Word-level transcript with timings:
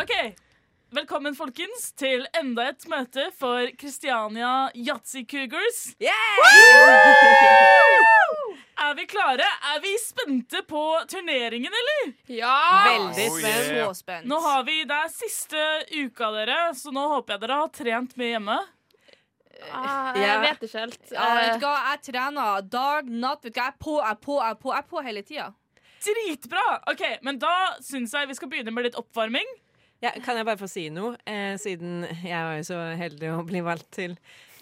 OK. 0.00 0.12
Velkommen, 0.90 1.34
folkens, 1.38 1.90
til 1.98 2.24
enda 2.34 2.64
et 2.72 2.84
møte 2.90 3.28
for 3.38 3.68
Christiania 3.78 4.70
Yatzy 4.74 5.22
Cougars. 5.30 5.92
Er 8.80 8.94
vi 8.98 9.04
klare? 9.10 9.46
Er 9.74 9.78
vi 9.84 9.92
spente 10.02 10.62
på 10.66 10.82
turneringen, 11.10 11.70
eller? 11.82 12.12
Ja! 12.32 12.56
Veldig 12.88 13.28
Oh, 13.30 13.38
spent. 13.38 13.70
yeah. 13.70 13.86
Så 13.86 13.94
spent. 14.00 14.26
Nå 14.26 14.40
har 14.42 14.64
vi, 14.66 14.78
Det 14.84 14.96
er 14.96 15.08
siste 15.14 15.64
uka, 16.00 16.30
dere, 16.38 16.58
så 16.74 16.90
nå 16.92 17.06
håper 17.14 17.36
jeg 17.36 17.40
dere 17.46 17.60
har 17.60 17.68
trent 17.68 18.16
mye 18.18 18.32
hjemme. 18.34 18.58
Ah, 19.70 20.16
Ja. 20.16 20.20
jeg 20.26 20.40
vet 20.46 20.62
ikke 20.64 20.78
helt. 20.80 21.10
Ja, 21.12 21.34
vet 21.34 21.48
Eh, 21.50 21.58
du 21.58 21.66
hva, 21.66 21.76
jeg 21.92 22.02
trener 22.12 22.62
dag, 22.62 23.04
natt. 23.06 23.42
Vet 23.44 23.54
du 23.54 23.60
hva, 23.60 23.66
jeg 23.66 23.74
er 23.74 23.78
på, 23.84 24.00
jeg 24.00 24.10
er 24.10 24.14
på, 24.26 24.40
jeg 24.40 24.50
er 24.50 24.54
på, 24.54 24.70
jeg 24.72 24.78
er 24.78 24.88
på 24.90 25.02
hele 25.04 25.22
tida. 25.22 25.54
Dritbra! 26.00 26.80
Ok, 26.88 27.18
Men 27.22 27.38
da 27.38 27.76
syns 27.82 28.12
jeg 28.12 28.26
vi 28.28 28.34
skal 28.34 28.48
begynne 28.48 28.72
med 28.72 28.84
litt 28.84 28.94
oppvarming. 28.96 29.44
Ja, 30.00 30.10
kan 30.24 30.36
jeg 30.38 30.46
bare 30.48 30.56
få 30.60 30.68
si 30.70 30.86
noe? 30.88 31.16
Eh, 31.28 31.58
siden 31.60 32.06
jeg 32.24 32.40
var 32.46 32.54
jo 32.56 32.62
så 32.70 32.78
heldig 32.96 33.32
å 33.36 33.42
bli 33.44 33.60
valgt 33.64 33.90
til 33.98 34.14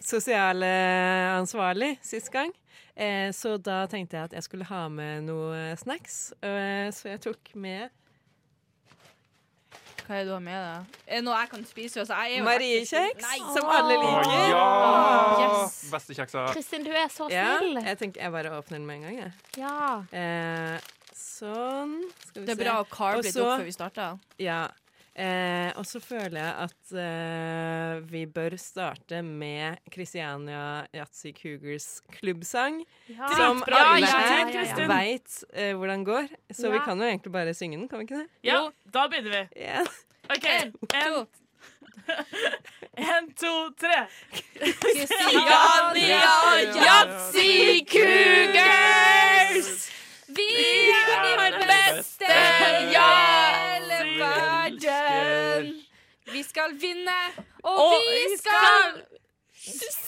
sosialansvarlig 0.03 1.93
sist 2.03 2.31
gang. 2.35 2.51
Eh, 2.99 3.31
så 3.37 3.55
da 3.63 3.85
tenkte 3.91 4.17
jeg 4.19 4.25
at 4.31 4.35
jeg 4.35 4.43
skulle 4.49 4.67
ha 4.67 4.89
med 4.91 5.23
noe 5.29 5.77
snacks. 5.79 6.33
Eh, 6.43 6.89
så 6.95 7.13
jeg 7.13 7.21
tok 7.29 7.53
med 7.55 7.87
Hva 10.09 10.17
er 10.17 10.23
det 10.25 10.29
du 10.31 10.33
har 10.33 10.41
med 10.43 10.57
deg? 10.57 10.99
Er 11.07 11.19
det 11.21 11.25
noe 11.27 11.37
jeg 11.39 11.51
kan 11.53 11.65
spise? 11.69 12.01
Altså, 12.01 12.17
Mariekjeks, 12.47 13.27
som 13.53 13.69
alle 13.69 13.95
liker. 14.01 14.25
Oh, 14.25 14.33
ja! 14.49 14.63
Yes. 15.45 15.75
Beste 15.93 16.17
kjeksa. 16.17 16.47
Kristin, 16.55 16.87
du 16.87 16.91
er 16.97 17.11
så 17.13 17.29
snill. 17.29 17.75
Ja, 17.77 17.85
jeg 17.93 17.99
tenker 18.01 18.25
jeg 18.25 18.33
bare 18.33 18.55
åpner 18.57 18.79
den 18.81 18.87
med 18.89 18.97
en 18.97 19.05
gang, 19.05 19.17
jeg. 19.21 19.33
Ja. 19.61 20.03
Eh, 20.17 20.79
sånn. 21.13 21.99
Skal 22.25 22.41
vi 22.41 22.47
Det 22.49 22.55
er 22.55 22.57
se. 22.57 22.63
bra 22.65 22.75
å 22.81 22.89
carve 22.89 23.23
litt 23.27 23.37
opp 23.37 23.53
før 23.61 23.67
vi 23.69 23.77
starter. 23.77 24.17
Ja. 24.41 24.63
Eh, 25.19 25.73
og 25.75 25.83
så 25.89 25.99
føler 25.99 26.37
jeg 26.39 26.53
at 26.63 26.93
eh, 27.03 28.05
vi 28.07 28.21
bør 28.31 28.55
starte 28.61 29.19
med 29.27 29.81
Christiania 29.91 30.87
Yatzy 30.95 31.33
Cougars 31.35 31.89
klubbsang. 32.21 32.85
ja. 33.11 33.33
Som 33.35 33.65
Bra, 33.67 33.81
alle 33.97 34.07
ja, 34.07 34.21
her 34.31 34.53
ja. 34.55 34.87
veit 34.87 35.41
eh, 35.53 35.75
hvordan 35.75 36.05
går. 36.07 36.31
Så 36.55 36.71
vi 36.71 36.79
kan 36.85 37.03
jo 37.03 37.09
egentlig 37.11 37.33
bare 37.35 37.55
synge 37.55 37.81
den, 37.81 37.89
kan 37.89 37.99
vi 37.99 38.07
ikke 38.07 38.23
det? 38.23 38.29
Ja, 38.47 38.69
Da 38.95 39.09
begynner 39.11 39.31
vi. 39.31 39.43
Yeah. 39.59 39.87
OK. 40.31 40.47
En, 40.47 40.73
En, 40.95 41.13
to. 41.13 41.27
en, 43.09 43.33
to, 43.35 43.71
tre. 43.75 44.07
Christiania 44.55 45.95
Yatzy 46.79 47.85
Cougars! 47.91 49.89
Vi 50.39 50.47
er 50.95 51.51
de 51.51 51.67
beste 51.67 52.27
i 52.31 52.95
hele 52.95 53.99
verden. 54.21 55.71
Vi 56.33 56.43
skal 56.47 56.75
vinne, 56.81 57.21
og, 57.63 57.79
Og 57.85 57.95
vi 58.07 58.37
skal 58.39 59.03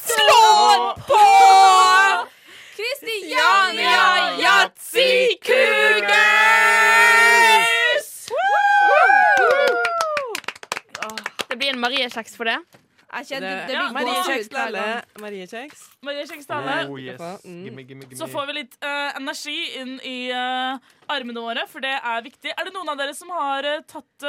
slå 0.07 0.95
på 1.09 1.25
Kristiania 2.77 4.03
Yatzy 4.39 5.35
Cougars! 5.47 6.91
Det 11.49 11.57
blir 11.59 11.73
en 11.75 11.81
mariekjeks 11.83 12.37
for 12.39 12.45
det. 12.47 12.61
Jeg 13.11 13.27
kjenner 13.27 13.67
det, 13.67 13.75
Ja, 13.75 13.87
blir 13.91 13.97
Marie 13.97 14.21
Kjeks 14.27 14.49
til 14.49 14.57
hver 14.57 14.69
alle. 14.69 14.85
Marie 15.19 15.47
Kjeks. 15.51 16.47
Dale. 16.47 16.77
Oh, 16.87 16.99
yes. 17.01 17.23
Mm. 17.45 17.63
Gimme, 17.67 17.83
gimme, 17.83 18.07
gimme. 18.07 18.19
Så 18.21 18.29
får 18.31 18.47
vi 18.51 18.55
litt 18.61 18.77
uh, 18.85 19.11
energi 19.19 19.57
inn 19.81 19.97
i 20.07 20.19
uh, 20.31 20.79
armene 21.11 21.43
våre, 21.43 21.67
for 21.71 21.83
det 21.83 21.97
er 21.99 22.23
viktig. 22.27 22.55
Er 22.55 22.69
det 22.69 22.75
noen 22.77 22.93
av 22.93 23.01
dere 23.01 23.17
som 23.19 23.33
har 23.35 23.67
uh, 23.67 23.83
tatt, 23.91 24.29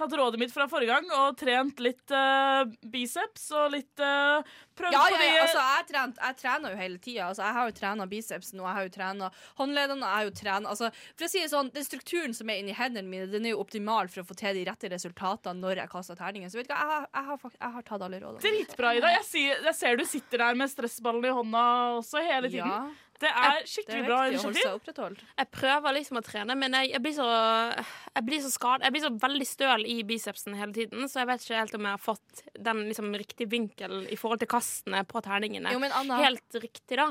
tatt 0.00 0.16
rådet 0.18 0.40
mitt 0.40 0.52
fra 0.54 0.66
forrige 0.72 0.90
gang 0.96 1.06
og 1.20 1.36
trent 1.40 1.78
litt 1.84 2.12
uh, 2.16 2.64
biceps 2.92 3.46
og 3.60 3.70
litt 3.76 4.02
uh, 4.02 4.40
Prøvd 4.80 4.94
Ja, 4.96 5.02
ja, 5.12 5.18
ja, 5.20 5.42
altså, 5.44 5.60
jeg, 5.60 5.86
trent, 5.90 6.20
jeg 6.24 6.36
trener 6.40 6.72
jo 6.72 6.78
hele 6.80 6.98
tida. 7.04 7.26
Altså, 7.28 7.42
jeg 7.44 7.56
har 7.58 7.68
jo 7.68 7.74
trena 7.76 8.06
bicepsen 8.08 8.62
og 8.62 8.66
jeg 8.70 8.76
har 8.78 8.86
jo 8.86 8.92
trena 8.94 9.28
håndleddene. 9.60 10.00
og 10.00 10.08
Jeg 10.08 10.16
har 10.16 10.28
jo 10.30 10.34
trena 10.40 10.72
altså, 10.72 10.88
for 11.18 11.26
å 11.26 11.30
si 11.34 11.42
det 11.44 11.50
sånn, 11.52 11.68
Den 11.74 11.84
strukturen 11.84 12.36
som 12.38 12.48
er 12.50 12.62
inni 12.62 12.72
hendene 12.78 13.10
mine, 13.12 13.26
Den 13.28 13.44
er 13.44 13.52
jo 13.52 13.60
optimal 13.60 14.08
for 14.08 14.22
å 14.22 14.28
få 14.30 14.38
til 14.40 14.56
de 14.56 14.64
rette 14.70 14.88
resultatene 14.94 15.60
når 15.60 15.82
jeg 15.82 15.92
kaster 15.92 16.16
terningen. 16.16 16.48
Så 16.52 16.62
vet 16.62 16.70
du 16.70 16.74
hva, 16.74 16.80
jeg, 16.80 16.94
har- 16.94 17.10
jeg, 17.12 17.28
har, 17.28 17.54
jeg 17.60 17.76
har 17.76 17.86
tatt 17.92 18.06
alle 18.08 18.22
rådene. 18.24 18.40
Dritbra, 18.46 18.94
Ida. 18.96 19.12
Jeg, 19.18 19.60
jeg 19.68 19.76
ser 19.82 20.00
du 20.00 20.06
sitter 20.08 20.46
der 20.46 20.56
med 20.64 20.72
stressballen 20.72 21.28
i 21.28 21.36
hånda 21.42 21.66
også 22.00 22.24
hele 22.24 22.48
tiden. 22.48 22.72
Ja, 22.72 23.09
Det 23.20 23.28
er 23.28 23.66
skikkelig 23.68 24.04
bra 24.06 24.18
initiativ. 24.30 25.24
Jeg 25.36 25.48
prøver 25.52 25.96
liksom 25.96 26.20
å 26.20 26.22
trene, 26.24 26.54
men 26.56 26.76
jeg, 26.78 26.92
jeg 26.94 27.02
blir 27.04 27.16
så 27.18 27.26
Jeg 27.28 28.24
blir 28.26 28.42
så 28.44 28.52
skadet. 28.52 28.86
Jeg 28.86 28.94
blir 28.96 29.04
så 29.04 29.10
veldig 29.24 29.48
støl 29.48 29.84
i 29.88 29.96
bicepsen 30.08 30.56
hele 30.58 30.72
tiden, 30.76 31.04
så 31.10 31.22
jeg 31.22 31.30
vet 31.30 31.44
ikke 31.44 31.58
helt 31.60 31.76
om 31.76 31.88
jeg 31.88 31.98
har 31.98 32.04
fått 32.04 32.44
den 32.68 32.84
liksom 32.88 33.10
riktige 33.20 33.50
vinkelen 33.52 34.06
i 34.08 34.16
forhold 34.20 34.40
til 34.42 34.50
kastene 34.50 35.02
på 35.08 35.22
terningene. 35.24 35.74
Jo, 35.74 35.82
men 35.82 35.92
Anna, 35.96 36.22
Helt 36.24 36.60
riktig, 36.62 36.96
da. 37.00 37.10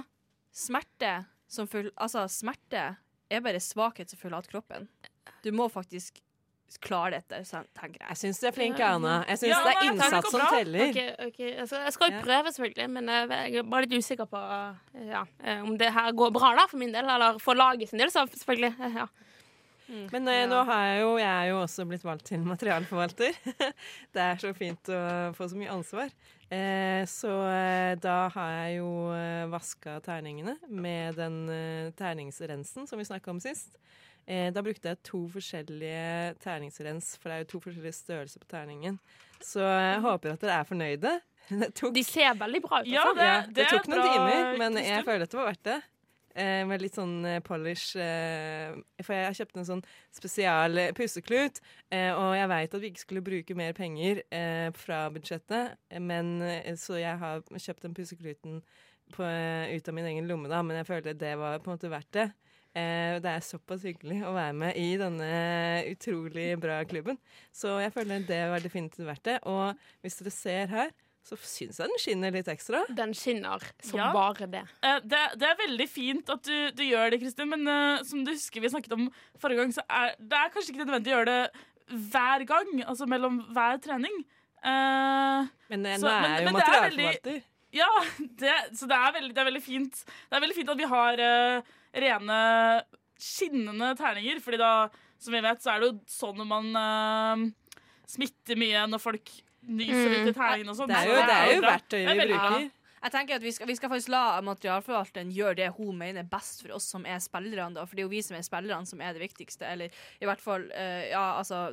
smerte 0.56 1.14
som 1.50 1.70
full, 1.70 1.92
altså, 1.98 2.26
smerte 2.30 2.88
er 3.30 3.46
bare 3.46 3.62
svakhet 3.62 4.10
som 4.12 4.22
forlater 4.22 4.54
kroppen. 4.58 4.90
Du 5.46 5.52
må 5.56 5.70
faktisk 5.72 6.20
klare 6.78 7.12
dette, 7.18 7.42
så- 7.46 7.64
tenker 7.74 8.00
jeg. 8.00 8.08
Jeg 8.10 8.18
syns 8.18 8.40
du 8.40 8.48
er 8.48 8.52
flink, 8.52 8.80
Anna. 8.80 9.24
Jeg 9.28 9.38
syns 9.40 9.50
Ja, 9.50 9.64
det 9.66 9.74
er 9.76 9.92
innsats 9.92 10.32
som 10.32 10.42
teller. 10.52 10.90
Okay, 10.90 11.16
okay. 11.28 11.50
Jeg, 11.58 11.68
skal, 11.68 11.80
jeg 11.88 11.94
skal 11.94 12.12
jo 12.12 12.20
prøve, 12.22 12.52
selvfølgelig, 12.54 12.90
men 12.90 13.08
jeg 13.08 13.56
er 13.56 13.64
bare 13.64 13.82
litt 13.88 13.98
usikker 14.04 14.26
på 14.30 14.38
eh, 14.38 15.08
ja, 15.10 15.24
eh, 15.44 15.62
om 15.64 15.78
det 15.78 15.90
her 15.94 16.12
går 16.12 16.32
bra 16.32 16.54
da, 16.56 16.68
for 16.68 16.78
min 16.78 16.92
del. 16.94 17.10
Eller 17.10 17.40
for 17.40 17.54
laget 17.56 17.90
sin 17.90 18.00
del, 18.00 18.12
så 18.12 18.28
selvfølgelig. 18.30 18.76
eh, 18.80 18.96
Ja. 19.02 19.08
Men 20.12 20.28
eh, 20.28 20.44
nå 20.46 20.64
har 20.68 20.84
jeg 20.86 21.02
jo 21.02 21.18
Jeg 21.18 21.26
er 21.26 21.48
jo 21.50 21.62
også 21.64 21.86
blitt 21.90 22.04
valgt 22.06 22.26
til 22.30 22.40
materialforvalter. 22.46 23.34
det 24.14 24.22
er 24.22 24.36
så 24.38 24.54
fint 24.54 24.92
å 24.94 25.34
få 25.34 25.48
så 25.50 25.58
mye 25.58 25.72
ansvar. 25.74 26.12
Eh, 26.52 27.06
så 27.10 27.32
da 28.02 28.30
har 28.30 28.52
jeg 28.52 28.78
jo 28.84 28.92
vaska 29.50 30.00
terningene 30.06 30.58
med 30.70 31.16
den 31.18 31.92
terningsrensen 31.98 32.86
som 32.88 33.00
vi 33.02 33.06
snakka 33.10 33.32
om 33.34 33.40
sist. 33.42 33.80
Eh, 34.30 34.50
da 34.54 34.62
brukte 34.62 34.92
jeg 34.92 35.02
to 35.08 35.24
forskjellige 35.34 36.36
terningsrens, 36.44 37.16
for 37.18 37.32
det 37.32 37.36
er 37.38 37.46
jo 37.46 37.52
to 37.56 37.62
forskjellige 37.64 37.98
størrelser 37.98 38.44
på 38.44 38.50
terningen. 38.52 39.00
Så 39.42 39.64
jeg 39.66 40.02
håper 40.06 40.36
at 40.36 40.44
dere 40.44 40.60
er 40.62 40.68
fornøyde. 40.70 41.16
Det 41.50 41.72
tok, 41.74 41.96
De 41.96 42.04
ser 42.06 42.36
veldig 42.38 42.60
bra 42.62 42.84
ut. 42.84 42.90
Ja, 42.92 43.08
altså. 43.08 43.16
det, 43.18 43.30
ja, 43.30 43.38
det 43.48 43.56
det 43.58 43.64
er 43.64 43.72
tok 43.74 43.88
noen 43.90 44.04
bra, 44.04 44.12
timer, 44.14 44.52
men 44.62 44.78
jeg, 44.78 44.92
jeg 44.92 45.06
føler 45.08 45.26
at 45.26 45.32
det 45.34 45.40
var 45.40 45.48
verdt 45.50 45.64
det. 45.66 45.80
Eh, 46.40 46.62
med 46.70 46.84
litt 46.84 46.94
sånn 46.94 47.16
eh, 47.26 47.40
polish 47.42 47.98
eh, 47.98 48.76
For 49.02 49.18
jeg 49.18 49.38
kjøpte 49.40 49.60
en 49.64 49.66
sånn 49.66 49.82
spesial 50.14 50.78
eh, 50.78 50.92
pusseklut, 50.96 51.58
eh, 51.90 52.12
og 52.14 52.36
jeg 52.38 52.52
veit 52.52 52.76
at 52.78 52.84
vi 52.84 52.92
ikke 52.94 53.02
skulle 53.02 53.24
bruke 53.26 53.58
mer 53.58 53.74
penger 53.74 54.22
eh, 54.30 54.70
fra 54.78 55.08
budsjettet, 55.16 55.74
men 56.06 56.38
så 56.78 57.00
jeg 57.02 57.18
har 57.24 57.42
kjøpt 57.50 57.88
den 57.88 57.98
pussekluten 57.98 58.62
på, 59.16 59.26
ut 59.26 59.90
av 59.90 59.98
min 59.98 60.12
egen 60.12 60.30
lomme, 60.30 60.52
da, 60.54 60.62
men 60.62 60.78
jeg 60.78 60.88
følte 60.92 61.18
det 61.18 61.34
var 61.42 61.58
på 61.66 61.72
en 61.74 61.80
måte 61.80 61.90
verdt 61.92 62.14
det. 62.14 62.28
Eh, 62.78 63.18
det 63.24 63.32
er 63.32 63.42
såpass 63.42 63.82
hyggelig 63.88 64.20
å 64.30 64.34
være 64.36 64.54
med 64.54 64.76
i 64.78 64.92
denne 65.02 65.30
utrolig 65.90 66.52
bra 66.62 66.84
klubben. 66.86 67.18
Så 67.56 67.80
jeg 67.82 67.94
føler 67.96 68.26
det 68.28 68.42
var 68.52 68.62
definitivt 68.62 69.08
verdt 69.08 69.24
det. 69.26 69.38
Og 69.50 69.74
hvis 70.04 70.20
dere 70.22 70.34
ser 70.36 70.68
her, 70.76 70.92
så 71.26 71.36
syns 71.38 71.78
jeg 71.82 71.90
den 71.90 72.00
skinner 72.02 72.32
litt 72.34 72.48
ekstra. 72.50 72.84
Den 72.96 73.12
skinner 73.18 73.62
som 73.86 74.00
Ja. 74.00 74.12
bare 74.14 74.48
det. 74.50 74.62
Eh, 74.86 75.00
det, 75.04 75.24
det 75.42 75.50
er 75.50 75.58
veldig 75.66 75.90
fint 75.90 76.30
at 76.30 76.44
du, 76.46 76.72
du 76.78 76.84
gjør 76.86 77.12
det, 77.12 77.20
Kristin, 77.22 77.50
men 77.50 77.68
uh, 77.68 78.04
som 78.08 78.24
du 78.26 78.32
husker 78.32 78.62
vi 78.64 78.70
snakket 78.72 78.94
om 78.96 79.10
forrige 79.38 79.62
gang, 79.64 79.74
så 79.76 79.84
er 79.90 80.16
det 80.20 80.38
er 80.40 80.54
kanskje 80.54 80.74
ikke 80.74 80.86
nødvendig 80.86 81.12
å 81.14 81.18
gjøre 81.18 81.34
det 81.34 82.00
hver 82.14 82.46
gang, 82.50 82.72
altså 82.86 83.08
mellom 83.10 83.42
hver 83.54 83.82
trening. 83.82 84.22
Uh, 84.64 85.50
Men 85.70 85.86
Så- 85.98 86.06
nå 86.06 86.14
er 86.14 86.30
jeg 86.30 86.44
jo 86.44 86.48
er 86.48 86.54
materialforvalter. 86.54 87.42
ja, 87.74 87.92
det, 88.42 88.56
så 88.78 88.88
det 88.90 88.98
er, 88.98 89.12
veldig, 89.20 89.34
det 89.36 89.42
er 89.44 89.50
veldig 89.52 89.64
fint. 89.66 90.02
Det 90.06 90.38
er 90.38 90.44
veldig 90.46 90.58
fint 90.58 90.70
at 90.74 90.78
vi 90.82 90.90
har 90.90 91.22
eh, 91.26 91.62
rene, 91.94 92.40
skinnende 93.20 93.94
terninger, 94.00 94.42
fordi 94.44 94.62
da, 94.62 94.74
som 95.20 95.36
vi 95.36 95.44
vet, 95.44 95.62
så 95.64 95.74
er 95.74 95.84
det 95.84 95.92
jo 95.92 95.96
sånn 96.10 96.44
man 96.48 96.74
uh, 96.76 97.46
smitter 98.10 98.60
mye 98.60 98.88
når 98.90 99.04
folk 99.04 99.32
nyser 99.70 100.12
litt 100.14 100.32
i 100.32 100.36
terningene 100.36 100.74
og 100.74 100.80
sånn. 100.80 100.92
Det 100.92 101.00
er 101.00 101.08
så 101.08 101.16
jo, 101.16 101.24
det 101.28 101.40
er 101.40 101.56
jo 101.56 101.64
verktøyet 101.66 102.06
Det 102.06 102.14
er 102.14 102.22
vi 102.22 102.30
bruker. 102.34 102.60
Ja. 102.66 102.76
Jeg 103.00 103.14
tenker 103.14 103.38
at 103.38 103.44
vi 103.44 103.52
skal, 103.56 103.68
vi 103.70 103.76
skal 103.78 103.92
faktisk 103.94 104.12
la 104.12 104.42
materialforvalteren 104.44 105.30
gjøre 105.32 105.56
det 105.62 105.68
hun 105.78 105.96
mener 105.96 106.26
er 106.26 106.32
best 106.32 106.66
for 106.66 106.76
oss 106.76 106.90
som 106.92 107.06
er 107.08 107.22
spillerne. 107.24 107.78
da, 107.78 107.86
For 107.88 107.96
det 107.96 108.04
er 108.04 108.10
jo 108.10 108.12
vi 108.12 108.24
som 108.26 108.36
er 108.36 108.44
spillerne 108.44 108.90
som 108.90 109.00
er 109.00 109.16
det 109.16 109.24
viktigste. 109.24 109.68
Eller 109.68 109.96
i 110.20 110.28
hvert 110.28 110.44
fall 110.44 110.66
uh, 110.74 111.06
ja, 111.08 111.24
altså 111.40 111.70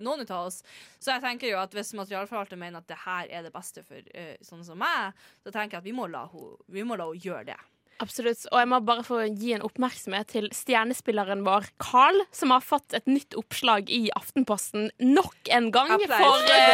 noen 0.00 0.24
av 0.24 0.46
oss. 0.46 0.62
Så 0.98 1.12
jeg 1.12 1.24
tenker 1.24 1.52
jo 1.52 1.60
at 1.60 1.76
hvis 1.76 1.92
materialforvalteren 1.98 2.62
mener 2.64 2.80
at 2.80 2.88
det 2.88 3.02
her 3.04 3.28
er 3.28 3.44
det 3.44 3.52
beste 3.52 3.84
for 3.84 4.00
uh, 4.00 4.32
sånne 4.40 4.68
som 4.70 4.80
meg, 4.80 5.20
så 5.44 5.52
tenker 5.52 5.76
jeg 5.76 5.84
at 5.84 5.90
vi 5.90 5.96
må 6.00 6.08
la 6.08 6.24
hun, 6.32 6.56
vi 6.72 6.86
må 6.86 6.96
la 6.96 7.10
hun 7.10 7.20
gjøre 7.20 7.50
det. 7.52 7.60
Absolutt. 8.02 8.44
Og 8.50 8.58
jeg 8.58 8.68
må 8.72 8.80
bare 8.84 9.04
få 9.06 9.20
gi 9.38 9.52
en 9.56 9.62
oppmerksomhet 9.66 10.26
til 10.34 10.48
stjernespilleren 10.54 11.44
vår 11.46 11.68
Carl, 11.82 12.18
som 12.34 12.50
har 12.54 12.64
fått 12.64 12.96
et 12.98 13.06
nytt 13.06 13.36
oppslag 13.38 13.90
i 13.94 14.08
Aftenposten 14.18 14.88
nok 14.98 15.50
en 15.54 15.70
gang. 15.74 15.92
Applaus 15.94 16.18
For, 16.18 16.42
uh, 16.42 16.48
det! 16.50 16.66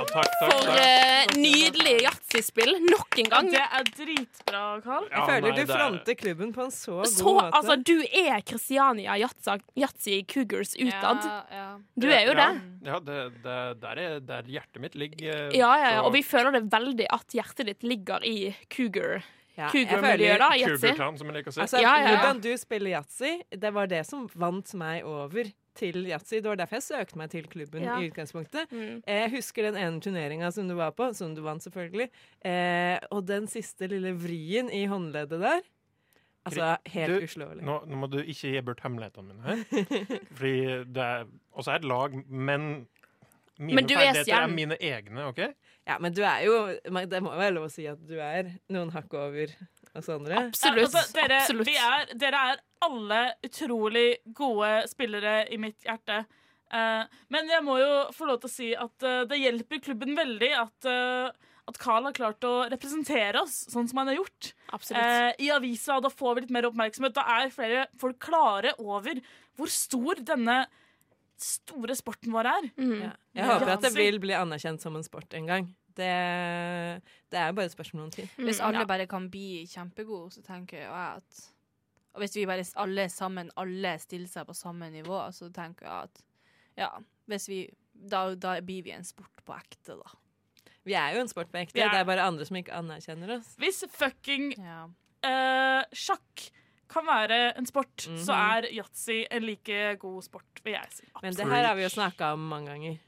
Ja, 0.00 0.04
takk, 0.10 0.28
takk, 0.40 0.52
for 0.52 0.80
eh, 0.80 1.32
nydelig 1.40 1.96
yatzyspill. 2.04 2.74
Nok 2.90 3.18
en 3.20 3.26
Ja, 3.26 3.30
gang. 3.38 3.50
det 3.54 3.62
er 3.64 3.88
dritbra, 3.96 4.62
Carl. 4.84 5.08
Ja, 5.10 5.16
Jeg 5.16 5.26
føler 5.30 5.48
nei, 5.48 5.56
du 5.56 5.62
er- 5.64 5.76
fronter 5.78 6.14
klubben 6.20 6.52
på 6.56 6.64
en 6.64 6.70
så 6.76 6.96
god 7.00 7.06
Så, 7.14 7.24
måte. 7.24 7.50
altså, 7.58 7.76
du 7.84 7.96
er 8.02 8.40
Christiania 8.46 9.16
Yatzy 9.76 10.20
Cougars 10.28 10.74
utad. 10.76 11.24
Ja, 11.24 11.42
ja. 11.50 11.66
Du 11.98 12.08
er 12.10 12.24
jo 12.26 12.32
Ja. 12.36 12.52
det. 12.52 12.62
Ja, 12.84 12.98
det, 13.00 13.18
det, 13.42 13.58
der 13.80 13.96
er 14.04 14.20
der 14.20 14.42
hjertet 14.42 14.80
mitt 14.80 14.94
ligger. 14.94 15.50
Ja, 15.54 15.74
ja, 15.76 15.90
ja. 15.96 16.02
Og 16.02 16.12
vi 16.12 16.22
føler 16.22 16.52
det 16.52 16.70
veldig 16.70 17.06
at 17.10 17.26
hjertet 17.32 17.66
ditt 17.66 17.82
ligger 17.82 18.20
i 18.24 18.54
cougar. 18.70 19.22
Ja, 19.58 19.68
jeg 19.74 20.38
da. 20.40 20.50
Yatzy. 20.56 20.92
Som 21.18 21.26
jeg 21.30 21.34
liker 21.40 21.50
å 21.50 21.54
si. 21.54 21.60
Altså, 21.64 21.80
Ja, 21.82 21.96
ja, 21.98 22.04
ja. 22.04 22.12
Hvordan 22.20 22.40
du 22.44 22.50
spiller 22.60 22.90
yatzy, 22.94 23.32
det 23.50 23.72
var 23.74 23.86
det 23.90 24.04
som 24.06 24.28
vant 24.34 24.74
meg 24.78 25.04
over 25.04 25.50
til 25.74 26.04
yatzy. 26.08 26.40
Det 26.40 26.48
var 26.50 26.56
derfor 26.60 26.78
jeg 26.80 26.86
søkte 26.86 27.16
meg 27.20 27.30
til 27.30 27.46
klubben 27.50 27.82
Ja. 27.84 27.98
i 27.98 28.08
utgangspunktet. 28.10 28.70
Mm. 28.70 29.02
Jeg 29.06 29.30
husker 29.34 29.62
den 29.70 29.76
ene 29.76 30.00
turneringa 30.00 30.52
som 30.52 30.68
du 30.68 30.74
var 30.74 30.92
på, 30.92 31.10
som 31.14 31.34
du 31.34 31.42
vant, 31.42 31.62
selvfølgelig. 31.62 32.08
Eh, 32.44 32.98
og 33.10 33.26
den 33.26 33.46
siste 33.46 33.88
lille 33.90 34.12
vrien 34.14 34.70
i 34.70 34.86
håndleddet 34.86 35.40
der. 35.40 35.60
Altså, 36.46 36.76
helt 36.88 37.12
Du, 37.20 37.26
uslåelig. 37.26 37.62
Nå, 37.62 37.74
nå 37.86 37.96
må 38.00 38.08
du 38.10 38.18
ikke 38.22 38.48
gi 38.54 38.60
bort 38.64 38.80
hemmelighetene 38.80 39.28
mine 39.28 39.42
her. 39.44 39.64
Fordi 40.38 40.54
det 40.88 41.04
er 41.04 41.26
Og 41.52 41.64
så 41.66 41.74
er 41.74 41.82
et 41.82 41.84
lag, 41.84 42.14
men 42.30 42.86
mine 43.60 43.82
er 43.82 43.88
ferdigheter 43.92 44.38
er 44.38 44.46
mine 44.48 44.76
egne, 44.80 45.26
OK? 45.28 45.42
Ja, 45.88 45.96
men 46.02 46.14
du 46.14 46.20
er 46.26 46.42
jo 46.44 46.56
Det 46.84 47.20
må 47.24 47.32
være 47.34 47.54
lov 47.56 47.68
å 47.68 47.72
si 47.72 47.86
at 47.88 48.00
du 48.06 48.18
er 48.22 48.50
noen 48.72 48.92
hakk 48.94 49.14
over 49.16 49.52
oss 49.96 50.10
andre. 50.12 50.46
Absolutt. 50.50 50.90
Altså, 50.90 51.04
dere, 51.16 51.40
Absolutt. 51.42 51.70
Vi 51.70 51.76
er, 51.80 52.12
dere 52.20 52.42
er 52.52 52.60
alle 52.86 53.22
utrolig 53.46 54.08
gode 54.36 54.70
spillere 54.90 55.42
i 55.50 55.58
mitt 55.60 55.82
hjerte. 55.86 56.22
Uh, 56.70 57.02
men 57.34 57.50
jeg 57.50 57.64
må 57.66 57.80
jo 57.80 57.94
få 58.14 58.28
lov 58.28 58.38
til 58.42 58.46
å 58.46 58.52
si 58.52 58.68
at 58.78 59.06
uh, 59.06 59.24
det 59.26 59.40
hjelper 59.40 59.82
klubben 59.82 60.14
veldig 60.14 60.50
at, 60.54 60.86
uh, 60.86 61.56
at 61.66 61.80
Carl 61.82 62.06
har 62.06 62.14
klart 62.14 62.46
å 62.46 62.52
representere 62.70 63.42
oss 63.42 63.64
sånn 63.72 63.88
som 63.90 63.98
han 64.02 64.12
har 64.12 64.20
gjort. 64.20 64.52
Eh, 64.94 65.32
I 65.42 65.50
avisa, 65.50 65.98
da 66.02 66.10
får 66.12 66.36
vi 66.36 66.44
litt 66.44 66.54
mer 66.54 66.68
oppmerksomhet. 66.70 67.16
Da 67.16 67.26
er 67.40 67.50
flere 67.54 67.88
folk 67.98 68.20
klare 68.22 68.76
over 68.78 69.18
hvor 69.58 69.70
stor 69.70 70.22
denne 70.22 70.62
store 71.44 71.94
sporten 71.98 72.32
vår 72.34 72.48
er. 72.50 72.70
Mm. 72.76 72.96
Ja. 73.02 73.10
Jeg 73.34 73.46
håper 73.50 73.72
at 73.76 73.82
det 73.86 73.92
vil 73.96 74.18
bli 74.22 74.34
anerkjent 74.36 74.82
som 74.82 74.96
en 74.98 75.04
sport 75.06 75.32
en 75.38 75.46
gang. 75.48 75.68
Det, 76.00 76.10
det 77.30 77.38
er 77.40 77.52
bare 77.56 77.66
et 77.68 77.74
spørsmål 77.74 78.04
om 78.08 78.10
tid. 78.14 78.28
Hvis 78.38 78.60
Mm, 78.60 78.66
alle 78.68 78.82
ja. 78.84 78.88
bare 78.88 79.06
kan 79.10 79.28
bli 79.30 79.64
kjempegode, 79.68 80.30
så 80.32 80.42
tenker 80.46 80.78
jeg 80.84 80.90
at 80.90 81.40
Og 82.14 82.20
hvis 82.24 82.34
vi 82.36 82.46
bare 82.46 82.64
alle 82.82 83.04
sammen 83.08 83.50
alle 83.56 83.92
stiller 84.02 84.26
seg 84.26 84.46
på 84.48 84.54
samme 84.58 84.88
nivå, 84.90 85.18
så 85.32 85.46
tenker 85.54 85.86
jeg 85.86 86.08
at 86.08 86.22
ja, 86.76 86.88
hvis 87.30 87.48
vi 87.48 87.60
da, 87.94 88.34
da 88.34 88.56
blir 88.64 88.82
vi 88.82 88.90
en 88.96 89.04
sport 89.04 89.44
på 89.46 89.54
ekte, 89.54 89.94
da. 89.94 90.10
Vi 90.88 90.94
er 90.96 91.14
jo 91.14 91.20
en 91.20 91.28
sport 91.30 91.50
på 91.52 91.58
ekte. 91.60 91.76
Det 91.78 91.84
er 92.00 92.04
bare 92.08 92.24
andre 92.26 92.46
som 92.48 92.56
ikke 92.56 92.72
anerkjenner 92.74 93.36
oss. 93.36 93.52
Hvis 93.60 93.84
fucking 93.94 94.54
Ja. 94.58 94.86
uh, 95.22 95.84
sjakk 95.92 96.48
kan 96.90 97.06
være 97.06 97.38
en 97.58 97.66
sport, 97.68 98.02
så 98.02 98.34
Mhm. 98.34 98.50
er 98.56 98.68
yatzy 98.80 99.20
en 99.30 99.46
like 99.46 99.96
god 100.02 100.22
sport, 100.26 100.60
vil 100.64 100.74
jeg 100.74 100.90
si. 100.90 101.06
Men 101.22 101.34
det 101.38 101.46
her 101.46 101.64
har 101.70 101.74
vi 101.78 101.82
jo 101.86 101.88
snakka 101.94 102.32
om 102.34 102.48
mange 102.50 102.66
ganger. 102.72 102.98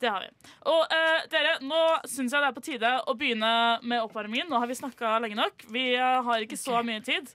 Det 0.00 0.08
har 0.08 0.20
vi. 0.24 0.28
Og 0.64 0.86
uh, 0.88 1.26
dere, 1.30 1.58
nå 1.60 1.80
syns 2.08 2.32
jeg 2.32 2.40
det 2.40 2.48
er 2.48 2.54
på 2.56 2.62
tide 2.64 2.90
å 3.06 3.14
begynne 3.20 3.50
med 3.84 4.00
oppvarmingen. 4.00 4.48
Nå 4.48 4.58
har 4.58 4.66
vi 4.66 4.74
snakka 4.78 5.18
lenge 5.20 5.36
nok. 5.36 5.64
Vi 5.70 5.82
eh, 5.94 6.22
har 6.24 6.40
ikke 6.40 6.56
så 6.56 6.78
mye 6.82 7.02
tid. 7.04 7.28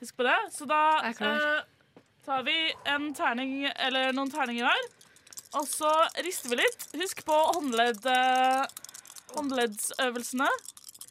Husk 0.00 0.16
på 0.16 0.22
det. 0.22 0.36
Så 0.54 0.64
da 0.70 0.78
eh, 1.10 1.64
tar 2.24 2.44
vi 2.46 2.54
en 2.86 3.08
terning, 3.18 3.66
eller 3.74 4.12
noen 4.14 4.30
terninger 4.30 4.64
her. 4.64 4.86
Og 5.58 5.66
så 5.66 5.90
rister 6.22 6.50
vi 6.54 6.60
litt. 6.62 6.86
Husk 7.02 7.24
på 7.26 7.34
håndledd, 7.50 8.06
håndleddsøvelsene. 9.34 10.48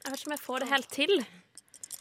Jeg 0.04 0.12
vet 0.12 0.20
ikke 0.20 0.30
om 0.32 0.36
jeg 0.38 0.44
får 0.48 0.64
det 0.64 0.70
helt 0.72 0.90
til. 0.92 1.14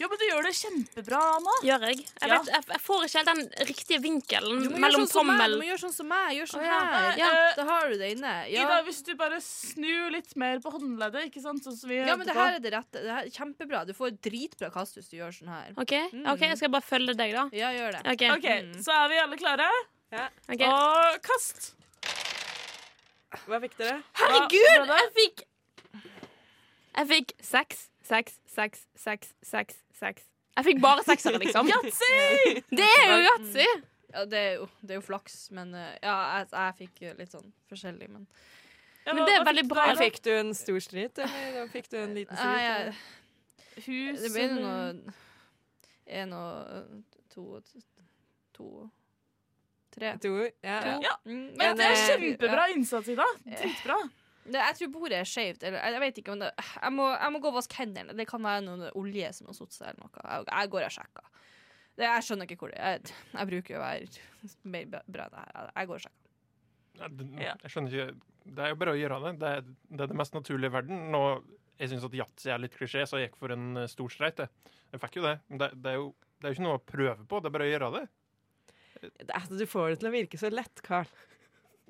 Jo, 0.00 0.08
men 0.08 0.18
du 0.18 0.24
gjør 0.24 0.46
det 0.48 0.52
kjempebra, 0.56 1.18
Anna. 1.36 1.52
Gjør 1.62 1.82
jeg? 1.86 1.98
Jeg, 2.02 2.28
Ja. 2.28 2.38
vet, 2.38 2.48
jeg, 2.54 2.64
jeg 2.72 2.80
får 2.82 3.02
ikke 3.06 3.18
helt 3.18 3.28
den 3.30 3.66
riktige 3.68 3.98
vinkelen 4.02 4.62
mellom 4.80 5.04
sånn 5.04 5.12
tommel 5.12 5.52
du 5.52 5.58
må 5.60 5.66
gjøre 5.68 5.82
sånn 5.84 5.92
som 5.94 6.08
meg. 6.10 6.30
Gjør 6.38 6.48
sånn 6.52 6.64
ja. 6.64 6.78
her. 6.94 7.18
Ja. 7.20 7.28
Ja, 7.32 7.50
da 7.58 7.66
har 7.68 7.88
du 7.92 7.96
det 8.00 8.08
inne. 8.16 8.32
Ja. 8.50 8.64
Ida, 8.66 8.78
hvis 8.88 9.02
du 9.06 9.12
bare 9.20 9.38
snur 9.44 10.10
litt 10.14 10.34
mer 10.40 10.58
på 10.64 10.72
håndleddet, 10.74 11.28
ikke 11.28 11.42
sant? 11.44 11.62
Sånn 11.66 11.76
som 11.76 11.92
vi 11.92 12.00
ja, 12.00 12.16
men 12.16 12.26
det 12.26 12.34
her 12.34 12.56
er 12.56 12.64
det 12.64 12.72
rette. 12.74 13.02
Det 13.04 13.12
er 13.20 13.30
kjempebra. 13.36 13.84
Du 13.86 13.92
får 13.94 14.16
dritbra 14.24 14.72
kast 14.74 14.96
hvis 14.98 15.12
du 15.12 15.18
gjør 15.20 15.36
sånn 15.36 15.52
her. 15.52 15.70
OK, 15.76 15.94
Mm. 16.12 16.26
okay 16.32 16.48
jeg 16.48 16.58
skal 16.62 16.70
bare 16.74 16.88
følge 16.88 17.14
deg, 17.16 17.32
da. 17.36 17.44
Ja, 17.52 17.70
gjør 17.76 17.92
det. 17.98 18.02
OK. 18.16 18.26
OK, 18.38 18.82
så 18.82 18.96
er 19.04 19.08
vi 19.12 19.20
alle 19.22 19.36
klare? 19.38 19.68
ok. 20.48 20.66
Og 20.66 21.22
kast. 21.22 21.74
Hva 23.46 23.60
fikk 23.62 23.78
dere? 23.78 24.02
Herregud! 24.18 24.90
Jeg 24.92 25.12
fikk 25.16 25.44
Jeg 26.92 27.08
fikk 27.08 27.30
seks, 27.40 27.86
seks, 28.08 28.38
seks, 28.46 28.86
seks, 28.96 29.32
seks, 29.42 29.78
seks. 29.98 30.22
Jeg 30.56 30.64
fikk 30.66 30.80
bare 30.82 31.02
seksere, 31.06 31.38
liksom. 31.40 31.68
Yatzy! 31.72 32.62
Det 32.70 32.84
er 32.98 33.06
jo 33.12 33.18
yatzy! 33.28 33.66
Ja, 34.12 34.24
det 34.28 34.38
er 34.38 34.54
jo, 34.60 34.66
det 34.82 34.90
er 34.90 34.98
jo 35.00 35.04
flaks, 35.06 35.36
men 35.56 35.70
eh, 35.74 35.94
ja, 36.02 36.16
jeg, 36.42 36.48
jeg 36.52 36.74
fikk 36.82 37.00
litt 37.22 37.32
sånn 37.32 37.46
forskjellig, 37.72 38.10
men 38.12 38.26
Ja, 39.06 39.14
Men 39.16 39.24
det 39.26 39.34
er 39.38 39.44
veldig 39.48 39.64
bra, 39.70 39.86
fikk 39.98 40.20
du 40.22 40.30
en 40.36 40.52
stor 40.54 40.78
stryt, 40.84 41.18
eller 41.24 41.70
fikk 41.72 41.88
du 41.90 41.96
en 42.02 42.12
liten 42.14 42.36
Nei, 42.36 42.58
Ja. 42.62 42.92
Hus 43.86 44.20
det 44.20 44.32
blir 44.34 44.50
eller- 44.50 44.98
noe 45.00 45.14
En 46.12 46.32
og 46.36 47.02
to 47.32 47.62
To 48.58 48.90
Tre. 49.92 50.10
To, 50.24 50.30
ja. 50.64 50.76
To. 50.84 50.92
Ja, 51.04 51.14
Mm, 51.24 51.56
Men 51.56 51.76
det 51.76 51.84
er 51.84 51.92
eh, 51.96 52.04
kjempebra 52.08 52.62
innsats, 52.72 53.08
Ida. 53.12 53.24
Dritbra. 53.44 53.96
Jeg 54.50 54.74
tror 54.74 54.88
bordet 54.90 55.20
er 55.20 55.28
skjevt. 55.28 55.62
Jeg, 55.62 55.74
jeg 55.78 56.00
vet 56.02 56.16
ikke 56.18 56.32
om 56.34 56.40
det 56.42 56.48
Jeg 56.58 56.92
må, 56.96 57.04
jeg 57.14 57.30
må 57.34 57.38
gå 57.44 57.50
og 57.52 57.58
vaske 57.60 57.76
hendene. 57.78 58.16
Det 58.18 58.26
kan 58.26 58.42
være 58.42 58.64
noe 58.66 58.88
olje 58.98 59.28
som 59.36 59.46
har 59.46 59.54
satt 59.54 59.76
seg, 59.76 59.92
eller 59.92 60.02
noe. 60.02 60.24
Jeg, 60.24 60.48
jeg 60.50 60.72
går 60.74 60.86
og 60.88 60.94
sjekker. 60.96 61.28
Det, 61.92 62.06
jeg 62.08 62.24
skjønner 62.26 62.48
ikke 62.48 62.56
hvor 62.64 62.72
det 62.72 62.80
er. 62.80 62.98
Jeg, 62.98 63.16
jeg 63.36 63.50
bruker 63.52 63.78
å 63.78 63.82
være 63.84 64.52
mer 64.74 64.86
bra 64.90 65.26
enn 65.28 65.34
det 65.36 65.44
her. 65.46 65.70
Jeg 65.76 65.90
går 65.92 66.00
og 66.00 66.04
sjekker. 66.06 66.18
Ja, 66.98 67.08
det- 67.08 67.28
Jeg 67.62 67.72
skjønner 67.72 67.94
ikke 67.96 68.08
Det 68.56 68.64
er 68.64 68.72
jo 68.72 68.78
bare 68.82 68.92
å 68.96 68.98
gjøre 68.98 69.18
det. 69.26 69.32
Det 69.38 69.50
er 69.56 69.60
det, 69.68 70.00
er 70.00 70.06
det 70.10 70.18
mest 70.18 70.34
naturlige 70.34 70.72
i 70.72 70.74
verden. 70.74 71.04
Nå, 71.14 71.22
jeg 71.78 71.92
syns 71.92 72.04
at 72.08 72.16
yatzy 72.18 72.50
er 72.50 72.58
litt 72.64 72.74
klisjé, 72.76 73.04
så 73.06 73.20
jeg 73.20 73.30
gikk 73.30 73.38
for 73.38 73.54
en 73.54 73.76
eh, 73.84 73.86
stor 73.90 74.10
streit. 74.10 74.42
Jeg. 74.42 74.74
jeg 74.92 75.00
fikk 75.04 75.20
jo 75.20 75.28
det. 75.28 75.36
Men 75.48 75.62
det, 75.62 75.70
det, 75.82 75.92
er 75.94 76.00
jo, 76.00 76.08
det 76.40 76.48
er 76.48 76.50
jo 76.52 76.58
ikke 76.58 76.66
noe 76.66 76.80
å 76.80 76.82
prøve 76.90 77.28
på, 77.30 77.38
det 77.40 77.48
er 77.52 77.54
bare 77.54 77.68
å 77.68 77.72
gjøre 77.72 77.92
det. 78.00 78.02
Det, 79.02 79.30
altså, 79.34 79.56
du 79.58 79.64
får 79.66 79.88
det 79.94 80.00
til 80.02 80.10
å 80.10 80.14
virke 80.14 80.38
så 80.42 80.50
lett, 80.52 80.82
Carl. 80.86 81.06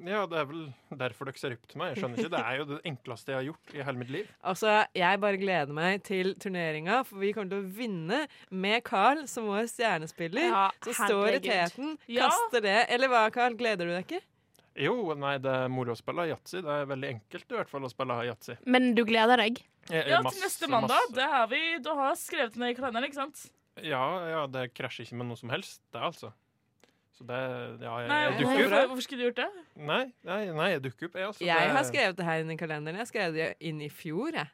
Ja, 0.03 0.25
det 0.27 0.39
er 0.41 0.47
vel 0.51 0.63
derfor 0.99 1.29
dere 1.29 1.39
ser 1.39 1.55
opp 1.55 1.67
til 1.71 1.79
meg. 1.79 1.93
Jeg 1.93 2.03
skjønner 2.03 2.19
ikke. 2.19 2.31
Det 2.35 2.41
er 2.43 2.57
jo 2.59 2.65
det 2.73 2.79
enkleste 2.91 3.33
jeg 3.33 3.39
har 3.39 3.47
gjort 3.47 3.75
i 3.77 3.85
hele 3.87 4.01
mitt 4.01 4.11
liv. 4.11 4.33
Altså, 4.53 4.73
Jeg 4.99 5.21
bare 5.23 5.39
gleder 5.41 5.73
meg 5.77 6.03
til 6.09 6.35
turneringa, 6.43 7.05
for 7.07 7.23
vi 7.23 7.33
kommer 7.37 7.53
til 7.55 7.63
å 7.63 7.71
vinne 7.77 8.21
med 8.51 8.83
Carl 8.89 9.25
som 9.31 9.47
vår 9.51 9.69
stjernespiller. 9.71 10.49
Ja, 10.51 10.65
som 10.83 10.99
står 11.07 11.37
i 11.37 11.41
teten, 11.47 11.97
Ja. 12.11 12.29
kaster 12.29 12.61
det. 12.65 12.79
Eller 12.91 13.09
hva, 13.13 13.31
Carl? 13.33 13.55
Gleder 13.55 13.87
du 13.87 13.95
deg 13.95 14.07
ikke? 14.09 14.23
Jo, 14.81 15.13
nei, 15.15 15.37
det 15.39 15.53
er 15.53 15.69
moro 15.69 15.93
å 15.93 15.97
spille 15.99 16.25
yatzy. 16.31 16.63
Det 16.65 16.73
er 16.81 16.87
veldig 16.89 17.09
enkelt 17.15 17.51
i 17.53 17.57
hvert 17.59 17.69
fall 17.69 17.83
å 17.85 17.91
spille 17.93 18.15
yatzy. 18.27 18.57
Men 18.67 18.95
du 18.97 19.05
gleder 19.05 19.37
deg? 19.37 19.61
Ja, 19.91 20.23
masse, 20.23 20.39
til 20.39 20.47
neste 20.47 20.69
mandag. 20.73 20.97
masse. 20.97 21.15
Det 21.19 21.27
har 21.29 21.47
vi, 21.51 21.79
du 21.85 21.91
har 21.99 22.15
skrevet 22.17 22.57
ned 22.57 22.71
i 22.73 22.79
kalenderen, 22.79 23.05
ikke 23.11 23.21
sant? 23.21 23.51
Ja, 23.83 24.03
ja, 24.29 24.47
det 24.47 24.73
krasjer 24.75 25.05
ikke 25.07 25.17
med 25.21 25.29
noe 25.29 25.37
som 25.41 25.51
helst, 25.53 25.81
det, 25.93 26.01
altså. 26.01 26.33
Så 27.23 27.27
det 27.79 27.85
Ja, 27.87 27.99
jeg, 28.01 28.09
Nei, 28.09 28.21
jeg 28.25 28.33
dukker 28.33 28.57
hvorfor, 28.57 28.77
opp. 28.83 28.89
hvorfor 28.91 29.03
skulle 29.07 29.19
du 29.23 29.27
gjort 29.31 29.37
det? 29.37 29.51
Nei, 29.77 30.13
nei, 30.25 30.41
nei, 30.53 30.69
jeg 30.73 30.83
dukker 30.83 31.07
opp, 31.07 31.15
jeg, 31.15 31.27
altså. 31.27 31.45
Jeg 31.47 31.61
Det- 31.69 31.77
har 31.77 31.85
skrevet 31.85 32.17
det 32.17 32.25
her 32.25 32.41
inn 32.41 32.51
i 32.51 32.57
kalenderen. 32.57 32.97
Jeg 32.99 33.07
skrev 33.07 33.33
det 33.35 33.57
inn 33.61 33.81
i 33.81 33.89
fjor, 33.89 34.33
jeg. 34.33 34.49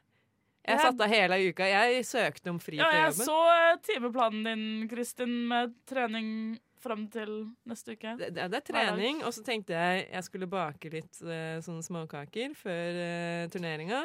Jeg 0.67 0.77
Ja. 0.77 0.83
satte 0.91 1.01
av 1.01 1.09
hele 1.09 1.49
uka. 1.49 1.63
Jeg 1.65 2.03
søkte 2.05 2.49
om 2.49 2.59
fri 2.59 2.77
Ja, 2.77 2.89
fra 2.89 2.99
jeg 3.05 3.13
så 3.13 3.37
eh, 3.73 3.77
timeplanen 3.81 4.43
din, 4.43 4.87
Kristin, 4.89 5.47
med 5.47 5.73
trening 5.87 6.59
fram 6.83 7.05
til 7.11 7.31
neste 7.69 7.95
uke. 7.95 8.13
Det, 8.19 8.29
det, 8.35 8.45
det 8.51 8.59
er 8.59 8.65
trening, 8.69 9.21
og 9.27 9.33
så 9.35 9.43
tenkte 9.45 9.75
jeg 9.75 10.05
jeg 10.07 10.25
skulle 10.27 10.49
bake 10.49 10.91
litt 10.93 11.19
uh, 11.25 11.59
sånne 11.63 11.83
småkaker 11.85 12.55
før 12.57 12.99
uh, 12.99 13.43
turneringa. 13.53 14.03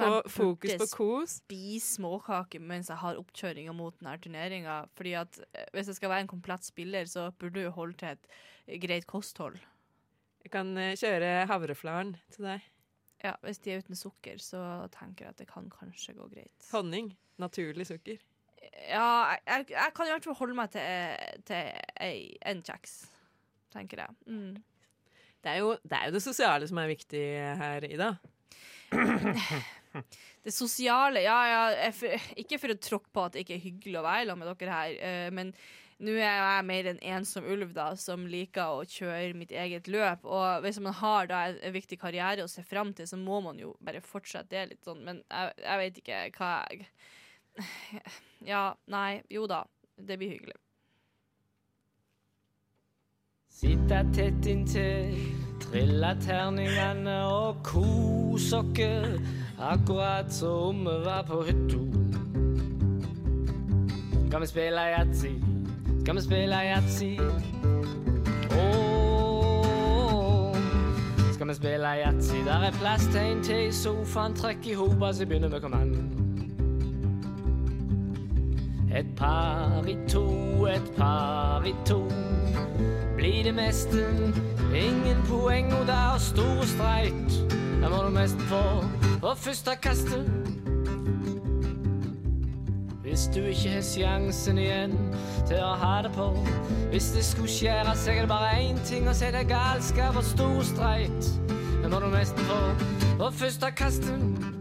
Få 0.00 0.10
fokus 0.32 0.76
på 0.80 0.88
kos. 0.94 1.38
spise 1.42 1.98
småkaker 1.98 2.62
mens 2.64 2.90
jeg 2.92 3.00
har 3.02 3.20
oppkjøringa 3.20 3.74
mot 3.76 3.96
denne 4.00 4.16
turneringa. 4.24 4.80
Fordi 4.98 5.16
at 5.20 5.40
eh, 5.52 5.68
hvis 5.76 5.92
jeg 5.92 6.00
skal 6.00 6.12
være 6.14 6.26
en 6.26 6.32
komplett 6.34 6.66
spiller, 6.66 7.08
så 7.10 7.28
burde 7.38 7.64
du 7.64 7.74
holde 7.74 7.98
til 8.00 8.14
et 8.14 8.80
greit 8.82 9.08
kosthold. 9.10 9.58
Jeg 10.44 10.52
kan 10.52 10.72
uh, 10.76 10.92
kjøre 11.00 11.34
havreflaren 11.50 12.16
til 12.34 12.50
deg. 12.50 12.70
Ja, 13.24 13.32
Hvis 13.40 13.62
de 13.64 13.72
er 13.72 13.80
uten 13.80 13.96
sukker, 13.96 14.40
så 14.42 14.60
tenker 14.92 15.24
jeg 15.24 15.32
at 15.32 15.40
det 15.40 15.48
kan 15.48 15.70
kanskje 15.72 16.12
gå 16.18 16.28
greit. 16.28 16.70
Honning. 16.74 17.14
Naturlig 17.40 17.86
sukker. 17.88 18.20
Ja, 18.88 19.36
jeg, 19.46 19.66
jeg, 19.70 19.92
kan 19.96 20.08
i 20.08 20.14
hvert 20.14 20.28
fall 20.28 20.38
holde 20.38 20.56
meg 20.58 20.72
til, 20.74 20.82
eh, 20.84 21.34
til 21.46 22.30
en 22.50 22.62
kjeks, 22.66 22.96
tenker 23.74 24.04
jeg. 24.04 24.16
Mm. 24.26 24.58
Det 25.44 25.52
er, 25.52 25.60
jo, 25.60 25.74
det 25.84 25.96
er 25.98 26.08
jo 26.08 26.16
det 26.16 26.24
sosiale 26.24 26.68
som 26.68 26.80
er 26.80 26.92
viktig 26.92 27.24
her, 27.60 27.86
Ida. 27.88 28.14
Det 30.44 30.52
sosiale, 30.52 31.22
ja, 31.24 31.36
ja 31.48 31.88
for, 31.94 32.26
Ikke 32.40 32.58
for 32.60 32.74
å 32.74 32.80
tråkke 32.80 33.12
på 33.14 33.22
at 33.24 33.36
det 33.36 33.44
ikke 33.44 33.56
er 33.56 33.64
hyggelig 33.64 34.00
å 34.00 34.04
være 34.04 34.26
sammen 34.28 34.44
med 34.44 34.60
dere 34.60 34.76
her, 34.76 34.96
eh, 35.08 35.28
men 35.32 35.52
nå 36.04 36.16
er 36.18 36.36
jeg 36.36 36.66
mer 36.68 36.88
en 36.90 37.00
ensom 37.14 37.46
ulv 37.48 37.70
da, 37.76 37.86
som 37.96 38.26
liker 38.28 38.80
å 38.80 38.82
kjøre 38.88 39.36
mitt 39.38 39.54
eget 39.54 39.88
løp. 39.88 40.26
Og 40.26 40.64
hvis 40.66 40.80
man 40.82 40.96
har 40.98 41.30
da 41.30 41.44
en, 41.48 41.60
en 41.64 41.74
viktig 41.74 41.96
karriere 42.00 42.44
å 42.44 42.50
se 42.50 42.64
fram 42.66 42.90
til, 42.96 43.08
så 43.08 43.16
må 43.20 43.38
man 43.44 43.60
jo 43.62 43.72
bare 43.84 44.02
fortsette 44.04 44.50
det 44.52 44.64
litt 44.72 44.84
sånn. 44.84 45.04
Men 45.06 45.22
jeg, 45.22 45.54
jeg 45.62 45.80
vet 45.80 46.00
ikke 46.02 46.20
hva 46.36 46.50
jeg 46.66 46.88
Ja, 48.44 48.74
nei, 48.86 49.22
jo 49.30 49.46
da. 49.48 49.62
Det 49.96 50.18
blir 50.18 50.34
hyggelig. 50.34 50.58
Sitt 53.54 53.84
deg 53.88 54.10
tett 54.12 54.46
inntil 54.50 55.14
trilla 55.62 56.14
terningene 56.20 57.14
og 57.30 57.62
kos 57.66 58.50
dere, 58.76 59.18
akkurat 59.58 60.32
som 60.32 60.84
vi 60.84 60.96
var 61.04 61.22
på 61.28 61.40
hytta. 61.46 61.80
Skal 64.28 64.40
vi 64.40 64.46
spille 64.46 64.86
yatzy? 64.98 65.32
Skal 66.02 66.16
vi 66.16 66.20
spille 66.20 66.56
yatzy? 66.68 67.12
Skal 71.32 71.48
vi 71.48 71.54
spille 71.54 71.94
yatzy? 72.02 72.44
Der 72.44 72.66
er 72.68 72.72
plass 72.80 73.06
til 73.06 73.22
en 73.22 73.42
til 73.42 73.72
sofaen. 73.72 74.34
Trekk 74.34 74.66
i 74.66 74.74
hopa, 74.74 75.12
så 75.12 75.26
begynner 75.26 75.48
vi. 75.48 75.60
Kom 75.60 75.74
an. 75.74 76.13
Et 78.96 79.06
par 79.16 79.82
i 79.88 79.96
to, 80.08 80.66
et 80.66 80.96
par 80.96 81.64
i 81.64 81.74
to. 81.84 82.08
Blir 83.16 83.42
det 83.42 83.54
meste, 83.54 84.06
ingen 84.74 85.22
poeng, 85.26 85.72
og 85.74 85.86
det 85.86 85.94
er 85.94 86.18
stor 86.18 86.62
streit. 86.62 87.54
Da 87.82 87.88
må 87.88 88.02
du 88.04 88.10
mest 88.14 88.38
på 88.48 89.34
første 89.36 89.70
kastet. 89.82 90.30
Hvis 93.02 93.28
du 93.34 93.40
ikke 93.40 93.70
har 93.70 93.82
sjansen 93.82 94.58
igjen 94.58 94.94
til 95.48 95.58
å 95.58 95.74
ha 95.78 95.96
det 96.06 96.14
på. 96.14 96.30
Hvis 96.90 97.10
det 97.16 97.26
skulle 97.26 97.50
skjære 97.50 97.98
seg, 97.98 98.16
er 98.16 98.28
det 98.28 98.30
bare 98.30 98.56
én 98.62 98.78
ting 98.86 99.10
å 99.10 99.14
si 99.14 99.26
det 99.26 99.42
er 99.42 99.50
galskap 99.50 100.22
og 100.22 100.26
stor 100.30 100.62
streit. 100.70 101.30
Da 101.82 101.90
må 101.90 101.98
du 101.98 102.12
mest 102.14 102.38
på 102.46 103.30
første 103.42 103.74
kastet. 103.74 104.53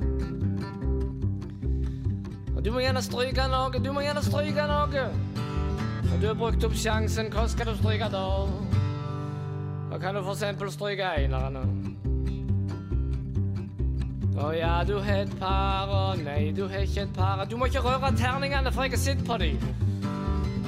Du 2.63 2.72
må 2.72 2.79
gjerne 2.79 3.01
stryke 3.03 3.43
noe, 3.51 3.79
du 3.84 3.89
må 3.91 4.01
gjerne 4.05 4.22
stryke 4.24 4.63
noe. 4.70 5.08
Og 6.13 6.22
du 6.22 6.29
har 6.29 6.38
brukt 6.39 6.63
opp 6.63 6.75
sjansen, 6.79 7.27
hva 7.34 7.43
skal 7.51 7.67
du 7.67 7.74
stryke 7.75 8.08
da? 8.13 8.22
Da 9.91 10.00
kan 10.00 10.15
du 10.15 10.22
for 10.24 10.32
eksempel 10.32 10.72
stryke 10.72 11.10
einerne. 11.20 11.65
Å 14.39 14.53
ja, 14.55 14.72
du 14.88 14.96
har 15.03 15.25
et 15.25 15.36
par, 15.41 15.91
og 15.91 16.24
nei, 16.24 16.53
du 16.55 16.63
har 16.72 16.88
ikke 16.88 17.03
et 17.03 17.13
par. 17.17 17.43
Du 17.51 17.58
må 17.60 17.67
ikke 17.67 17.84
røre 17.84 18.13
terningene, 18.17 18.72
for 18.72 18.88
jeg 18.88 18.96
har 18.96 19.03
sett 19.03 19.27
på 19.27 19.38
dem. 19.43 19.60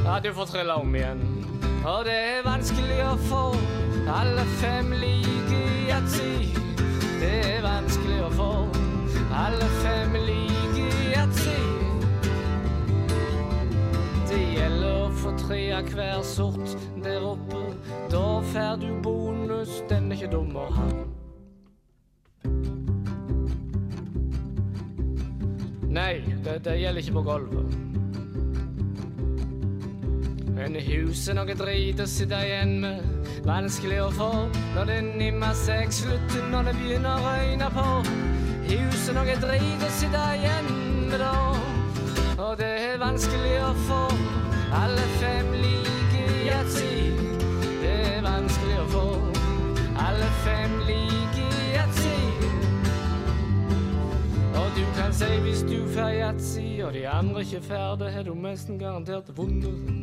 Ja, 0.04 0.20
du 0.20 0.30
får 0.36 0.52
trille 0.52 0.75
om 0.75 1.00
igjen. 1.00 1.24
Og 1.86 2.04
det 2.06 2.20
er 2.20 2.46
vanskelig 2.46 3.02
å 3.08 3.16
få 3.30 3.42
alle 4.12 4.46
fem 4.60 4.94
like 5.00 5.64
yatzy. 5.88 6.36
Det 6.52 6.64
få 15.84 15.96
hver 15.96 16.22
sort 16.24 16.77
der 17.03 17.22
oppe. 17.22 17.62
Da 18.12 18.41
får 18.41 18.75
du 18.82 19.01
bonus, 19.03 19.84
den 19.89 20.12
er 20.12 20.15
ikke 20.15 20.32
dum 20.32 20.55
å 20.55 20.70
ha. 20.72 20.88
Nei, 25.96 26.24
det, 26.44 26.75
gjelder 26.79 27.01
ikke 27.01 27.13
på 27.15 27.24
gulvet. 27.24 27.75
Men 30.55 30.75
huset 30.79 31.36
noe 31.36 31.55
drit 31.55 32.00
å 32.00 32.08
sitte 32.08 32.39
igjen 32.48 32.79
med. 32.84 33.03
Vanskelig 33.46 34.00
å 34.01 34.10
få 34.15 34.29
når 34.75 34.88
det 34.89 35.00
nimmer 35.20 35.53
seg 35.55 35.91
slutten 35.94 36.50
når 36.51 36.72
det 36.72 36.75
begynner 36.79 37.20
å 37.20 37.34
røyne 37.36 37.70
på. 37.75 37.88
Huset 38.72 39.13
noe 39.15 39.36
drit 39.44 39.84
å 39.86 39.91
sitte 40.00 40.24
igjen 40.39 40.72
med 41.12 41.20
da. 41.22 41.36
Og 42.39 42.58
det 42.60 42.72
er 42.89 42.98
vanskelig 43.00 43.60
å 43.63 43.72
få 43.86 44.01
alle 44.75 45.05
fem 45.20 45.51
liker 45.51 46.32
yatzy. 46.48 47.12
Det 47.82 47.94
er 48.15 48.22
vanskelig 48.25 48.77
å 48.82 48.88
få 48.91 49.03
alle 50.03 50.29
fem 50.44 50.74
liker 50.89 51.55
yatzy. 51.75 52.17
Og 54.55 54.67
du 54.75 54.84
kan 54.98 55.15
si 55.15 55.32
hvis 55.46 55.63
du 55.70 55.77
får 55.96 56.12
yatzy, 56.20 56.67
og 56.84 56.94
de 56.98 57.05
andre 57.08 57.46
ikke 57.46 57.63
får 57.70 58.00
det, 58.01 58.12
har 58.17 58.27
du 58.27 58.34
nesten 58.36 58.79
garantert 58.79 59.32
vunnet. 59.38 60.01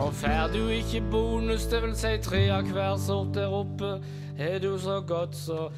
Og 0.00 0.14
får 0.16 0.52
du 0.52 0.62
ikke 0.72 1.02
bonus, 1.10 1.66
det 1.68 1.82
vil 1.82 1.96
si 1.96 2.16
tre 2.24 2.46
av 2.54 2.68
hver 2.72 2.96
sort 3.00 3.34
der 3.36 3.52
oppe, 3.52 3.96
har 4.38 4.58
du 4.62 4.72
så 4.80 5.00
godt 5.04 5.36
så 5.36 5.68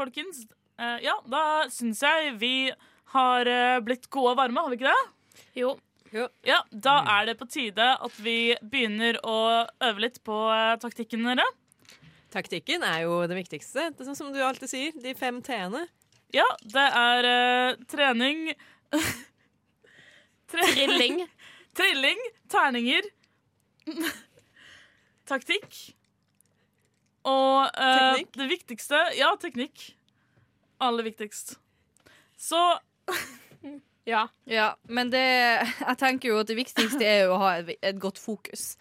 folkens 0.00 0.42
eh, 0.80 0.98
Ja, 1.04 1.14
da 1.28 1.44
syns 1.72 2.00
jeg 2.04 2.34
vi 2.40 2.54
har 3.14 3.48
eh, 3.50 3.78
blitt 3.84 4.08
gode 4.12 4.32
og 4.34 4.40
varme, 4.42 4.64
har 4.64 4.72
vi 4.72 4.80
ikke 4.80 4.90
det? 4.90 5.46
Jo. 5.60 5.76
Ja, 6.42 6.56
Da 6.74 6.96
er 7.20 7.28
det 7.28 7.36
på 7.38 7.46
tide 7.46 7.84
at 8.02 8.16
vi 8.18 8.56
begynner 8.66 9.20
å 9.22 9.36
øve 9.86 10.02
litt 10.08 10.18
på 10.26 10.40
eh, 10.50 10.74
taktikken 10.82 11.22
dere. 11.28 11.44
Taktikken 12.34 12.82
er 12.86 13.04
jo 13.04 13.20
det 13.30 13.36
viktigste, 13.38 13.88
det 13.94 14.02
er 14.04 14.08
sånn 14.10 14.18
som 14.18 14.32
du 14.34 14.38
alltid 14.42 14.70
sier. 14.70 14.98
De 15.02 15.14
fem 15.18 15.38
t-ene. 15.42 15.84
Ja, 16.34 16.44
det 16.62 16.84
er 16.94 17.26
uh, 17.26 17.80
trening 17.90 18.52
Tre- 20.50 20.66
Trilling. 20.74 21.24
Trilling, 21.78 22.20
terninger, 22.50 23.06
taktikk 25.30 25.74
og 27.28 27.66
uh, 27.76 27.96
Teknikk. 27.98 28.30
det 28.38 28.46
viktigste 28.48 29.00
Ja, 29.18 29.34
teknikk. 29.40 29.82
Aller 30.80 31.04
viktigst. 31.04 31.58
Så 32.40 32.60
Ja. 34.08 34.28
Ja, 34.44 34.76
men 34.88 35.10
det 35.12 35.20
Jeg 35.20 35.96
tenker 36.00 36.32
jo 36.32 36.38
at 36.40 36.48
det 36.48 36.56
viktigste 36.56 37.04
er 37.04 37.26
jo 37.26 37.34
å 37.36 37.42
ha 37.42 37.50
et, 37.60 37.74
et 37.84 37.98
godt 38.00 38.18
fokus. 38.18 38.74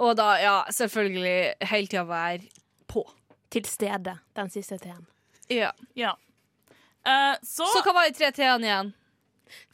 Og 0.00 0.16
da, 0.18 0.34
ja, 0.40 0.56
selvfølgelig 0.72 1.68
hele 1.70 1.86
tida 1.86 2.04
være 2.08 2.48
på. 2.90 3.04
Til 3.50 3.66
stede, 3.66 4.16
den 4.36 4.50
siste 4.50 4.78
T-en. 4.78 5.06
Ja. 5.50 5.72
ja. 5.98 6.14
Uh, 7.06 7.34
så, 7.42 7.66
Så 7.72 7.82
hva 7.84 7.94
var 7.96 8.08
de 8.08 8.14
tre 8.14 8.30
t-ene 8.34 8.68
igjen? 8.68 8.92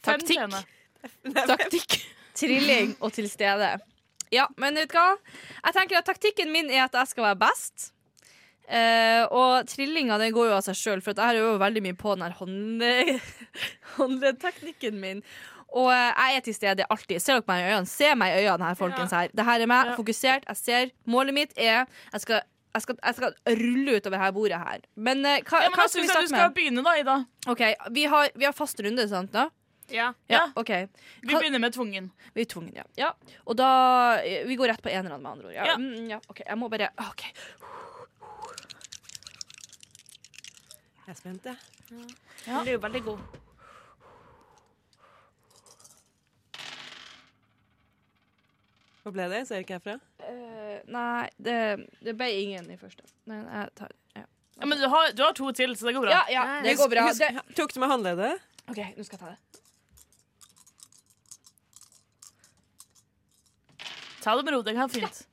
taktikk. 0.05 0.55
Taktikk. 1.35 1.97
Trilling 2.37 2.95
og 3.01 3.13
til 3.13 3.27
stede. 3.29 3.75
Ja, 4.31 4.47
men 4.57 4.75
vet 4.75 4.89
du 4.91 4.97
hva? 4.97 5.15
Jeg 5.63 5.73
tenker 5.77 5.97
at 6.01 6.05
Taktikken 6.09 6.51
min 6.51 6.69
er 6.69 6.83
at 6.87 6.93
jeg 6.99 7.07
skal 7.13 7.23
være 7.29 7.39
best. 7.47 7.91
Eh, 8.67 9.23
og 9.31 9.63
trillinga 9.71 10.17
den 10.19 10.33
går 10.35 10.49
jo 10.49 10.55
av 10.57 10.63
seg 10.65 10.75
sjøl, 10.75 11.01
for 11.03 11.15
jeg 11.15 11.39
øver 11.39 11.61
veldig 11.61 11.83
mye 11.85 11.95
på 11.95 12.15
den 12.17 12.25
her 12.25 12.35
håndle- 12.35 13.21
min. 15.05 15.21
Og 15.77 15.89
jeg 15.91 16.35
er 16.37 16.43
til 16.43 16.55
stede 16.55 16.85
alltid. 16.89 17.19
Ser 17.21 17.39
dere 17.39 17.47
meg 17.47 17.63
i 17.63 17.71
øynene? 17.71 17.87
Se 17.91 18.11
meg 18.15 18.35
i 18.35 18.43
øynene 18.45 18.69
her, 18.69 18.77
folkens. 18.79 19.11
her 19.11 19.27
Det 19.35 19.45
her 19.45 19.63
er 19.63 19.67
meg, 19.71 19.95
fokusert. 19.99 20.45
Jeg 20.47 20.57
ser. 20.57 20.91
Målet 21.05 21.33
mitt 21.35 21.53
er 21.57 21.85
Jeg 22.13 22.21
skal, 22.23 22.41
jeg 22.75 22.81
skal, 22.85 22.95
jeg 23.03 23.15
skal 23.15 23.33
rulle 23.47 23.97
utover 23.97 24.17
her 24.21 24.31
bordet 24.31 24.59
her. 24.59 24.79
Men 24.95 25.25
eh, 25.25 25.41
hva, 25.43 25.63
Ja, 25.63 25.69
men 25.69 25.79
hva 25.79 25.87
skal 25.91 26.01
vi 26.05 26.07
starte 26.07 26.27
med? 26.27 26.29
du 26.29 26.35
skal 26.35 26.53
begynne, 26.55 26.83
da, 26.83 26.95
Ida. 27.01 27.17
OK, 27.51 27.63
vi 27.95 28.03
har, 28.11 28.29
vi 28.35 28.45
har 28.47 28.55
fast 28.55 28.79
runde, 28.83 29.07
sant? 29.11 29.31
da? 29.35 29.47
Ja. 29.89 30.13
Ja, 30.27 30.35
Ja. 30.35 30.41
OK. 30.55 30.69
Vi 31.21 31.35
begynner 31.35 31.59
med 31.59 31.73
tvungen. 31.73 32.11
Vi 32.33 32.41
er 32.41 32.45
tvungen, 32.45 32.73
ja. 32.75 32.83
ja. 32.95 33.11
Og 33.45 33.55
da 33.57 34.21
Vi 34.45 34.55
går 34.55 34.67
rett 34.73 34.81
på 34.83 34.89
enerne, 34.89 35.17
med 35.17 35.31
andre 35.31 35.47
ord. 35.47 35.53
Ja. 35.55 35.65
Ja. 35.65 35.77
Mm, 35.77 36.09
ja. 36.11 36.19
OK, 36.27 36.41
jeg 36.45 36.57
må 36.57 36.69
bare 36.69 36.89
OK. 37.09 37.23
Jeg 41.07 41.13
er 41.15 41.19
spent, 41.21 41.45
jeg. 41.45 41.55
Du 42.45 42.51
er 42.51 42.71
jo 42.73 42.79
veldig 42.83 43.03
god. 43.03 43.19
Hva 49.03 49.13
ble 49.15 49.27
det? 49.31 49.45
Ser 49.47 49.63
ikke 49.63 49.77
jeg 49.77 49.83
fra? 49.85 49.93
Uh, 50.19 50.79
nei, 50.91 51.29
det, 51.39 51.59
det 52.03 52.15
ble 52.19 52.27
ingen 52.41 52.67
i 52.73 52.75
første. 52.79 53.05
Men 53.29 53.45
jeg 53.47 53.71
tar 53.79 53.93
ja. 54.17 54.25
Ja, 54.57 54.65
men 54.65 54.81
du 54.81 54.87
har, 54.89 55.13
du 55.15 55.21
har 55.23 55.35
to 55.37 55.51
til, 55.55 55.75
så 55.77 55.87
det 55.87 55.93
går 55.95 56.07
bra. 56.07 56.17
ja, 56.17 56.23
ja, 56.33 56.43
det 56.65 56.73
går 56.79 56.89
bra. 56.91 57.05
Husk, 57.07 57.23
husk, 57.37 57.55
tok 57.55 57.75
du 57.75 57.79
med 57.83 57.91
håndleddet? 57.93 58.43
OK, 58.67 58.81
nå 58.97 59.05
skal 59.05 59.15
jeg 59.15 59.21
ta 59.21 59.29
det. 59.35 59.61
Ta 64.23 64.35
det 64.39 64.45
med 64.47 64.53
ro. 64.57 64.61
Det 64.65 64.73
går 64.77 64.91
fint. 64.93 65.23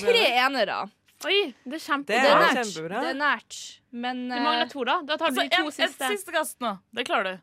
Tre 0.00 0.22
enere. 0.40 0.78
Oi, 1.24 1.38
det 1.64 1.78
er 1.78 1.82
kjempe... 1.84 2.12
Det 2.12 2.20
Det 2.20 2.30
er 2.30 2.40
nært. 2.42 2.58
kjempebra. 2.58 3.00
Det 3.04 3.10
er 3.14 3.18
nært. 3.20 3.58
Men, 3.94 4.24
Du 4.28 4.34
eh, 4.36 4.42
mangler 4.44 4.68
to, 4.72 4.82
da. 4.84 4.98
Da 5.08 5.16
tar 5.20 5.30
du 5.32 5.40
Altså, 5.40 5.44
de 5.46 5.56
to 5.56 5.62
en, 5.62 5.68
et 5.70 5.76
siste. 5.78 6.08
siste 6.12 6.34
kast 6.34 6.60
nå. 6.64 6.74
Det 6.96 7.04
klarer 7.08 7.24
du. 7.36 7.38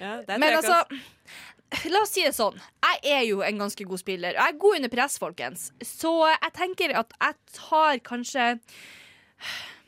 Ja, 0.00 0.12
det 0.26 0.36
men 0.38 0.56
altså 0.58 0.82
La 1.88 2.00
oss 2.02 2.10
si 2.10 2.22
det 2.26 2.32
sånn. 2.34 2.56
Jeg 2.82 3.12
er 3.14 3.20
jo 3.28 3.40
en 3.46 3.60
ganske 3.62 3.84
god 3.86 4.00
spiller. 4.02 4.34
Jeg 4.34 4.42
er 4.54 4.56
god 4.58 4.76
under 4.80 4.90
press, 4.92 5.16
folkens. 5.22 5.68
Så 5.86 6.10
jeg 6.28 6.52
tenker 6.58 6.94
at 6.98 7.14
jeg 7.22 7.36
tar 7.56 8.00
kanskje 8.06 8.46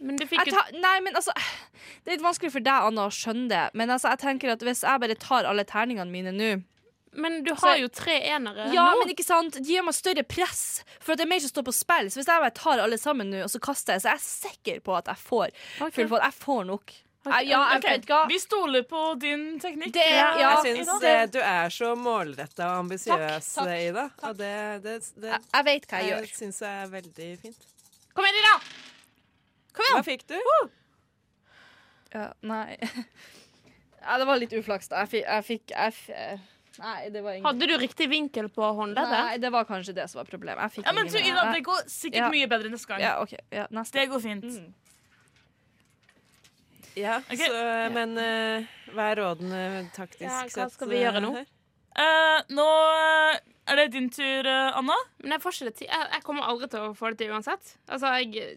Men 0.03 0.17
du 0.19 0.25
fikk 0.27 0.47
jeg 0.47 0.55
tar, 0.55 0.71
Nei, 0.79 0.97
men 1.05 1.15
altså 1.19 1.35
Det 1.37 2.11
er 2.13 2.17
litt 2.17 2.25
vanskelig 2.25 2.53
for 2.55 2.65
deg, 2.65 2.87
Anna, 2.89 3.07
å 3.11 3.15
skjønne 3.15 3.49
det. 3.51 3.65
Men 3.79 3.91
altså, 3.91 4.13
jeg 4.15 4.23
tenker 4.23 4.55
at 4.55 4.63
hvis 4.67 4.83
jeg 4.87 5.03
bare 5.05 5.19
tar 5.19 5.47
alle 5.51 5.67
terningene 5.69 6.11
mine 6.11 6.33
nå 6.35 6.53
Men 7.13 7.43
du 7.45 7.53
har 7.61 7.77
jo 7.77 7.91
tre 7.93 8.15
enere 8.33 8.71
Ja, 8.73 8.87
nå. 8.95 9.03
men 9.03 9.13
ikke 9.13 9.25
sant? 9.27 9.59
De 9.61 9.75
gir 9.75 9.85
meg 9.85 9.95
større 9.97 10.25
press, 10.25 10.81
for 10.97 11.13
at 11.13 11.21
det 11.21 11.27
er 11.27 11.33
mer 11.35 11.43
som 11.45 11.53
står 11.53 11.67
på 11.67 11.75
spill. 11.77 12.09
Så 12.09 12.21
hvis 12.23 12.29
jeg 12.31 12.45
bare 12.45 12.55
tar 12.57 12.81
alle 12.81 12.99
sammen 13.01 13.29
nå, 13.33 13.43
og 13.45 13.51
så 13.53 13.61
kaster 13.63 13.99
jeg, 13.99 14.05
så 14.05 14.13
er 14.13 14.21
jeg 14.21 14.29
sikker 14.29 14.85
på 14.87 14.95
at 14.97 15.11
jeg 15.13 15.21
får 15.21 15.51
okay. 15.53 15.97
full 15.99 16.09
fot. 16.15 16.23
Jeg 16.25 16.39
får 16.41 16.63
nok. 16.71 16.95
Okay. 17.23 17.45
Ja, 17.47 17.59
jeg 17.71 17.79
Ok, 17.79 17.85
vet 17.87 18.07
ikke. 18.07 18.21
Vi 18.33 18.39
stoler 18.43 18.87
på 18.89 19.03
din 19.23 19.45
teknikk. 19.63 19.93
Det 19.95 20.07
Ja, 20.09 20.31
ja, 20.41 20.55
jeg 20.65 20.81
syns 20.81 21.31
du 21.31 21.39
er 21.39 21.69
så 21.71 21.93
målretta 21.95 22.71
og 22.73 22.79
ambisiøs, 22.87 23.51
Ida. 23.63 24.09
Og 24.27 24.39
det, 24.41 24.55
det, 24.83 24.97
det, 25.15 25.29
jeg, 25.31 25.45
jeg 25.53 25.67
vet 25.69 25.87
hva 25.87 26.01
jeg 26.01 26.09
jeg 26.09 26.17
gjør. 26.17 26.33
syns 26.41 26.63
jeg 26.65 26.81
er 26.87 26.91
veldig 26.97 27.29
fint. 27.45 27.69
Kom 28.17 28.27
igjen, 28.27 28.41
Ida! 28.41 28.57
Hva 29.77 30.03
fikk 30.05 30.25
du? 30.33 30.39
Ja, 32.13 32.27
nei 32.45 32.77
ja, 34.03 34.19
Det 34.19 34.27
var 34.29 34.41
litt 34.43 34.53
uflaks, 34.59 34.91
da. 34.91 35.05
Jeg 35.05 35.13
fikk, 35.13 35.31
jeg 35.31 35.47
fikk 35.47 36.51
Nei, 36.81 37.09
det 37.13 37.23
var 37.23 37.37
ingen 37.37 37.47
Hadde 37.47 37.69
du 37.69 37.75
riktig 37.81 38.09
vinkel 38.09 38.49
på 38.53 38.69
håndleddet? 38.79 39.25
Nei, 39.27 39.39
det 39.43 39.51
var 39.53 39.67
kanskje 39.69 39.95
det 39.97 40.09
som 40.11 40.23
var 40.23 40.31
problemet. 40.31 40.63
Jeg 40.65 40.79
fikk 40.79 40.87
Ja, 40.87 40.93
men 40.97 41.07
ingen- 41.07 41.27
Ida, 41.33 41.53
det 41.53 41.65
går 41.65 41.83
sikkert 41.87 42.23
Ja. 42.25 42.31
mye 42.31 42.49
bedre 42.49 42.71
neste 42.71 42.89
gang. 42.89 43.01
Ja, 43.01 43.21
okay. 43.23 43.39
Ja, 43.51 43.67
neste. 43.71 44.01
Det 44.01 44.09
går 44.09 44.21
fint. 44.21 44.45
Mm. 44.45 44.75
Ja, 46.95 47.19
okay. 47.19 47.37
så, 47.37 47.93
men 47.93 48.11
uh, 48.19 48.67
hva 48.93 49.11
er 49.13 49.17
rådene 49.17 49.91
taktisk 49.97 50.29
Ja, 50.29 50.43
hva 50.45 50.51
sett, 50.51 50.73
skal 50.73 50.89
vi 50.89 51.01
gjøre 51.01 51.17
eh, 51.17 51.21
nå? 51.25 51.33
Uh, 51.41 51.45
Eh, 51.93 52.39
nå 52.57 52.67
er 53.69 53.77
det 53.77 53.91
din 53.93 54.09
tur, 54.11 54.47
eh, 54.49 54.77
Anna. 54.79 54.97
Men 55.21 55.37
jeg, 55.37 55.43
får 55.43 55.57
ikke 55.57 55.69
det 55.69 55.75
til. 55.81 55.89
Jeg, 55.91 56.09
jeg 56.15 56.25
kommer 56.25 56.49
aldri 56.49 56.69
til 56.73 56.87
å 56.87 56.95
få 56.97 57.13
det 57.13 57.21
til 57.21 57.35
uansett. 57.35 57.75
Altså, 57.87 58.13
jeg, 58.23 58.55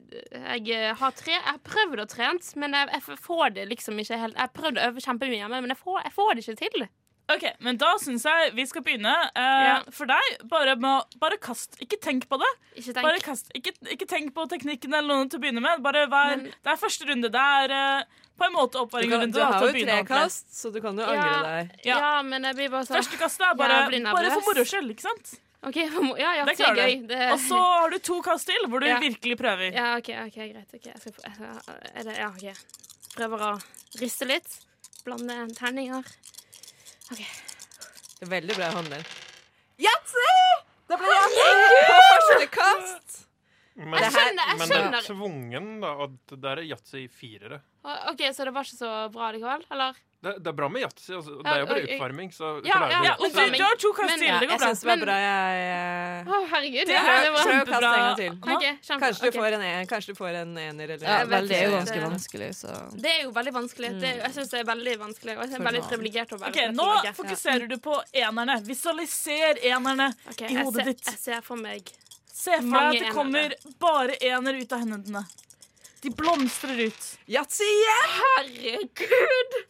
jeg 0.63 0.93
har 1.01 1.17
tre 1.19 1.35
Jeg 1.35 1.43
har 1.49 1.59
prøvd 1.67 2.03
å 2.03 2.07
trent, 2.09 2.51
men 2.55 2.77
jeg, 2.77 2.91
jeg 2.95 3.19
får 3.25 3.55
det 3.57 3.67
liksom 3.73 3.99
ikke 3.99 4.21
helt 4.21 4.37
Jeg 4.37 4.47
har 4.47 4.53
prøvd 4.55 4.79
å 4.79 4.85
øve 4.89 5.03
kjempemye 5.03 5.41
hjemme, 5.41 5.61
men 5.65 5.75
jeg 5.75 5.81
får, 5.81 5.99
jeg 6.07 6.15
får 6.15 6.31
det 6.31 6.45
ikke 6.45 6.61
til. 6.63 6.87
Ok, 7.27 7.43
men 7.65 7.77
Da 7.81 7.95
syns 7.97 8.23
jeg 8.23 8.51
vi 8.53 8.65
skal 8.69 8.83
begynne. 8.85 9.13
Uh, 9.35 9.63
Ja. 9.65 9.77
For 9.89 10.05
deg, 10.05 10.35
bare, 10.49 10.75
må, 10.77 11.01
bare 11.19 11.37
kast. 11.41 11.77
Ikke 11.81 11.97
tenk 12.01 12.27
på 12.29 12.37
det. 12.37 12.51
Ikke 12.77 12.93
Bare 13.01 13.15
tenk. 13.17 13.23
kast. 13.25 13.49
Ikke, 13.57 13.73
ikke 13.89 14.05
tenk 14.07 14.33
på 14.35 14.45
teknikken 14.51 14.93
eller 14.93 15.15
noe 15.23 15.27
til 15.29 15.39
å 15.39 15.41
begynne 15.41 15.61
med. 15.61 15.81
Bare 15.81 16.05
vær, 16.07 16.35
Men- 16.37 16.45
det 16.51 16.71
er 16.73 16.77
første 16.77 17.07
runde. 17.09 17.31
Det 17.33 17.41
er 17.41 17.73
uh, 17.73 18.03
på 18.37 18.45
en 18.45 18.53
måte 18.53 18.73
Du, 18.77 18.83
oppvarmingrunde. 18.83 19.33
du 19.33 19.39
har 19.41 19.59
jo 19.65 19.71
tre 19.73 20.03
kast, 20.05 20.45
så 20.53 20.71
du 20.71 20.79
kan 20.81 20.95
jo 20.97 21.03
angre 21.03 21.15
Ja. 21.31 21.41
deg. 21.41 21.71
Ja. 21.85 21.97
Ja, 21.97 22.21
men 22.21 22.43
jeg 22.43 22.55
blir 22.55 22.69
bare 22.69 22.85
så 22.85 22.93
Første 22.99 23.17
kastet 23.17 23.41
er 23.49 23.55
bare, 23.55 23.89
bare 24.03 24.31
for 24.31 24.41
moro 24.53 24.63
skyld, 24.63 24.91
ikke 24.91 25.01
sant? 25.07 25.39
OK, 25.65 25.77
ja, 26.19 26.33
ja, 26.35 26.45
Det 26.45 26.59
er 26.59 26.61
klarer 26.61 26.75
gøy. 26.77 27.07
Det, 27.07 27.31
Og 27.33 27.39
så 27.39 27.57
har 27.57 27.89
du 27.89 27.97
to 27.97 28.21
kast 28.21 28.45
til 28.45 28.67
hvor 28.69 28.79
du 28.79 28.85
Ja. 28.85 28.99
virkelig 28.99 29.37
prøver. 29.39 29.73
Ja, 29.73 29.95
OK, 29.97 30.09
ok, 30.27 30.35
greit. 30.35 30.69
Okay. 30.75 30.91
jeg 30.93 30.99
skal, 31.01 31.13
prøve. 31.13 31.79
er 31.95 32.03
det, 32.03 32.17
ja, 32.19 32.27
okay. 32.29 32.53
Prøver 33.15 33.39
å 33.39 33.61
riste 33.99 34.27
litt. 34.27 34.59
Blande 35.05 35.47
terninger. 35.55 36.03
Veldig 38.25 38.55
bra 38.57 38.71
håndledd. 38.73 39.05
Yatzy! 39.85 40.31
Det 40.89 40.97
ble 41.01 41.11
yatzy 41.11 41.45
på 41.89 41.99
første 41.99 42.47
kast! 42.53 43.21
Men, 43.75 43.97
Jeg 43.99 44.13
skjønner, 44.15 44.47
jeg 44.47 44.57
men 44.61 44.69
det 44.71 44.99
er 45.01 45.05
tvungen, 45.09 45.65
da. 45.83 45.89
Og 46.05 46.13
det 46.31 46.37
der 46.45 46.61
er 46.61 46.67
yatzy 46.69 47.01
i 47.03 47.07
firere. 47.11 47.59
OK, 47.83 48.21
så 48.33 48.47
det 48.47 48.53
var 48.55 48.65
ikke 48.65 48.79
så 48.79 48.91
bra 49.13 49.31
likevel? 49.35 49.65
Eller? 49.75 49.99
Det, 50.25 50.31
det 50.41 50.49
er 50.49 50.53
bra 50.57 50.67
med 50.73 50.81
yatzy. 50.81 51.11
Altså. 51.13 51.35
Det 51.37 51.51
er 51.53 51.59
jo 51.61 51.65
bare 51.69 51.81
oppvarming, 51.85 52.31
så 52.33 52.47
Ja, 52.65 52.77
ja, 52.89 52.99
det. 53.01 53.09
Ja, 53.09 53.13
men 53.21 53.51
du, 53.53 53.63
har 53.63 53.75
to 53.77 53.91
kast 53.93 54.09
Men- 54.09 54.19
til. 54.19 54.39
Det 54.39 54.47
går 54.49 54.53
Jeg 54.55 54.59
synes 54.59 54.71
syns 54.71 54.79
det 54.81 54.87
var 54.89 55.01
bra. 55.05 55.17
Jeg, 55.21 55.59
jeg 55.61 56.25
Å, 56.25 56.39
herregud. 56.53 56.87
Det 56.89 57.01
det 57.25 57.33
var 57.35 57.49
kjempebra. 57.49 57.91
Kjempe- 58.17 59.03
Kanskje 59.03 59.21
du 59.21 59.27
okay. 59.27 59.37
får 59.37 59.57
en, 59.57 59.65
en, 59.67 59.87
kanskje 59.91 60.15
du 60.15 60.17
får 60.17 60.39
en 60.39 60.57
ener 60.63 60.95
eller 60.95 61.05
Ja, 61.05 61.19
vel, 61.29 61.51
det 61.51 61.59
er 61.59 61.69
jo 61.69 61.75
ganske 61.75 61.99
vanskelig, 62.05 62.47
så 62.57 62.73
Det 63.03 63.11
er 63.11 63.21
jo 63.27 63.35
veldig 63.35 63.53
vanskelig. 63.59 63.91
Det, 64.01 64.15
jeg 64.23 64.33
syns 64.39 64.49
det 64.55 64.59
er 64.63 64.65
veldig 64.71 64.97
vanskelig. 65.03 65.37
Og 65.37 65.45
jeg 65.45 65.59
er 65.59 65.67
veldig 65.69 65.83
privilegert 65.91 66.33
å 66.33 66.41
være 66.41 66.49
Ok, 66.55 66.59
Nå 66.79 66.89
fokuserer 67.21 67.69
du 67.69 67.77
på 67.85 67.99
enerne. 68.25 68.57
Visualiser 68.65 69.61
enerne 69.61 70.09
okay, 70.33 70.49
i 70.49 70.57
hodet 70.57 70.87
ditt. 70.89 71.05
Jeg 71.13 71.21
ser 71.21 71.45
for 71.45 71.61
meg 71.61 71.93
Se 72.33 72.57
for 72.57 72.65
deg 72.65 72.81
at 72.81 72.91
det 72.91 73.05
enere. 73.05 73.13
kommer 73.13 73.53
bare 73.79 74.17
ener 74.25 74.57
ut 74.57 74.73
av 74.73 74.81
hendene 74.81 75.05
dine. 75.05 75.23
De 76.01 76.09
blomstrer 76.17 76.83
ut. 76.89 77.07
Yatzy 77.37 77.69
igjen! 77.77 78.19
Herregud! 78.19 79.61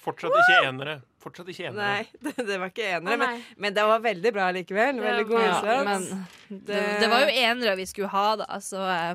Fortsatt 0.00 0.32
ikke 0.40 0.58
enere. 0.68 0.94
Fortsatt 1.20 1.48
ikke 1.52 1.66
enere. 1.68 1.86
Nei, 1.86 2.04
det, 2.24 2.34
det 2.48 2.56
var 2.62 2.70
ikke 2.72 2.86
enere. 2.96 3.16
Men, 3.16 3.18
nei. 3.26 3.56
men 3.60 3.74
det 3.76 3.82
var 3.90 4.00
veldig 4.04 4.30
bra 4.32 4.46
likevel. 4.56 5.00
Veldig 5.04 5.26
god 5.28 5.40
Ja, 5.42 5.48
innsats. 5.48 6.12
men 6.50 6.60
det, 6.70 6.84
det 7.02 7.10
var 7.12 7.26
jo 7.26 7.34
enere 7.46 7.74
vi 7.76 7.84
skulle 7.90 8.08
ha, 8.14 8.28
da, 8.40 8.46
så 8.64 8.80
eh, 8.88 9.10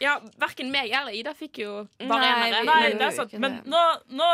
Ja, 0.00 0.14
Verken 0.40 0.70
meg 0.72 0.88
eller 0.96 1.12
Ida 1.12 1.34
fikk 1.36 1.58
jo 1.64 1.72
bare 1.98 2.20
Nei, 2.22 2.28
enere. 2.30 2.60
vi- 2.62 2.68
Nei, 2.70 2.92
det 3.00 3.08
er 3.08 3.16
sant. 3.18 3.34
Men 3.42 3.58
nå, 3.68 3.82
nå 4.16 4.28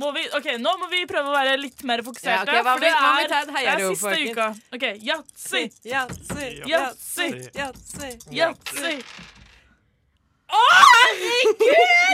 må 0.00 0.08
vi 0.16 0.24
Ok, 0.40 0.48
nå 0.58 0.72
må 0.80 0.88
vi 0.90 1.04
prøve 1.06 1.28
å 1.30 1.36
være 1.36 1.58
litt 1.60 1.84
mer 1.86 2.02
fokuserte. 2.02 2.48
Ja, 2.50 2.62
ok, 2.62 2.64
hva 2.66 2.72
for 2.72 2.80
vi- 2.80 2.88
det 2.88 2.96
hva 2.96 3.10
om 3.12 3.20
vi 3.20 3.22
er, 3.22 3.28
tar 3.28 3.42
et 3.44 3.52
det 3.52 3.68
er 3.76 3.84
siste 3.92 4.08
folkens? 4.08 4.32
uka. 4.32 4.48
OK, 4.74 4.88
yatzy, 5.10 5.62
Yatzy, 5.92 6.48
Yatzy. 6.72 7.30
yatzy, 7.60 8.10
yatzy. 8.40 8.96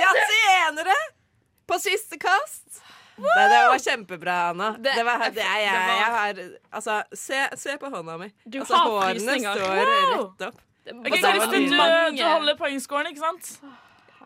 Yatzy 0.00 0.38
enere 0.68 0.94
på 1.66 1.78
siste 1.82 2.18
kast. 2.20 2.82
Nei, 3.20 3.44
det 3.52 3.60
var 3.68 3.78
kjempebra, 3.84 4.36
Anna. 4.50 4.70
Det, 4.78 4.94
Det- 4.96 5.04
var, 5.06 5.18
det 5.30 5.44
er 5.44 5.60
jeg, 5.60 5.74
det 5.74 5.84
var- 5.86 6.00
jeg 6.00 6.14
har 6.16 6.40
Altså, 6.72 7.02
se, 7.14 7.40
se 7.56 7.76
på 7.78 7.90
hånda 7.92 8.18
mi. 8.18 8.28
Du 8.48 8.58
altså, 8.60 8.74
har 8.76 8.90
hårene 8.90 9.14
frysninger. 9.20 9.54
står 9.54 9.76
Wow! 9.76 10.24
rett 10.24 10.48
opp. 10.48 10.60
Okay, 10.90 11.20
det 11.22 11.32
Kristin, 11.36 11.68
du, 11.70 12.16
du 12.16 12.24
holder 12.24 12.56
poengscoren, 12.58 13.06
ikke 13.12 13.20
sant? 13.22 13.50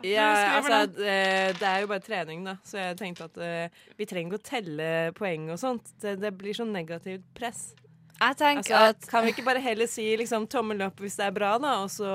Ja, 0.03 0.27
altså, 0.57 0.85
det, 0.91 1.59
det 1.59 1.67
er 1.67 1.79
jo 1.83 1.87
bare 1.87 2.03
trening, 2.03 2.43
da. 2.45 2.55
Så 2.67 2.77
jeg 2.77 2.97
tenkte 2.99 3.25
at 3.29 3.37
uh, 3.39 3.83
vi 3.97 4.05
trenger 4.05 4.33
ikke 4.33 4.41
å 4.41 4.49
telle 4.49 4.89
poeng 5.17 5.49
og 5.53 5.59
sånt. 5.61 5.87
Det, 6.01 6.17
det 6.21 6.31
blir 6.37 6.53
sånn 6.57 6.73
negativt 6.75 7.23
press. 7.37 7.73
jeg 8.19 8.37
tenker 8.37 8.75
Altså, 8.75 8.89
at 8.95 9.09
kan 9.11 9.23
vi 9.25 9.31
ikke 9.33 9.45
bare 9.47 9.59
heller 9.63 9.87
si 9.91 10.05
liksom 10.17 10.47
tommel 10.51 10.81
opp 10.87 10.99
hvis 11.03 11.15
det 11.19 11.25
er 11.29 11.35
bra, 11.35 11.57
da, 11.59 11.77
og 11.83 11.89
så 11.89 12.11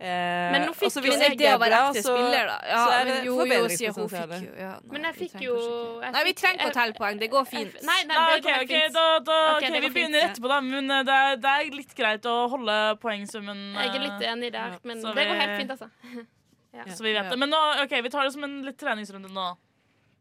eh, 0.00 0.50
Men 0.54 0.64
nå 0.66 0.72
fikk 0.74 0.96
jo 1.04 1.12
jeg 1.14 1.36
det 1.38 1.50
å 1.52 1.58
være 1.60 1.78
ekte 1.90 2.02
spiller, 2.06 2.48
da? 2.50 2.56
Ja, 2.66 2.80
så 2.80 2.94
er 2.96 3.04
men 3.04 3.12
det 3.12 3.28
jo, 3.28 3.36
jo, 3.44 3.68
sier 3.74 3.94
hun 3.96 4.08
fikk 4.10 4.32
jo 4.48 4.54
ja, 4.58 4.72
nei, 4.80 4.92
Men 4.94 5.06
jeg 5.08 5.16
fikk 5.20 5.36
jo 5.44 5.54
jeg 6.00 6.12
Nei, 6.16 6.24
vi 6.26 6.34
trenger 6.40 6.60
ikke 6.64 6.72
å 6.72 6.84
jeg- 6.86 6.96
poeng. 6.98 7.20
Det 7.20 7.30
går 7.30 7.48
fint. 7.52 7.78
Nei, 7.84 7.98
nei, 8.08 8.16
Nei, 8.16 8.26
det 8.26 8.40
ok, 8.40 8.50
går 8.50 8.66
ok, 8.66 8.92
da, 8.96 9.06
da, 9.30 9.38
okay, 9.56 9.68
okay, 9.68 9.80
Vi 9.80 9.86
fint. 9.86 9.94
begynner 9.98 10.26
etterpå, 10.30 10.52
da. 10.54 10.60
Men 10.66 10.90
eh, 10.90 11.02
det 11.08 11.16
er, 11.22 11.40
det 11.44 11.54
er 11.54 11.72
litt 11.78 11.94
greit 11.96 12.28
å 12.30 12.36
holde 12.56 12.76
poengsummen 13.04 13.64
Jeg 13.76 13.88
er 13.88 13.96
eh, 14.00 14.06
litt 14.08 14.28
enig 14.34 14.52
der, 14.56 14.78
men 14.84 15.00
Så 15.04 15.14
det 15.14 15.26
går 15.30 15.42
helt 15.44 15.56
fint, 15.60 15.74
altså. 15.76 15.90
Så 16.96 17.02
vi 17.02 17.12
vet 17.12 17.30
det. 17.30 17.36
Men 17.38 17.50
nå, 17.50 17.58
ok, 17.84 17.96
vi 18.02 18.10
tar 18.12 18.24
det 18.28 18.32
som 18.32 18.44
en 18.46 18.60
litt 18.64 18.78
treningsrunde 18.78 19.30
nå. 19.34 19.48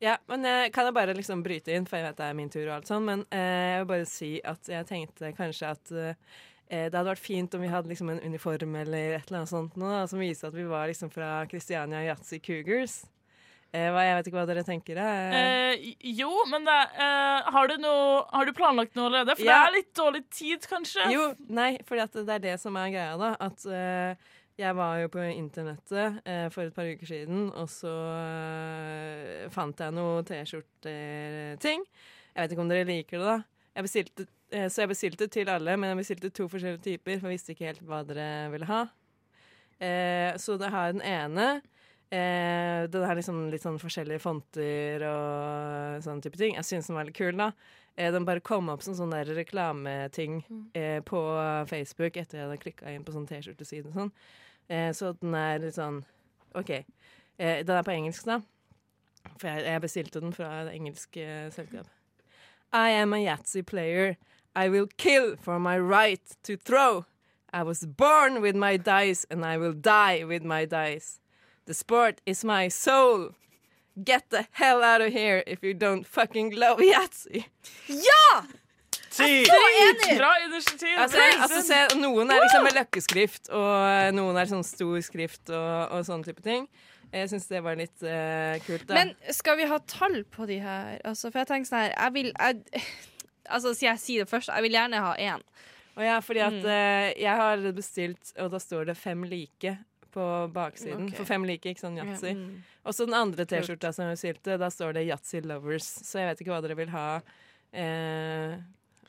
Ja, 0.02 0.14
men 0.32 0.46
eh, 0.48 0.70
kan 0.72 0.88
jeg 0.88 0.96
bare 0.96 1.14
liksom 1.14 1.42
bryte 1.44 1.74
inn, 1.76 1.86
for 1.88 2.00
jeg 2.00 2.08
vet 2.08 2.20
det 2.22 2.28
er 2.30 2.38
min 2.38 2.50
tur 2.52 2.64
og 2.70 2.78
alt 2.78 2.88
sånn, 2.88 3.04
men 3.04 3.26
eh, 3.36 3.74
jeg 3.76 3.82
vil 3.82 3.90
bare 3.90 4.06
si 4.08 4.30
at 4.48 4.70
jeg 4.72 4.88
tenkte 4.88 5.34
kanskje 5.36 5.72
at 5.76 5.92
eh, 5.92 6.38
det 6.70 6.94
hadde 6.94 7.10
vært 7.10 7.24
fint 7.26 7.56
om 7.58 7.62
vi 7.64 7.70
hadde 7.72 7.90
liksom 7.90 8.10
en 8.14 8.20
uniform 8.22 8.76
eller 8.84 9.16
et 9.18 9.30
eller 9.30 9.40
annet 9.42 9.50
sånt 9.50 9.76
nå, 9.80 9.88
da, 9.90 10.04
som 10.08 10.20
viser 10.22 10.52
at 10.52 10.58
vi 10.58 10.68
var 10.70 10.86
liksom 10.92 11.10
fra 11.14 11.32
Christiania 11.50 12.04
Yatzy 12.06 12.38
Cougars. 12.46 13.00
Eh, 13.74 13.86
jeg 13.86 14.16
vet 14.18 14.28
ikke 14.30 14.38
hva 14.40 14.48
dere 14.50 14.64
tenker. 14.66 14.98
Eh. 14.98 15.36
Eh, 15.40 15.90
jo, 16.18 16.30
men 16.50 16.64
det, 16.66 16.78
eh, 17.06 17.50
har, 17.54 17.68
du 17.70 17.76
noe, 17.82 18.24
har 18.34 18.46
du 18.50 18.54
planlagt 18.58 18.96
noe 18.98 19.10
allerede? 19.12 19.36
For 19.38 19.46
Ja. 19.46 19.60
det 19.64 19.68
er 19.70 19.76
litt 19.78 19.92
dårlig 19.98 20.24
tid, 20.34 20.66
kanskje. 20.70 21.06
Jo, 21.14 21.28
nei, 21.54 21.76
for 21.86 21.96
det 22.02 22.30
er 22.34 22.40
det 22.48 22.56
som 22.62 22.78
er 22.82 22.90
greia, 22.94 23.14
da. 23.22 23.36
At 23.40 23.66
eh, 23.70 24.16
jeg 24.58 24.74
var 24.76 24.98
jo 25.04 25.12
på 25.14 25.22
internettet 25.30 26.18
eh, 26.26 26.48
for 26.50 26.66
et 26.66 26.74
par 26.76 26.90
uker 26.90 27.06
siden, 27.08 27.46
og 27.54 27.70
så 27.70 27.94
eh, 27.94 29.46
fant 29.54 29.78
jeg 29.86 29.94
noe 29.96 30.24
T-skjorter-ting. 30.28 31.86
Jeg 32.34 32.42
vet 32.44 32.52
ikke 32.56 32.66
om 32.66 32.70
dere 32.74 32.90
liker 32.90 33.22
det, 33.22 33.26
da. 33.26 33.38
Jeg 33.78 33.86
bestilte, 33.86 34.26
eh, 34.26 34.34
så 34.50 34.84
jeg 34.84 34.90
bestilte 34.90 35.28
til 35.32 35.50
alle, 35.52 35.76
men 35.78 35.92
jeg 35.92 36.00
bestilte 36.00 36.32
to 36.34 36.48
forskjellige 36.50 36.86
typer, 36.86 37.20
for 37.20 37.30
jeg 37.30 37.38
visste 37.38 37.54
ikke 37.54 37.70
helt 37.70 37.84
hva 37.86 38.02
dere 38.08 38.30
ville 38.54 38.70
ha. 38.70 38.86
Eh, 39.80 40.38
så 40.42 40.58
det 40.60 40.72
har 40.74 40.94
den 40.94 41.04
ene. 41.06 41.62
Eh, 42.10 42.90
den 42.90 43.06
har 43.06 43.16
liksom 43.16 43.44
litt 43.52 43.62
sånn 43.62 43.78
forskjellige 43.80 44.24
fonter 44.24 45.06
og 45.06 46.02
sånne 46.04 46.26
type 46.26 46.40
ting. 46.42 46.56
Jeg 46.58 46.68
syns 46.68 46.90
den 46.90 46.98
var 46.98 47.08
litt 47.08 47.18
kul, 47.20 47.36
da. 47.38 47.52
Eh, 47.96 48.10
den 48.12 48.26
bare 48.26 48.42
kom 48.42 48.72
opp 48.74 48.82
som 48.84 48.98
sånn 48.98 49.14
der 49.14 49.30
reklameting 49.38 50.42
eh, 50.74 51.00
på 51.06 51.22
Facebook 51.70 52.18
etter 52.18 52.40
jeg 52.40 52.48
hadde 52.48 52.62
klikka 52.64 52.94
inn 52.94 53.06
på 53.06 53.14
sånn 53.14 53.28
T-skjorteside 53.30 53.92
og 53.92 54.00
sånn. 54.00 54.14
Eh, 54.70 54.90
så 54.98 55.14
den 55.22 55.38
er 55.38 55.62
litt 55.62 55.78
sånn 55.78 56.02
OK. 56.58 56.74
Eh, 56.74 57.62
den 57.62 57.76
er 57.78 57.86
på 57.86 57.94
engelsk, 57.94 58.26
da. 58.26 58.40
For 59.38 59.52
jeg, 59.52 59.68
jeg 59.68 59.86
bestilte 59.86 60.24
den 60.24 60.34
fra 60.36 60.50
et 60.64 60.74
engelsk 60.74 61.22
eh, 61.22 61.48
selskap. 61.54 61.88
I 62.74 62.98
am 63.00 63.14
a 63.14 63.22
Yatzy 63.22 63.64
player. 63.66 64.18
I 64.56 64.70
will 64.70 64.88
kill 64.98 65.36
for 65.38 65.60
my 65.60 65.78
right 65.78 66.22
to 66.44 66.58
throw. 66.58 67.06
I 67.52 67.64
was 67.64 67.86
born 67.86 68.42
with 68.42 68.56
my 68.56 68.78
dice, 68.78 69.26
and 69.30 69.44
I 69.44 69.58
will 69.58 69.74
die 69.74 70.24
with 70.24 70.44
my 70.44 70.66
dice. 70.66 71.20
The 71.66 71.74
sport 71.74 72.22
is 72.26 72.44
my 72.44 72.68
soul. 72.68 73.32
Get 74.04 74.30
the 74.30 74.48
hell 74.52 74.84
out 74.84 75.02
of 75.02 75.12
here 75.12 75.44
if 75.46 75.64
you 75.64 75.74
don't 75.74 76.06
fucking 76.06 76.56
love 76.56 76.80
Yatzy. 76.80 77.46
Ti! 79.12 79.46
Bra 80.18 80.34
initiativ. 80.46 80.98
Altså, 80.98 81.18
Kristin. 81.18 81.42
altså, 81.42 81.62
se, 81.68 82.00
noen 82.00 82.32
er 82.32 82.44
liksom 82.44 82.64
med 82.64 82.76
løkkeskrift, 82.78 83.50
og 83.50 83.74
eh, 83.90 84.12
noen 84.16 84.38
er 84.38 84.50
sånn 84.52 84.64
stor 84.64 85.00
skrift 85.04 85.50
og, 85.50 85.96
og 85.98 86.06
sånne 86.08 86.30
type 86.30 86.46
ting. 86.46 86.68
Jeg 87.10 87.32
syns 87.32 87.48
det 87.50 87.64
var 87.66 87.78
litt 87.80 88.04
uh, 88.06 88.54
kult. 88.68 88.86
da. 88.86 89.00
Men 89.00 89.16
skal 89.34 89.58
vi 89.58 89.66
ha 89.70 89.80
tall 89.90 90.22
på 90.30 90.46
de 90.46 90.60
her? 90.62 91.00
Altså, 91.02 91.32
for 91.32 91.42
jeg 91.42 91.50
tenker 91.50 91.70
sånn 91.72 91.82
her 91.82 91.96
Jeg 91.96 92.14
vil 92.20 92.30
jeg, 92.30 92.84
Altså, 93.50 93.74
Skal 93.76 93.88
jeg 93.94 94.00
si 94.00 94.18
det 94.22 94.28
først? 94.30 94.50
Jeg 94.54 94.64
vil 94.64 94.72
gjerne 94.78 95.02
ha 95.04 95.16
én. 95.16 95.42
Og 95.98 96.04
ja, 96.06 96.20
fordi 96.24 96.40
at 96.46 96.54
Mm. 96.54 96.66
eh, 96.72 97.14
jeg 97.20 97.36
har 97.36 97.58
bestilt, 97.76 98.34
og 98.40 98.52
da 98.52 98.58
står 98.58 98.86
det 98.86 98.98
fem 98.98 99.24
like 99.24 99.78
på 100.14 100.26
baksiden. 100.54 101.08
Okay. 101.10 101.18
For 101.18 101.26
fem 101.26 101.44
like, 101.44 101.66
ikke 101.70 101.82
sånn 101.84 101.98
yatzy. 102.00 102.32
Mm. 102.34 102.62
Og 102.86 102.94
så 102.96 103.06
den 103.06 103.14
andre 103.14 103.46
T-skjorta 103.46 103.92
som 103.94 104.06
jeg 104.08 104.16
bestilte, 104.18 104.58
da 104.58 104.70
står 104.70 104.94
det 104.94 105.04
Yatzy 105.08 105.42
Lovers. 105.46 105.86
Så 106.08 106.18
jeg 106.20 106.30
vet 106.32 106.42
ikke 106.42 106.54
hva 106.56 106.62
dere 106.66 106.76
vil 106.80 106.90
ha. 106.90 107.22
Eh, 107.74 108.56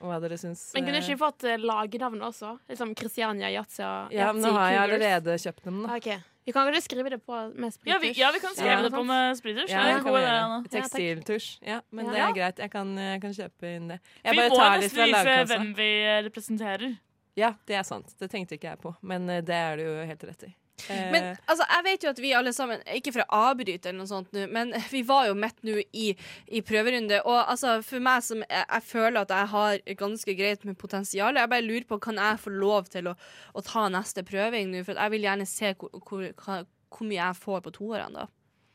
hva 0.00 0.18
dere 0.20 0.36
syns. 0.40 0.66
Men 0.74 0.84
kunne 0.88 0.98
eh, 1.00 1.06
ikke 1.06 1.20
fått 1.20 1.44
eh, 1.48 1.56
lagnavn 1.60 2.20
også? 2.26 2.58
Liksom 2.68 2.92
Christiania, 2.98 3.48
Yatzy 3.54 3.82
og 3.84 4.12
Ja, 4.12 4.32
men 4.32 4.42
nå 4.44 4.52
har 4.56 4.70
jeg 4.74 4.82
allerede 4.90 5.38
kjøpt 5.40 5.64
dem, 5.64 5.82
da. 5.86 5.96
Ok. 5.96 6.10
Vi 6.46 6.52
kan 6.52 6.66
kanskje 6.66 6.82
skrive 6.82 7.10
det 7.10 7.18
på 7.26 7.36
med 7.54 7.72
Ja, 7.84 7.98
vi, 7.98 8.10
sprittusj. 8.10 8.18
ja, 8.20 8.30
vi 8.32 8.40
kan 8.40 8.54
skrive 8.54 8.70
Ja. 8.70 8.82
det 8.82 8.90
på 8.94 9.02
med 9.04 9.36
sprittusj. 9.36 9.70
Ja. 9.70 10.62
Tekstiltusj. 10.70 11.58
Ja, 11.66 11.80
men 11.90 12.06
det 12.10 12.18
er 12.18 12.32
greit. 12.32 12.58
Jeg 12.58 12.70
kan, 12.72 12.96
jeg 12.98 13.20
kan 13.20 13.32
kjøpe 13.36 13.76
inn 13.76 13.88
det. 13.88 14.00
Jeg 14.24 14.34
Vi 14.34 14.48
må 14.48 14.56
nesten 14.56 15.04
vise 15.04 15.12
lagkassa. 15.12 15.46
hvem 15.58 15.74
vi 15.76 15.90
representerer. 16.28 16.96
Ja, 17.36 17.52
det 17.66 17.76
er 17.76 17.82
sant. 17.86 18.14
Det 18.18 18.30
tenkte 18.30 18.56
ikke 18.58 18.68
jeg 18.72 18.78
på. 18.80 18.94
Men 19.02 19.28
eh, 19.30 19.40
det 19.40 19.54
er 19.54 19.76
du 19.76 19.82
jo 19.84 20.06
helt 20.06 20.24
rett 20.24 20.42
i. 20.48 20.54
Eh, 20.88 21.10
Men 21.12 21.28
altså, 21.44 21.66
jeg 21.66 21.84
vet 21.86 22.06
jo 22.06 22.10
at 22.14 22.22
vi 22.22 22.32
alle 22.36 22.52
sammen 22.56 22.80
Ikke 22.96 23.12
for 23.14 23.24
å 23.24 23.40
avbryte, 23.50 23.90
eller 23.90 24.00
noe 24.00 24.10
sånt 24.10 24.32
nå, 24.36 24.46
men 24.52 24.72
vi 24.94 25.02
var 25.06 25.28
jo 25.28 25.36
midt 25.38 25.60
nå 25.66 25.76
i, 25.92 26.10
i 26.48 26.62
prøverunde. 26.66 27.20
Og 27.26 27.38
altså, 27.42 27.76
for 27.86 28.02
meg 28.04 28.24
som 28.26 28.42
jeg, 28.46 28.64
jeg 28.64 28.86
føler 28.88 29.20
at 29.22 29.34
jeg 29.36 29.52
har 29.54 29.84
ganske 30.00 30.36
greit 30.38 30.66
med 30.68 30.78
potensial, 30.80 31.36
jeg 31.36 31.52
bare 31.52 31.66
lurer 31.66 31.86
på 31.90 32.00
kan 32.02 32.20
jeg 32.20 32.42
få 32.42 32.52
lov 32.54 32.90
til 32.92 33.10
å, 33.12 33.16
å 33.54 33.64
ta 33.66 33.86
neste 33.92 34.24
prøving 34.26 34.70
nå. 34.72 34.84
For 34.86 34.96
at 34.96 35.08
jeg 35.08 35.16
vil 35.16 35.26
gjerne 35.28 35.48
se 35.48 35.74
hvor, 35.80 35.92
hvor, 36.06 36.28
hva, 36.44 36.60
hvor 36.90 37.08
mye 37.10 37.20
jeg 37.20 37.40
får 37.44 37.64
på 37.66 37.74
toårene, 37.80 38.24
da. 38.24 38.28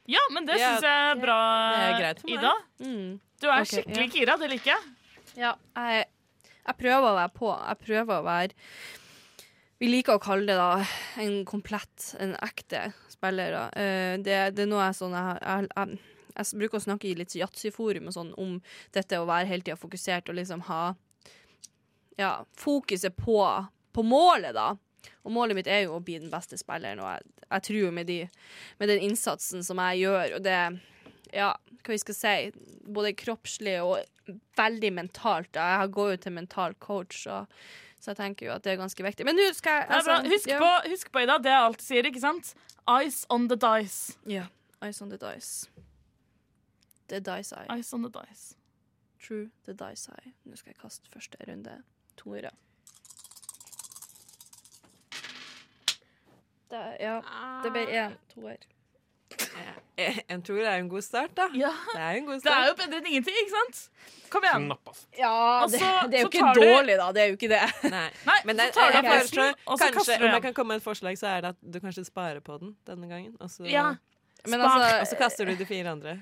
Ja, 0.05 0.21
men 0.35 0.45
det 0.45 0.59
Ja, 0.59 0.75
syns 0.75 0.85
jeg 0.85 1.05
er 1.15 1.21
bra, 1.21 1.39
er 1.81 1.95
greit 1.97 2.19
for 2.21 2.29
meg. 2.29 2.43
Ida. 2.43 2.51
Mm. 2.85 3.07
Du 3.41 3.47
er 3.49 3.55
okay, 3.63 3.71
skikkelig 3.71 4.11
gira. 4.13 4.35
Det 4.37 4.49
liker 4.51 4.75
jeg. 4.75 4.91
Ja, 5.41 5.55
jeg, 5.81 6.05
jeg 6.61 6.77
prøver 6.83 7.07
å 7.09 7.15
være 7.17 7.33
på. 7.35 7.49
Jeg 7.57 7.79
prøver 7.81 8.19
å 8.19 8.25
være 8.27 8.53
Vi 9.77 9.89
liker 9.89 10.15
å 10.15 10.23
kalle 10.23 10.47
det 10.47 10.55
da 10.55 10.85
en 11.19 11.41
komplett, 11.47 12.13
en 12.23 12.35
ekte 12.45 12.93
spiller. 13.11 13.57
Eh, 13.75 14.15
det, 14.23 14.37
det 14.55 14.63
er 14.63 14.69
noe 14.71 14.85
jeg 14.85 14.99
sånn 15.01 15.15
Jeg, 15.17 15.41
jeg, 15.43 15.67
jeg, 15.75 15.97
jeg 16.35 16.59
bruker 16.61 16.79
å 16.79 16.85
snakke 16.85 17.09
i 17.09 17.15
litt 17.19 17.35
yatzyforum 17.35 18.07
og 18.07 18.15
sånn 18.15 18.31
om 18.39 18.55
dette 18.95 19.19
å 19.19 19.27
være 19.27 19.49
hele 19.51 19.65
tida 19.65 19.79
fokusert 19.79 20.31
og 20.31 20.39
liksom 20.39 20.63
ha 20.69 20.81
Ja, 22.15 22.31
fokuset 22.55 23.17
på, 23.19 23.41
på 23.91 24.07
målet, 24.07 24.55
da. 24.55 24.71
Og 25.27 25.35
målet 25.35 25.59
mitt 25.59 25.67
er 25.67 25.83
jo 25.83 25.97
å 25.97 26.03
bli 26.03 26.21
den 26.21 26.31
beste 26.31 26.57
spilleren, 26.57 27.01
og 27.03 27.11
jeg, 27.11 27.45
jeg 27.49 27.67
tror 27.67 27.79
jo 27.81 27.93
med, 27.93 28.07
de, 28.07 28.19
med 28.79 28.89
den 28.89 29.03
innsatsen 29.09 29.65
som 29.67 29.81
jeg 29.89 30.05
gjør, 30.05 30.37
og 30.37 30.45
det 30.47 30.59
Ja, 31.35 31.51
hva 31.83 31.91
vi 31.91 31.99
skal 31.99 32.15
si, 32.15 32.35
både 32.87 33.11
kroppslig 33.19 33.75
og 33.83 33.99
veldig 34.55 34.91
mentalt. 34.95 35.51
da. 35.53 35.81
Jeg 35.81 35.91
går 35.97 36.13
jo 36.13 36.21
til 36.23 36.33
mental 36.37 36.77
coach, 36.79 37.25
så, 37.25 37.43
så 38.05 38.13
jeg 38.13 38.19
tenker 38.19 38.45
jo 38.45 38.51
at 38.53 38.61
det 38.61 38.75
er 38.75 38.77
ganske 38.77 39.01
viktig. 39.01 39.25
Men 39.25 39.33
nå 39.39 39.47
skal 39.57 39.79
jeg 39.79 39.87
altså, 39.97 40.19
Husk, 40.29 40.49
ja. 40.51 40.59
på, 40.61 40.91
husk 40.91 41.09
på, 41.09 41.23
Ida, 41.25 41.39
det 41.41 41.49
jeg 41.49 41.69
alltid 41.69 41.85
sier, 41.87 42.09
ikke 42.11 42.21
sant? 42.21 42.51
Ice 43.01 43.25
on 43.33 43.47
the 43.49 43.57
dice. 43.57 44.13
Ja. 44.29 44.45
Ice 44.85 45.01
on 45.01 45.09
the 45.09 45.17
dice. 45.17 45.71
The 47.09 47.19
dice 47.19 47.55
eye. 47.57 47.79
Ice 47.79 47.95
on 47.97 48.05
the 48.05 48.13
dice. 48.13 48.53
True 49.17 49.49
the 49.65 49.73
dice 49.73 50.13
eye. 50.13 50.35
Nå 50.45 50.59
skal 50.59 50.75
jeg 50.75 50.79
kaste 50.83 51.09
første 51.09 51.49
runde. 51.49 51.79
Toere. 52.21 52.53
Ja, 56.69 57.17
det 57.63 57.71
ble 57.73 57.87
én 57.89 58.15
toer. 58.33 58.69
Eh, 59.97 60.17
en 60.33 60.41
toer 60.45 60.65
er 60.65 60.77
jo 60.79 60.83
en 60.85 60.89
god 60.91 61.05
start, 61.05 61.33
da. 61.37 61.47
Ja. 61.57 61.71
Det 61.93 62.01
er 62.01 62.19
god 62.27 62.43
Det 62.43 62.51
er 62.53 62.67
jo 62.69 62.75
bedre 62.81 62.99
enn 62.99 63.09
ingenting, 63.11 63.37
ikke 63.43 63.53
sant? 63.55 63.81
Kom 64.33 64.43
igjen. 64.47 64.67
Knappast. 64.69 65.07
Ja, 65.19 65.33
det, 65.71 65.79
det 66.11 66.19
er 66.19 66.25
jo 66.25 66.31
ikke 66.33 66.53
dårlig, 66.59 66.97
da. 67.01 67.09
Det 67.15 67.23
er 67.23 67.31
jo 67.31 67.39
ikke 67.39 67.51
det. 67.53 67.63
Nei. 67.93 68.05
Nei, 68.29 68.37
Men 68.49 68.59
så 68.59 68.61
det, 68.61 68.69
tar 68.75 68.91
du 68.91 68.97
jeg 68.99 69.05
av 69.05 69.11
foreslår 69.13 69.49
pausen, 69.51 69.65
og 69.65 69.79
så 69.79 69.83
kanskje, 69.85 69.97
kaster 69.99 70.21
du 70.21 70.27
om 70.27 70.37
jeg 70.37 70.45
kan 70.49 70.57
komme 70.59 70.75
med 70.75 70.83
et 70.83 70.87
forslag, 70.89 71.19
så 71.21 71.31
er 71.31 71.45
det 71.45 71.53
at 71.55 71.59
du 71.75 71.81
kanskje 71.83 72.05
sparer 72.09 72.43
på 72.45 72.59
den 72.61 72.75
denne 72.89 73.11
gangen. 73.11 73.35
Og 73.39 73.51
så, 73.51 73.67
Ja. 73.69 73.91
Men 74.45 74.61
altså, 74.61 74.89
og 75.01 75.07
så 75.09 75.17
kaster 75.17 75.47
du 75.49 75.55
de 75.57 75.65
fire 75.65 75.89
andre. 75.95 76.19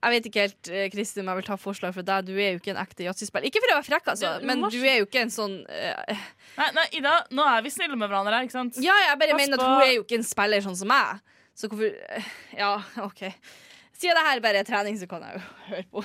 Jeg 0.00 0.14
vet 0.14 0.26
ikke 0.30 0.44
helt, 0.46 0.68
eh, 0.72 0.86
Kristin, 0.88 1.26
om 1.26 1.28
jeg 1.28 1.42
vil 1.42 1.46
ta 1.50 1.56
forslag 1.60 1.92
fra 1.92 2.02
deg. 2.08 2.30
Du 2.30 2.32
er 2.32 2.54
jo 2.54 2.60
ikke 2.62 2.72
en 2.72 2.80
ekte 2.80 3.04
yatzy-spiller. 3.04 3.50
Ikke 3.50 3.60
for 3.60 3.74
å 3.74 3.76
være 3.76 3.84
frekk, 3.90 4.06
altså, 4.14 4.30
Du 4.40 4.46
men 4.48 4.62
du 4.72 4.78
er 4.80 5.02
jo 5.02 5.04
ikke 5.04 5.26
en 5.26 5.32
sånn 5.34 5.58
uh... 5.68 6.22
Nei, 6.56 6.68
nei, 6.78 6.86
Ida, 6.96 7.18
nå 7.36 7.44
er 7.44 7.66
vi 7.66 7.72
snille 7.74 7.98
med 8.00 8.08
hverandre 8.08 8.32
her, 8.38 8.46
ikke 8.48 8.56
sant? 8.56 8.78
Ja, 8.80 8.96
jeg 9.04 9.18
bare 9.20 9.36
Pass 9.36 9.42
mener 9.42 9.60
at 9.60 9.64
på- 9.66 9.68
hun 9.68 9.84
er 9.84 9.92
jo 9.98 10.06
ikke 10.06 10.16
en 10.22 10.24
spiller 10.24 10.64
sånn 10.64 10.78
som 10.80 10.88
meg. 10.88 11.20
Så 11.54 11.68
hvorfor 11.68 11.92
Ja, 12.62 12.72
OK. 13.04 13.24
Siden 14.00 14.16
det 14.16 14.26
her 14.26 14.40
bare 14.40 14.62
er 14.62 14.68
trening, 14.68 14.96
så 14.98 15.06
kan 15.10 15.22
jeg 15.26 15.34
jo 15.40 15.42
høre 15.68 15.86
på. 15.92 16.04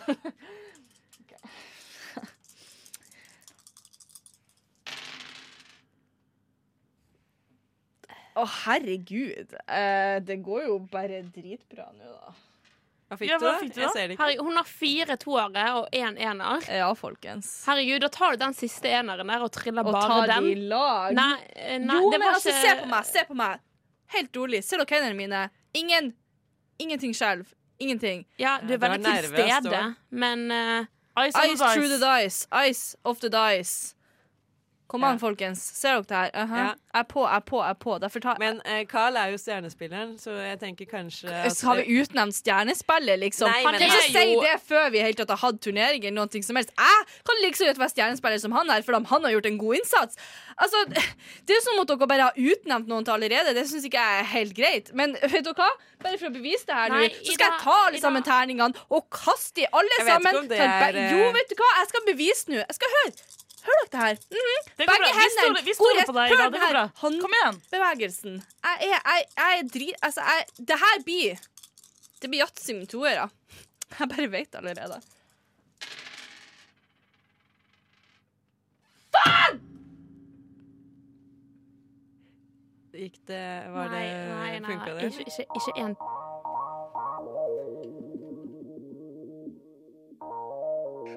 Å, 8.35 8.43
herregud. 8.65 9.53
Eh, 9.63 10.17
det 10.27 10.41
går 10.43 10.65
jo 10.67 10.79
bare 10.91 11.21
dritbra 11.23 11.87
nå, 11.95 12.09
da. 12.09 12.33
Hva 13.05 13.17
fikk 13.19 13.29
Ja, 13.29 13.37
hva 13.39 13.53
fikk 13.61 13.75
du 13.75 13.79
da? 13.79 13.91
ser 13.93 14.09
det 14.09 14.15
ikke. 14.15 14.23
Herregud, 14.23 14.47
hun 14.49 14.59
har 14.59 14.67
fire 14.67 15.15
toere 15.21 15.65
og 15.77 15.95
én 15.95 16.17
ener. 16.19 16.65
Ja, 16.73 16.89
folkens. 16.99 17.51
Herregud, 17.69 18.01
da 18.03 18.09
tar 18.11 18.35
du 18.35 18.41
den 18.41 18.57
siste 18.57 18.91
eneren 18.91 19.31
der 19.31 19.45
og 19.45 19.53
triller 19.55 19.85
Og 19.87 19.93
bare 19.95 20.09
ta 20.25 20.41
de 20.41 20.51
i 20.51 20.57
lag. 20.67 21.15
Nei, 21.15 21.31
eh, 21.53 21.77
nei 21.79 22.01
jo, 22.01 22.11
det 22.11 22.19
men 22.19 22.27
var 22.27 22.39
altså, 22.41 22.51
ikke 22.51 22.65
se 22.65 22.75
på 22.81 22.91
meg, 22.91 23.07
se 23.13 23.25
på 23.29 23.39
meg. 23.39 23.63
Helt 24.13 24.37
rolig. 24.37 24.63
Ser 24.63 24.77
dere 24.83 24.99
hendene 24.99 25.17
mine? 25.17 25.49
Ingen 25.73 26.13
Ingenting 26.79 27.15
skjelv. 27.15 27.45
Ingenting. 27.79 28.25
Ja, 28.39 28.57
du 28.67 28.73
er 28.73 28.77
veldig 28.77 29.03
til 29.03 29.29
stede, 29.31 29.95
men 30.09 30.51
uh, 30.51 30.85
Ice 31.27 31.39
Ice 31.39 31.57
the 31.57 31.73
through 31.73 31.87
the 31.87 31.99
dice. 31.99 32.45
dice. 32.45 32.47
Ice 32.69 32.95
off 33.03 33.19
the 33.19 33.29
dice. 33.29 33.94
Kom 34.87 35.01
Ja. 35.01 35.07
an, 35.07 35.19
folkens. 35.19 35.59
Ser 35.75 35.95
dere 35.95 36.03
det 36.03 36.17
her? 36.17 36.29
Aha. 36.43 36.57
Ja. 36.57 36.65
Jeg 36.95 36.99
er 37.01 37.03
på, 37.09 37.21
jeg 37.25 37.35
er 37.35 37.39
på, 37.41 37.57
jeg 37.61 37.69
er 37.69 37.73
på. 37.73 38.21
Tar 38.21 38.37
Men 38.39 38.61
eh, 38.65 38.85
Carl 38.85 39.15
er 39.17 39.31
jo 39.33 39.37
stjernespilleren, 39.41 40.11
så 40.21 40.31
jeg 40.37 40.59
tenker 40.61 40.85
kanskje 40.85 41.25
at 41.33 41.61
Har 41.65 41.75
vi 41.81 41.97
utnevnt 41.99 42.35
stjernespiller, 42.37 43.17
liksom? 43.19 43.49
Nei, 43.49 43.63
Han 43.65 43.73
kan 43.73 43.81
ikke 43.89 44.11
si 44.13 44.33
jo- 44.33 44.41
det 44.45 44.61
før 44.69 44.91
vi 44.93 44.99
helt 45.01 45.17
tatt 45.17 45.29
har 45.33 45.37
hatt 45.41 45.59
turnering 45.59 46.05
eller 46.05 46.15
noe 46.21 46.43
som 46.43 46.55
helst. 46.55 46.69
Jeg 46.77 47.05
kan 47.25 47.41
like 47.43 47.57
så 47.57 47.65
godt 47.65 47.79
være 47.81 47.89
stjernespiller 47.95 48.39
som 48.39 48.51
han 48.51 48.69
her, 48.69 48.81
for 48.83 48.93
han 48.93 49.05
har 49.25 49.31
gjort 49.31 49.45
en 49.45 49.57
god 49.57 49.75
innsats. 49.75 50.15
Altså, 50.57 50.77
Det 51.45 51.55
er 51.57 51.61
som 51.65 51.79
at 51.81 51.87
dere 51.87 52.07
bare 52.07 52.21
har 52.29 52.33
utnevnt 52.37 52.87
noen 52.87 53.03
til 53.03 53.13
allerede. 53.17 53.53
Det 53.57 53.65
syns 53.67 53.85
ikke 53.89 53.99
jeg 53.99 54.19
er 54.21 54.23
helt 54.37 54.53
greit. 54.55 54.93
Men 54.93 55.13
vet 55.21 55.43
dere 55.43 55.53
hva? 55.53 55.69
Bare 56.03 56.17
for 56.21 56.27
å 56.29 56.33
bevise 56.33 56.65
det 56.69 56.75
her 56.75 56.89
nå, 56.93 57.01
så 57.09 57.33
skal 57.33 57.49
jeg 57.49 57.59
ta 57.63 57.75
alle 57.87 57.99
sammen 57.99 58.23
terningene 58.23 58.75
og 58.91 59.09
kaste 59.09 59.55
de 59.55 59.65
alle 59.73 59.97
sammen. 60.05 60.35
om 60.35 60.45
er, 60.51 60.93
eh, 60.95 61.11
Jo, 61.11 61.31
vet 61.33 61.49
du 61.49 61.55
hva? 61.55 61.69
Jeg 61.81 61.87
skal 61.89 62.01
bevise 62.13 62.45
nå. 62.53 62.55
Jeg 62.61 62.75
skal 62.77 62.87
høre. 63.01 63.13
Hør 63.65 63.79
dere 63.79 63.89
det 63.95 64.01
her? 64.05 64.19
Mhm. 64.35 64.69
Det 64.77 64.85
går 64.87 64.91
Begge 64.91 64.99
bra. 65.01 65.07
Vi 65.07 65.13
hendene. 65.19 65.41
stoler, 65.41 65.63
vi 65.69 65.73
stoler 65.79 66.05
på 66.09 66.15
deg, 66.17 66.33
Ida. 66.35 66.45
Det 66.53 66.61
går 66.61 66.73
bra. 66.75 66.85
Kom 67.01 67.35
igjen. 67.39 67.59
bevegelsen. 67.71 68.35
Jeg 68.67 68.91
er, 68.91 69.01
jeg, 69.09 69.25
jeg 69.41 69.67
drit... 69.73 69.95
Altså, 70.01 70.21
jeg, 70.31 70.45
det 70.71 70.77
her 70.85 71.03
blir 71.07 71.43
Det 72.21 72.29
blir 72.31 72.41
yatzy 72.45 72.71
med 72.77 72.87
toere. 72.91 73.29
Jeg 73.99 74.09
bare 74.11 74.31
vet 74.31 74.51
det 74.51 74.61
allerede. 74.61 75.01
Gikk 82.95 83.17
det 83.27 83.71
Var 83.73 83.89
det 83.91 84.65
Funka 84.65 84.93
det? 84.95 85.03
Ikke, 85.03 85.19
ikke, 85.27 85.45
ikke 85.55 85.73
en 85.83 85.95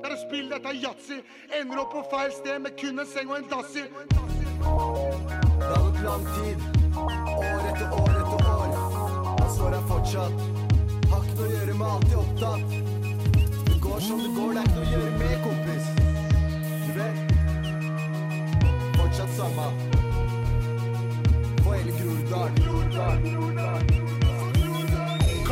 er 0.04 0.12
å 0.14 0.18
spille 0.20 0.48
dette 0.52 0.72
yatzy. 0.82 1.18
Ender 1.58 1.78
opp 1.82 1.92
på 1.94 2.02
feil 2.12 2.32
sted 2.36 2.58
med 2.64 2.72
kun 2.80 2.98
en 3.02 3.08
seng 3.08 3.28
og 3.32 3.36
en 3.38 3.48
dass 3.50 3.72
i. 3.76 3.84
Det 3.88 5.72
har 5.72 5.82
gått 5.86 6.00
lang 6.04 6.24
tid. 6.36 6.58
År 6.98 7.62
etter 7.70 7.88
år 8.02 8.12
etter 8.20 8.40
år. 8.54 8.68
Jeg 9.40 9.50
sår 9.56 9.70
her 9.76 9.84
fortsatt. 9.92 10.36
Har 11.10 11.20
ikke 11.24 11.36
noe 11.38 11.46
å 11.46 11.52
gjøre 11.54 11.74
med 11.82 11.88
alltid 11.92 12.16
opptatt. 12.22 12.64
Det 13.68 13.78
går 13.86 14.00
som 14.06 14.18
det 14.24 14.32
går, 14.38 14.50
det 14.54 14.60
er 14.60 14.66
ikke 14.66 14.78
noe 14.78 14.86
å 14.86 14.92
gjøre 14.94 15.14
med, 15.22 15.34
kompis. 15.46 15.84
Du 16.86 16.90
vet. 16.98 17.18
Fortsatt 18.98 19.32
samme. 19.38 19.66
For 21.62 21.72
hele 21.74 21.92
Groruddalen. 22.00 23.97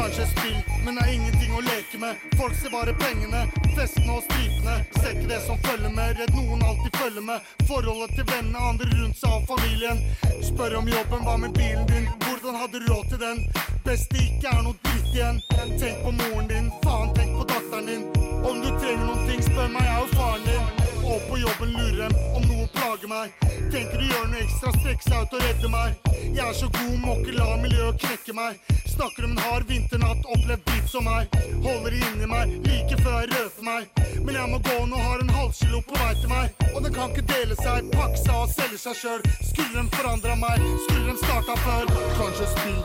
Kanskje 0.07 0.27
spill, 0.27 0.59
men 0.85 0.99
er 1.03 1.09
ingenting 1.11 1.55
å 1.59 1.61
leke 1.67 1.99
med. 1.99 2.21
Folk 2.39 2.53
ser 2.55 2.71
bare 2.71 2.93
pengene, 2.95 3.41
festene 3.75 4.13
og 4.15 4.21
stripene. 4.23 4.77
Ser 5.01 5.17
ikke 5.17 5.31
det 5.33 5.41
som 5.43 5.59
følger 5.65 5.91
med, 5.97 6.21
redd 6.21 6.37
noen 6.37 6.63
alltid 6.63 7.01
følger 7.01 7.27
med. 7.27 7.49
Forholdet 7.67 8.15
til 8.15 8.29
vennene, 8.31 8.63
andre 8.71 8.87
rundt 8.93 9.19
seg 9.19 9.35
og 9.35 9.51
familien. 9.51 10.05
Spør 10.47 10.79
om 10.79 10.93
jobben, 10.95 11.27
hva 11.27 11.37
med 11.43 11.59
bilen 11.59 11.91
din? 11.91 12.07
Hvordan 12.23 12.63
hadde 12.63 12.85
du 12.87 12.89
råd 12.93 13.11
til 13.11 13.23
den? 13.27 13.45
Best 13.83 14.15
det 14.15 14.23
ikke 14.29 14.55
er 14.55 14.65
noe 14.69 14.79
dritt 14.87 15.11
igjen. 15.11 15.43
Tenk 15.83 16.03
på 16.07 16.17
moren 16.23 16.51
din, 16.55 16.73
faen 16.87 17.15
tenk 17.19 17.35
på 17.41 17.51
datteren 17.51 17.91
din. 17.91 18.11
Om 18.47 18.63
du 18.63 18.71
trenger 18.79 19.07
noen 19.09 19.27
ting, 19.27 19.47
spør 19.51 19.73
meg, 19.75 19.91
jeg 19.91 19.97
er 19.97 20.05
jo 20.05 20.13
faren 20.15 20.53
din. 20.53 20.86
Går 21.07 21.21
på 21.31 21.39
jobben, 21.39 21.73
lurer 21.79 22.09
dem 22.09 22.15
om 22.37 22.43
noe 22.51 22.67
plager 22.75 23.11
meg. 23.11 23.35
Tenker 23.73 24.01
å 24.01 24.09
gjøre 24.11 24.29
noe 24.31 24.43
ekstra, 24.43 24.73
strekke 24.79 25.07
seg 25.07 25.23
ut 25.23 25.37
og 25.37 25.45
redde 25.45 25.71
meg. 25.71 26.09
Jeg 26.37 26.43
er 26.47 26.57
så 26.61 26.69
god, 26.79 26.97
må 27.03 27.15
ikke 27.21 27.37
la 27.37 27.49
miljøet 27.63 28.01
knekke 28.03 28.35
meg. 28.37 28.59
Snakker 28.95 29.27
om 29.27 29.35
en 29.37 29.43
hard 29.45 29.69
vinternatt, 29.71 30.27
opplevd 30.35 30.65
dritt 30.71 30.91
som 30.91 31.07
meg. 31.07 31.37
Holder 31.67 31.95
det 31.95 32.01
inni 32.09 32.31
meg, 32.31 32.55
like 32.67 32.99
før 33.03 33.19
jeg 33.21 33.31
røper 33.35 33.69
meg. 33.69 33.91
Men 34.25 34.39
jeg 34.41 34.53
må 34.53 34.61
gå 34.69 34.79
nå, 34.91 35.03
har 35.09 35.23
en 35.23 35.35
halvkilo 35.39 35.83
på 35.91 36.01
vei 36.01 36.13
til 36.23 36.33
meg. 36.33 36.65
Og 36.73 36.81
den 36.87 36.97
kan 36.97 37.15
ikke 37.15 37.27
dele 37.33 37.59
seg, 37.61 37.93
pakke 37.95 38.23
seg 38.23 38.41
og 38.41 38.57
selge 38.57 38.81
seg 38.83 38.99
sjøl. 39.03 39.29
Skulle 39.51 39.73
den 39.79 39.93
forandra 39.95 40.39
meg, 40.43 40.67
skulle 40.87 41.07
den 41.13 41.21
starta 41.23 41.59
før. 41.67 41.95
Kanskje 42.19 42.51
spill. 42.57 42.83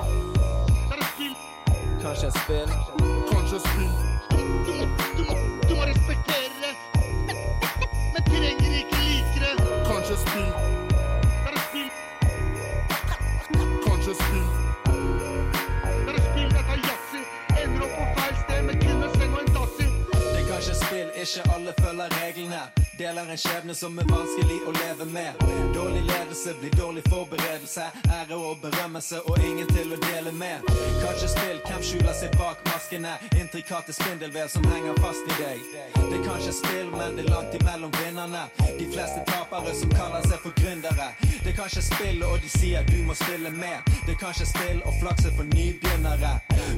Det 0.75 0.93
er 0.93 1.01
et 1.01 1.09
spill. 1.15 1.35
Kanskje 2.05 2.29
et 2.29 2.39
spill. 2.43 2.77
Kanskje 3.33 3.63
spill. 3.65 3.91
Du 4.31 4.71
må, 4.77 4.85
du 5.17 5.23
må, 5.25 5.60
ikke 21.21 21.53
alle 21.55 21.73
følger 21.79 22.07
reglene. 22.21 22.80
Deler 23.01 23.29
en 23.29 23.37
skjebne 23.37 23.73
som 23.75 23.95
er 23.97 24.05
vanskelig 24.05 24.59
å 24.69 24.71
leve 24.75 25.05
med. 25.09 25.39
Dårlig 25.73 26.03
ledelse 26.05 26.53
blir 26.59 26.73
dårlig 26.77 27.01
forberedelse. 27.09 27.87
Ære 28.17 28.37
og 28.37 28.59
berømmelse 28.61 29.23
og 29.25 29.39
ingen 29.41 29.65
til 29.73 29.95
å 29.95 29.97
dele 30.03 30.29
med. 30.37 30.69
Kanskje 31.01 31.31
spill, 31.31 31.57
hvem 31.65 31.81
skjuler 31.87 32.13
seg 32.19 32.35
bak 32.37 32.61
maskene? 32.67 33.15
Intrikate 33.41 33.95
spindelvev 33.97 34.51
som 34.53 34.67
henger 34.69 35.01
fast 35.01 35.25
i 35.33 35.37
deg. 35.39 35.63
Det 35.95 36.19
er 36.19 36.21
kanskje 36.27 36.53
spill, 36.59 36.91
men 36.93 37.17
det 37.17 37.25
er 37.25 37.31
langt 37.33 37.57
imellom 37.57 37.95
vinnerne. 37.97 38.43
De 38.77 38.85
fleste 38.93 39.25
tapere 39.31 39.73
som 39.81 39.97
kaller 39.97 40.29
seg 40.29 40.45
for 40.45 40.53
gründere. 40.61 41.09
Det 41.25 41.55
er 41.55 41.57
kanskje 41.57 41.81
spill, 41.87 42.21
og 42.29 42.37
de 42.45 42.53
sier 42.53 42.85
du 42.91 42.99
må 43.09 43.17
spille 43.17 43.49
med. 43.49 43.89
Det 44.05 44.13
er 44.13 44.21
kanskje 44.21 44.51
spill 44.51 44.85
og 44.85 44.93
flakse 45.01 45.33
for 45.39 45.49
nybegynnere. 45.55 46.35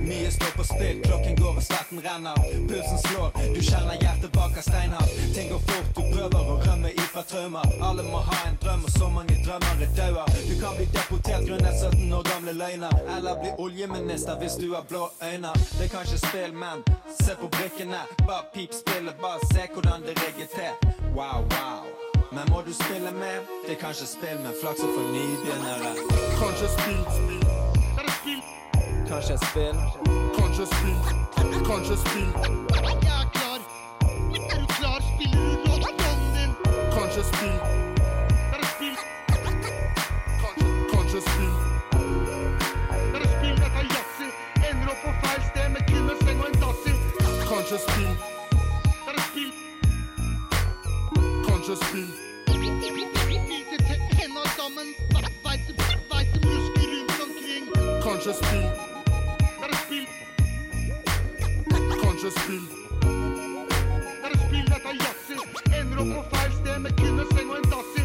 Mye 0.07 0.31
står 0.31 0.55
på 0.55 0.69
spill, 0.71 1.03
klokken 1.03 1.35
går 1.43 1.59
og 1.59 1.67
svetten 1.67 1.99
renner. 2.07 2.39
Pulsen 2.71 3.03
slår, 3.09 3.35
du 3.57 3.59
kjenner 3.59 3.99
hjertet 3.99 4.31
bak 4.31 4.55
av 4.55 4.71
steinhardt. 4.71 5.19
Ting 5.35 5.51
går 5.51 5.63
fort, 5.67 5.91
du 5.99 6.12
prøver 6.13 6.49
å 6.53 6.57
rømme 6.65 6.91
ifra 6.93 7.23
traumer. 7.27 7.73
Alle 7.81 8.03
må 8.05 8.21
ha 8.27 8.37
en 8.47 8.57
drøm, 8.61 8.85
og 8.85 8.91
så 8.97 9.09
mange 9.09 9.35
drømmer 9.45 9.83
er 9.85 9.91
daua. 9.97 10.25
Du 10.47 10.53
kan 10.61 10.77
bli 10.77 10.85
deportert 10.93 11.45
grunnet 11.47 11.75
17 11.79 12.13
år 12.17 12.23
gamle 12.29 12.53
løgner. 12.61 12.95
Eller 13.17 13.39
bli 13.41 13.51
oljeminister 13.65 14.39
hvis 14.41 14.57
du 14.61 14.67
har 14.75 14.85
blå 14.89 15.09
øyne. 15.23 15.53
Det 15.77 15.87
er 15.87 15.91
kanskje 15.97 16.19
spill, 16.27 16.53
men 16.63 16.85
se 17.19 17.35
på 17.41 17.49
brikkene. 17.57 18.01
Bare 18.27 18.45
pip 18.53 18.73
spillet, 18.81 19.15
bare 19.21 19.39
se 19.53 19.67
hvordan 19.73 20.05
det 20.07 20.17
rigger 20.23 20.49
til. 20.57 20.73
Wow, 21.17 21.45
wow. 21.53 21.83
Men 22.33 22.49
må 22.49 22.61
du 22.67 22.73
spille 22.73 23.11
med? 23.11 23.49
Det 23.65 23.75
er 23.75 23.81
kanskje 23.85 24.07
spill, 24.15 24.37
men 24.45 24.53
flakse 24.61 24.87
for 24.95 25.05
nybegynnere. 25.15 25.91
Kanskje 26.41 26.67
spill. 26.77 27.03
Er 27.97 28.05
et 28.09 28.15
spill. 28.21 28.41
Kanskje 29.09 29.37
spill. 29.47 29.77
Kanskje 30.39 30.65
spill. 30.75 31.01
Kanskje 31.69 31.97
spill. 32.05 32.72
Kanskje 47.73 47.89
spill. 47.91 49.51
Kanskje 51.47 51.75
spill. 51.75 52.07
Hvite 52.47 53.77
te- 53.77 54.15
henda 54.19 54.43
sammen. 54.57 54.87
Veite, 55.43 56.39
muskler 56.45 56.89
rundt 56.93 57.21
omkring. 57.25 57.65
Kanskje 58.03 58.33
spill. 58.33 58.69
Kanskje 62.03 62.31
spill. 62.31 62.65
Det 64.23 64.39
spill, 64.45 64.65
dette 64.69 64.89
er 64.89 64.95
yatzy. 65.03 65.33
Ender 65.79 65.97
opp 66.01 66.13
på 66.13 66.37
feil 66.37 66.51
sted 66.59 66.79
med 66.79 66.97
kun 67.01 67.19
en 67.19 67.27
seng 67.35 67.49
og 67.49 67.57
en 67.57 67.69
dassi. 67.73 68.03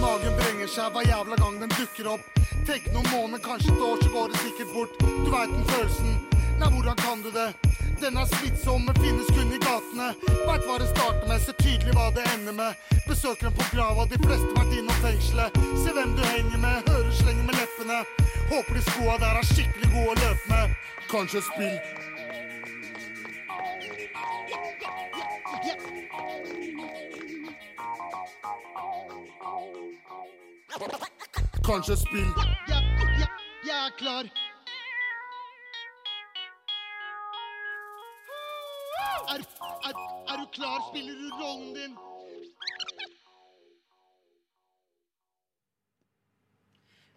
Magen 0.00 0.36
brenger 0.40 0.68
seg 0.76 0.92
hver 0.92 1.08
jævla 1.08 1.36
gang 1.40 1.60
den 1.64 1.72
dukker 1.78 2.06
opp. 2.12 2.20
Tenk 2.68 2.92
noen 2.92 3.08
måneder, 3.14 3.40
kanskje 3.48 3.72
et 3.72 3.80
år, 3.80 3.96
så 4.04 4.08
går 4.12 4.28
det 4.28 4.38
sikkert 4.44 4.74
bort. 4.76 5.00
Du 5.00 5.30
veit 5.32 5.48
den 5.56 5.64
følelsen. 5.72 6.20
Nei, 6.60 6.68
hvordan 6.76 6.96
kan 6.96 7.22
du 7.24 7.30
det? 7.30 7.48
Den 8.00 8.16
er 8.16 8.24
smittsom, 8.24 8.84
men 8.84 8.94
finnes 8.94 9.26
kun 9.26 9.52
i 9.52 9.58
gatene. 9.58 10.08
Veit 10.46 10.64
hva 10.68 10.76
det 10.78 10.88
starter 10.90 11.28
med, 11.28 11.40
ser 11.40 11.56
tydelig 11.62 11.94
hva 11.96 12.10
det 12.14 12.24
ender 12.34 12.52
med. 12.52 12.82
Besøker 13.08 13.48
den 13.48 13.54
på 13.56 13.68
grava, 13.72 14.04
de 14.10 14.18
fleste 14.24 14.50
vært 14.56 14.74
innom 14.76 14.98
fengselet. 15.04 15.56
Se 15.82 15.94
hvem 15.96 16.12
du 16.16 16.24
henger 16.28 16.60
med, 16.60 16.90
hører 16.90 17.14
slenger 17.20 17.46
med 17.48 17.56
leppene. 17.56 18.02
Håper 18.52 18.76
de 18.76 18.82
skoa 18.90 19.16
der 19.22 19.40
er 19.40 19.48
skikkelig 19.52 19.92
gode 19.94 20.12
å 20.12 20.18
løpe 20.20 20.52
med. 20.52 20.76
Kanskje 21.10 21.42
spill. 21.48 21.78
Kanskje 31.66 31.96
spill. 31.96 32.28
Jeg, 32.68 32.84
jeg, 33.18 33.30
jeg 33.66 33.78
er 33.80 33.96
klar. 33.98 34.55
Er, 39.16 39.40
er, 39.88 39.94
er 40.32 40.36
du 40.40 40.46
klar? 40.56 40.78
Spiller 40.88 41.14
du 41.20 41.28
rollen 41.40 41.74
din? 41.74 41.96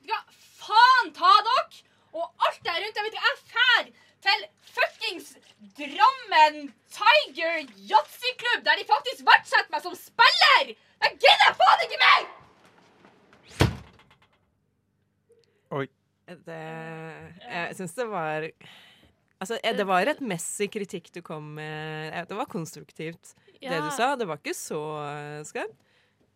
Ja, 0.09 0.19
faen 0.63 1.13
ta 1.19 1.33
dere! 1.49 1.83
Og 2.13 2.25
alt 2.47 2.63
der 2.65 2.81
rundt. 2.81 2.97
Jeg 2.97 3.05
vet 3.05 3.13
ikke, 3.13 3.27
jeg 3.29 3.37
fær 3.53 3.83
til 4.25 4.47
fuckings 4.73 5.29
Drammen 5.77 6.73
Tiger 6.97 7.57
Yatzy-klubb, 7.91 8.65
der 8.65 8.79
de 8.79 8.87
faktisk 8.87 9.25
verdsetter 9.27 9.71
meg 9.75 9.83
som 9.85 9.95
spiller! 9.99 10.75
Jeg 11.03 11.17
gidder 11.23 11.57
faen 11.61 11.87
ikke 11.87 12.03
mer! 12.07 12.29
Det, 16.29 16.61
jeg 17.49 17.75
syns 17.75 17.95
det 17.97 18.05
var 18.09 18.45
Altså, 19.39 19.55
eh, 19.63 19.75
det 19.75 19.85
var 19.87 20.03
rettmessig 20.07 20.67
kritikk 20.73 21.11
du 21.15 21.21
kom 21.23 21.53
med. 21.55 22.11
Eh, 22.13 22.25
Det 22.27 22.35
var 22.35 22.45
konstruktivt, 22.51 23.35
det 23.61 23.79
du 23.85 23.91
sa. 23.95 24.15
Det 24.19 24.27
var 24.27 24.39
ikke 24.41 24.55
så 24.57 24.81
eh, 25.05 25.43
skarpt. 25.47 25.77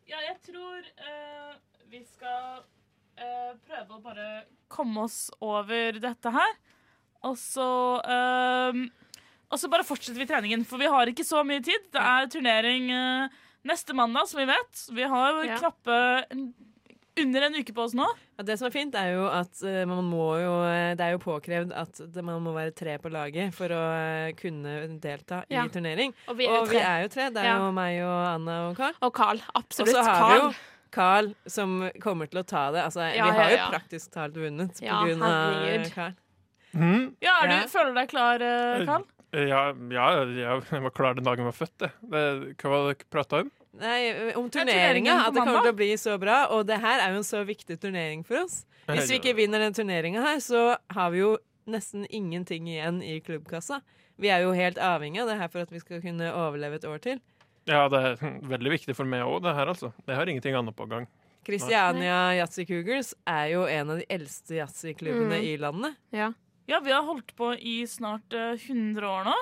Ja, 0.08 0.20
jeg 0.20 0.36
tror 0.44 0.84
uh, 1.00 1.54
vi 1.88 2.02
skal 2.04 2.58
uh, 2.60 3.54
prøve 3.64 3.96
å 3.96 4.02
bare 4.04 4.26
komme 4.68 5.06
oss 5.06 5.30
over 5.40 5.96
dette 5.96 6.32
her. 6.36 6.58
Og 7.24 7.38
så 7.40 7.68
uh, 8.04 8.82
Og 9.48 9.62
så 9.62 9.70
bare 9.72 9.86
fortsetter 9.88 10.20
vi 10.20 10.28
treningen, 10.28 10.66
for 10.68 10.82
vi 10.82 10.92
har 10.92 11.08
ikke 11.08 11.24
så 11.24 11.44
mye 11.48 11.64
tid. 11.64 11.88
Det 11.94 12.02
er 12.02 12.28
turnering 12.34 12.90
neste 13.64 13.94
mandag, 13.96 14.28
som 14.28 14.42
vi 14.42 14.48
vet. 14.50 14.84
Vi 14.92 15.04
har 15.08 15.44
Ja. 15.46 15.60
knappe 15.62 15.98
under 17.20 17.42
en 17.46 17.56
uke 17.56 17.74
på 17.76 17.84
oss 17.84 17.94
nå. 17.94 18.06
Ja, 18.38 18.44
det 18.48 18.56
som 18.58 18.68
er 18.68 18.74
fint, 18.74 18.96
er 18.98 19.12
jo 19.14 19.26
at 19.30 19.60
eh, 19.64 19.84
man 19.86 20.04
må 20.10 20.26
jo 20.42 20.54
eh, 20.66 20.96
Det 20.98 21.06
er 21.06 21.12
jo 21.14 21.20
påkrevd 21.22 21.72
at 21.78 22.00
det, 22.14 22.24
man 22.26 22.42
må 22.42 22.54
være 22.56 22.74
tre 22.74 22.96
på 22.98 23.12
laget 23.14 23.54
for 23.54 23.70
å 23.70 23.82
eh, 23.94 24.32
kunne 24.40 24.74
delta 25.04 25.44
Ja. 25.54 25.66
i 25.66 25.70
turnering. 25.70 26.14
Og 26.28 26.38
vi 26.40 26.48
er 26.50 26.58
jo 26.58 26.66
tre. 26.72 26.82
er 26.82 27.02
jo 27.06 27.12
tre. 27.14 27.30
Det 27.36 27.44
er 27.44 27.50
Ja. 27.52 27.58
jo 27.62 27.72
meg 27.76 28.00
og 28.02 28.20
Anna 28.34 28.58
og 28.70 28.78
Carl. 28.78 28.94
Og 29.02 29.14
Carl. 29.14 29.42
Absolutt. 29.56 29.94
Og 29.94 30.00
så 30.00 30.04
har 30.10 30.20
Carl. 30.24 30.34
vi 30.34 30.42
jo 30.48 30.54
Carl 30.94 31.32
som 31.50 31.78
kommer 32.02 32.30
til 32.30 32.42
å 32.42 32.46
ta 32.46 32.72
det. 32.72 32.84
Altså, 32.88 33.02
Ja, 33.16 33.26
vi 33.26 33.38
har 33.38 33.50
ja, 33.50 33.50
jo 33.50 33.62
ja. 33.62 33.70
praktisk 33.78 34.12
talt 34.14 34.34
vunnet 34.38 34.74
på 34.78 34.86
Ja, 34.86 35.04
grunn 35.06 35.24
av. 35.24 35.90
Carl. 35.94 36.14
Ja, 36.74 37.34
er 37.44 37.50
Ja. 37.50 37.62
du, 37.62 37.68
Føler 37.70 37.94
du 37.94 38.00
deg 38.02 38.10
klar, 38.10 38.40
Carl? 38.40 38.86
Karl? 38.86 39.04
Ja, 39.34 39.74
ja, 39.90 40.26
jeg 40.26 40.82
var 40.84 40.92
klar 40.94 41.16
den 41.18 41.26
dagen 41.26 41.46
jeg 41.46 41.50
var 41.50 41.58
født. 41.58 41.78
Det. 41.82 41.92
Det, 42.10 42.58
hva 42.62 42.70
var 42.70 42.84
det 42.90 42.98
dere 43.00 43.10
prata 43.10 43.40
om? 43.42 43.52
Nei, 43.74 44.34
om 44.38 44.50
turneringa. 44.54 44.54
turneringen 44.54 45.20
At 45.24 45.34
det 45.34 45.42
kommer 45.48 45.64
til 45.66 45.74
å 45.74 45.78
bli 45.80 45.92
så 45.98 46.18
bra. 46.22 46.44
Og 46.54 46.66
det 46.70 46.78
her 46.84 47.02
er 47.02 47.14
jo 47.16 47.22
en 47.24 47.28
så 47.28 47.42
viktig 47.48 47.80
turnering 47.82 48.22
for 48.28 48.44
oss. 48.44 48.60
Hvis 48.88 49.10
vi 49.10 49.18
ikke 49.20 49.34
vinner 49.38 49.64
den 49.64 49.74
turneringa 49.74 50.22
her, 50.22 50.40
så 50.44 50.76
har 50.94 51.10
vi 51.14 51.24
jo 51.24 51.38
nesten 51.66 52.06
ingenting 52.10 52.68
igjen 52.68 53.02
i 53.02 53.20
klubbkassa. 53.24 53.80
Vi 54.22 54.30
er 54.30 54.44
jo 54.46 54.52
helt 54.54 54.78
avhengig 54.78 55.24
av 55.24 55.32
det 55.32 55.38
her 55.40 55.50
for 55.50 55.64
at 55.66 55.72
vi 55.74 55.80
skal 55.82 56.02
kunne 56.04 56.28
overleve 56.38 56.78
et 56.78 56.86
år 56.86 57.00
til. 57.02 57.22
Ja, 57.66 57.88
det 57.90 58.02
er 58.04 58.18
veldig 58.54 58.74
viktig 58.76 58.96
for 58.98 59.10
meg 59.10 59.24
òg, 59.26 59.42
det 59.46 59.56
her, 59.58 59.72
altså. 59.72 59.94
Jeg 60.06 60.20
har 60.20 60.30
ingenting 60.30 60.56
annet 60.60 60.76
på 60.78 60.86
gang. 60.92 61.08
Christiania 61.48 62.34
Yatzy 62.38 62.64
Cougars 62.68 63.14
er 63.28 63.50
jo 63.52 63.66
en 63.68 63.90
av 63.92 63.98
de 64.00 64.06
eldste 64.12 64.56
yatzy-klubbene 64.62 65.40
Mm. 65.42 65.48
i 65.50 65.58
landet. 65.60 65.98
Ja. 66.16 66.30
Ja, 66.72 66.80
vi 66.80 66.92
har 66.94 67.04
holdt 67.04 67.34
på 67.36 67.50
i 67.60 67.82
snart 67.88 68.32
eh, 68.38 68.54
100 68.56 69.04
år 69.10 69.26
nå. 69.28 69.34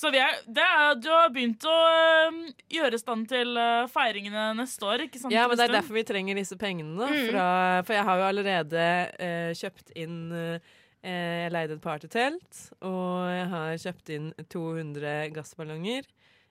Så 0.00 0.08
vi 0.14 0.20
er, 0.22 0.36
det 0.48 0.64
er, 0.64 0.94
du 0.96 1.08
har 1.12 1.28
begynt 1.34 1.64
å 1.68 1.74
eh, 1.92 2.36
gjøre 2.72 2.96
stand 3.02 3.26
til 3.28 3.50
eh, 3.60 3.82
feiringene 3.92 4.46
neste 4.56 4.86
år, 4.88 5.02
ikke 5.04 5.20
sant? 5.20 5.34
Ja, 5.34 5.42
men 5.50 5.58
det 5.60 5.66
er 5.66 5.74
derfor 5.76 5.98
vi 5.98 6.04
trenger 6.08 6.38
disse 6.40 6.56
pengene. 6.60 6.96
Mm. 7.10 7.26
fra, 7.28 7.48
for 7.84 7.98
jeg 7.98 8.06
har 8.08 8.20
jo 8.22 8.28
allerede 8.30 8.84
eh, 9.20 9.50
kjøpt 9.60 9.92
inn 10.00 10.16
eh, 10.32 10.70
Jeg 11.04 11.52
leide 11.52 11.76
et 11.76 11.84
partytelt, 11.84 12.62
og 12.84 13.28
jeg 13.32 13.44
har 13.52 13.76
kjøpt 13.84 14.10
inn 14.16 14.30
200 14.52 15.12
gassballonger. 15.36 16.08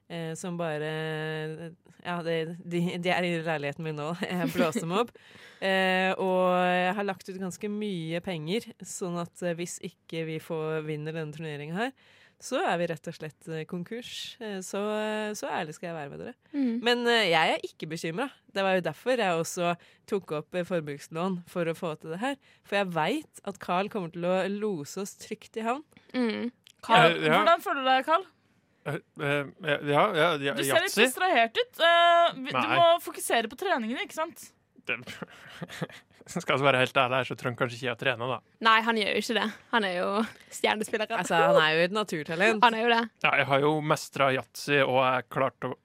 eh, 0.09 0.33
som 0.37 0.57
bare 0.57 0.93
Ja, 2.05 2.19
de, 2.25 2.37
de, 2.63 2.83
de 3.01 3.11
er 3.13 3.27
i 3.27 3.33
leiligheten 3.45 3.83
min 3.85 3.97
nå. 3.99 4.11
Jeg 4.29 4.51
blåser 4.53 4.85
dem 4.85 4.93
opp. 5.01 5.11
Eh, 5.59 6.13
og 6.21 6.53
jeg 6.69 6.93
har 6.95 7.03
lagt 7.03 7.27
ut 7.27 7.35
ganske 7.41 7.67
mye 7.69 8.21
penger, 8.23 8.69
sånn 8.85 9.17
at 9.19 9.41
eh, 9.43 9.57
hvis 9.59 9.73
ikke 9.83 10.21
vi 10.29 10.37
får 10.39 10.85
vinner 10.87 11.17
denne 11.17 11.35
turneringa 11.35 11.75
her, 11.81 11.91
så 12.39 12.59
er 12.63 12.77
vi 12.79 12.87
rett 12.87 13.07
og 13.11 13.15
slett 13.17 13.49
eh, 13.51 13.65
konkurs. 13.67 14.11
Eh, 14.39 14.59
så, 14.63 14.79
eh, 14.95 15.31
så 15.35 15.49
ærlig 15.51 15.75
skal 15.75 15.89
jeg 15.89 15.97
være 15.97 16.11
med 16.13 16.21
dere. 16.23 16.35
Mm. 16.53 16.75
Men 16.87 17.03
jeg 17.11 17.55
er 17.55 17.65
ikke 17.67 17.89
bekymra. 17.91 18.29
Det 18.55 18.63
var 18.63 18.77
jo 18.77 18.85
derfor 18.85 19.19
jeg 19.19 19.41
også 19.41 19.73
tok 20.09 20.31
opp 20.39 20.59
forbrukslån 20.71 21.41
for 21.51 21.67
å 21.67 21.75
få 21.77 21.93
til 21.99 22.15
det 22.15 22.21
her. 22.23 22.37
For 22.67 22.79
jeg 22.79 22.91
veit 22.95 23.43
at 23.43 23.59
Carl 23.63 23.91
kommer 23.91 24.13
til 24.15 24.27
å 24.29 24.37
lose 24.55 25.03
oss 25.03 25.17
trygt 25.19 25.59
i 25.59 25.65
havn. 25.67 25.83
Mm. 26.15 26.51
Carl, 26.85 27.17
Ja, 27.19 27.27
ja. 27.27 27.33
Hvordan 27.41 27.65
føler 27.65 27.83
du 27.83 27.91
deg, 27.91 28.05
Carl? 28.07 28.27
Ja, 28.89 28.95
ja, 30.15 30.29
ja, 30.39 30.53
Du 30.55 30.63
ser 30.63 30.85
litt 30.85 30.95
distrahert 30.95 31.59
ut. 31.59 31.75
Du 31.75 32.53
Nei. 32.55 32.63
må 32.71 32.87
fokusere 33.03 33.51
på 33.51 33.59
treningene, 33.59 34.07
ikke 34.07 34.15
sant? 34.15 34.47
Det- 34.89 35.89
Skal 36.29 36.59
jeg 36.59 36.61
være 36.61 36.81
helt 36.83 36.97
ærlig 37.01 37.17
her, 37.17 37.25
så 37.25 37.35
trenger 37.39 37.57
kanskje 37.63 37.77
ikke 37.79 37.87
jeg 37.87 37.95
å 37.95 37.99
trene, 38.03 38.25
da. 38.29 38.35
Nei, 38.67 38.75
han 38.85 38.97
gjør 39.01 39.15
jo 39.15 39.21
ikke 39.23 39.35
det. 39.39 39.45
Han 39.71 39.85
er 39.87 39.93
jo 39.95 40.09
stjernespiller. 40.53 41.13
Altså, 41.17 41.39
han 41.41 41.57
er 41.63 41.71
jo 41.73 41.85
et 41.87 41.95
naturtalent. 41.95 42.65
Han 42.67 42.75
er 42.77 42.83
jo 42.83 42.89
det. 42.91 42.99
Ja, 43.25 43.31
jeg 43.39 43.47
har 43.49 43.63
jo 43.63 43.71
mestra 43.81 44.27
yatzy, 44.35 44.77
og 44.83 44.99
jeg 45.01 45.25
klarte 45.33 45.71
å 45.71 45.77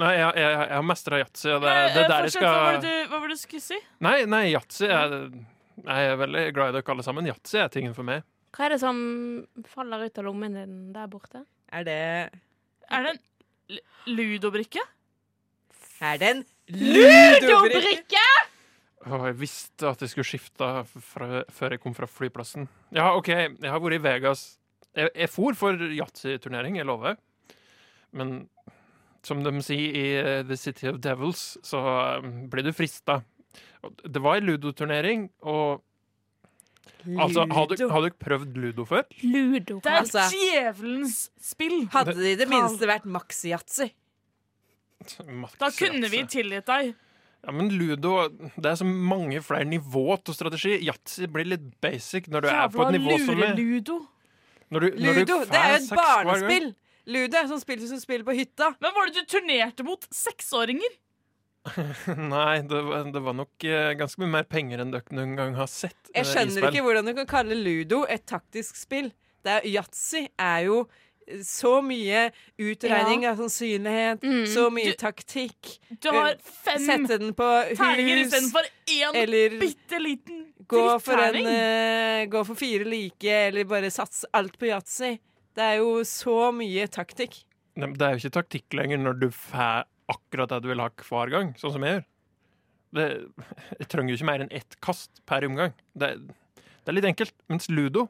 Nei, 0.00 0.14
jeg, 0.16 0.28
jeg, 0.40 0.52
jeg 0.56 0.72
har 0.72 0.84
mestra 0.88 1.18
yatzy, 1.20 1.48
og 1.52 1.58
det, 1.66 1.72
det 1.92 2.00
er 2.00 2.08
der 2.08 2.24
jeg 2.24 2.32
fortsett, 2.32 2.46
Hva 2.46 2.52
var 2.56 2.78
skal 2.78 2.80
det 2.80 2.92
du, 2.96 3.10
hva 3.10 3.18
var 3.20 3.28
det 3.28 3.34
du 3.36 3.42
skulle 3.42 3.64
si? 3.66 3.78
Nei, 4.06 4.14
nei, 4.32 4.40
yatzy 4.54 4.86
jeg, 4.88 5.18
Jeg 5.84 6.06
er 6.14 6.16
veldig 6.22 6.44
glad 6.56 6.72
i 6.72 6.76
dere 6.78 6.94
alle 6.94 7.04
sammen. 7.04 7.28
Yatzy 7.28 7.60
er 7.60 7.68
tingen 7.74 7.92
for 7.98 8.08
meg. 8.08 8.24
Hva 8.56 8.64
er 8.70 8.74
det 8.74 8.80
som 8.80 9.02
faller 9.68 10.06
ut 10.08 10.18
av 10.22 10.26
lommen 10.30 10.56
din 10.56 10.78
der 10.96 11.12
borte? 11.12 11.44
Er 11.72 11.84
det 11.88 11.98
Er 12.88 13.04
det 13.04 13.12
en 13.18 13.78
ludobrikke? 14.16 14.80
Er 16.02 16.16
det 16.24 16.30
en 16.38 16.42
Ludobrikke! 16.72 18.24
Oh, 19.10 19.24
jeg 19.26 19.34
visste 19.40 19.88
at 19.90 20.02
jeg 20.04 20.12
skulle 20.12 20.28
skifte 20.28 20.66
fra, 21.02 21.42
før 21.50 21.74
jeg 21.74 21.80
kom 21.82 21.94
fra 21.96 22.06
flyplassen. 22.06 22.68
Ja, 22.94 23.08
OK, 23.18 23.28
jeg 23.34 23.56
har 23.72 23.80
vært 23.82 23.96
i 23.98 24.02
Vegas. 24.04 24.44
Jeg, 24.94 25.10
jeg 25.18 25.30
for 25.32 25.56
for 25.58 25.80
yatzyturnering, 25.90 26.76
jeg 26.78 26.86
lover. 26.86 27.16
Men 28.14 28.44
som 29.26 29.42
de 29.42 29.52
sier 29.64 29.96
i 29.98 30.04
eh, 30.20 30.42
The 30.46 30.58
City 30.60 30.86
of 30.92 31.00
Devils, 31.02 31.56
så 31.66 31.80
eh, 32.20 32.28
blir 32.52 32.66
du 32.66 32.72
frista. 32.76 33.20
Det 34.06 34.22
var 34.22 34.38
en 34.38 34.46
ludoturnering, 34.52 35.30
og 35.42 35.82
Altså, 37.02 37.42
har 37.50 37.66
du- 37.66 37.88
har 37.90 38.00
dere 38.04 38.14
prøvd 38.14 38.56
ludo 38.62 38.84
før? 38.86 39.02
Ludo. 39.26 39.80
Det 39.82 39.90
er 39.90 39.96
Altså- 40.04 40.28
djevelens 40.30 41.30
spill. 41.42 41.88
Hadde 41.90 42.14
det 42.14 42.32
i 42.36 42.38
det 42.38 42.46
minste 42.48 42.86
vært 42.86 43.04
Da 45.60 45.70
kunne 45.76 46.10
vi 46.12 46.22
tilgitt 46.30 46.68
deg. 46.70 46.92
Ja, 47.42 47.50
men 47.50 47.72
ludo 47.74 48.28
Det 48.54 48.68
er 48.70 48.76
så 48.78 48.86
mange 48.86 49.40
flere 49.42 49.66
nivå 49.66 50.16
til 50.22 50.36
strategi. 50.36 50.76
Yatzy 50.86 51.26
blir 51.30 51.48
litt 51.54 51.64
basic 51.82 52.28
når 52.30 52.44
du 52.44 52.50
er 52.52 52.68
på 52.70 52.86
et 52.86 52.96
nivå 52.98 53.18
som 53.24 53.42
er 53.42 53.56
Ludo. 53.58 53.98
når 54.70 54.84
du, 54.84 54.88
når 55.02 55.18
Ludo, 55.20 55.38
du 55.42 55.50
det 55.50 55.62
er 55.62 55.72
jo 55.74 55.80
et 55.82 55.94
barnespill! 55.98 56.68
Ludo 57.12 57.38
er 57.40 57.48
sånn 57.50 57.62
spill 57.62 57.82
som 57.90 57.98
spiller 57.98 58.26
på 58.26 58.36
hytta. 58.38 58.68
Men 58.78 58.94
var 58.94 59.10
det 59.10 59.24
du 59.24 59.32
turnerte 59.34 59.82
mot 59.86 60.06
seksåringer? 60.14 61.00
Nei, 62.32 62.62
det 62.66 62.82
var, 62.86 63.10
det 63.14 63.22
var 63.22 63.34
nok 63.38 63.66
eh, 63.66 63.92
ganske 63.98 64.22
mye 64.22 64.30
mer 64.36 64.46
penger 64.50 64.82
enn 64.82 64.94
dere 64.94 65.14
noen 65.14 65.34
gang 65.38 65.58
har 65.58 65.70
sett. 65.70 65.98
Jeg 66.12 66.22
eh, 66.22 66.30
skjønner 66.30 66.68
ikke 66.70 66.84
hvordan 66.86 67.10
du 67.10 67.14
kan 67.18 67.28
kalle 67.30 67.58
ludo 67.58 68.04
et 68.10 68.22
taktisk 68.30 68.78
spill. 68.78 69.10
Det 69.42 69.64
Yatzy 69.66 70.28
er 70.38 70.68
jo 70.68 70.84
så 71.46 71.78
mye 71.84 72.30
utregning 72.58 73.26
av 73.28 73.36
sannsynlighet, 73.40 74.22
Mm. 74.22 74.46
så 74.46 74.68
mye 74.70 74.92
Du- 74.92 75.00
taktikk. 75.00 75.78
Du 76.00 76.10
har 76.10 76.36
fem 76.42 76.78
Sette 76.86 77.18
den 77.18 77.34
på 77.34 77.48
terninger 77.76 78.24
istedenfor 78.24 78.66
én 78.86 79.14
eller 79.14 79.58
bitte 79.60 79.98
liten 80.00 80.52
gå 80.66 81.00
for, 81.00 81.18
en, 81.18 81.46
uh, 81.46 81.52
eh, 81.52 82.26
gå 82.26 82.44
for 82.46 82.54
fire 82.54 82.84
like, 82.84 83.24
eller 83.24 83.64
bare 83.64 83.90
satse 83.90 84.24
alt 84.32 84.58
på 84.58 84.66
yatzy. 84.70 85.18
Det 85.54 85.62
er 85.62 85.76
jo 85.78 86.00
så 86.08 86.52
mye 86.54 86.86
taktikk. 86.88 87.44
Nei, 87.76 87.86
men 87.86 87.94
Det 87.94 88.02
er 88.06 88.16
jo 88.16 88.28
ikke 88.28 88.42
taktikk 88.42 88.74
lenger 88.74 88.98
når 88.98 89.20
du 89.20 89.28
får 89.30 89.84
akkurat 90.08 90.48
det 90.48 90.62
du 90.62 90.68
vil 90.68 90.80
ha 90.80 90.88
hver 90.88 91.30
gang, 91.30 91.54
sånn 91.54 91.72
som 91.72 91.82
jeg 91.82 91.98
gjør. 92.00 92.04
Det, 92.92 93.06
jeg 93.78 93.88
trenger 93.88 94.12
jo 94.12 94.16
ikke 94.18 94.28
mer 94.28 94.40
enn 94.44 94.52
ett 94.52 94.76
kast 94.84 95.22
per 95.24 95.46
omgang. 95.48 95.72
Det, 95.96 96.10
det 96.58 96.88
er 96.88 96.92
litt 96.92 97.08
enkelt. 97.08 97.32
Mens 97.48 97.68
ludo, 97.72 98.08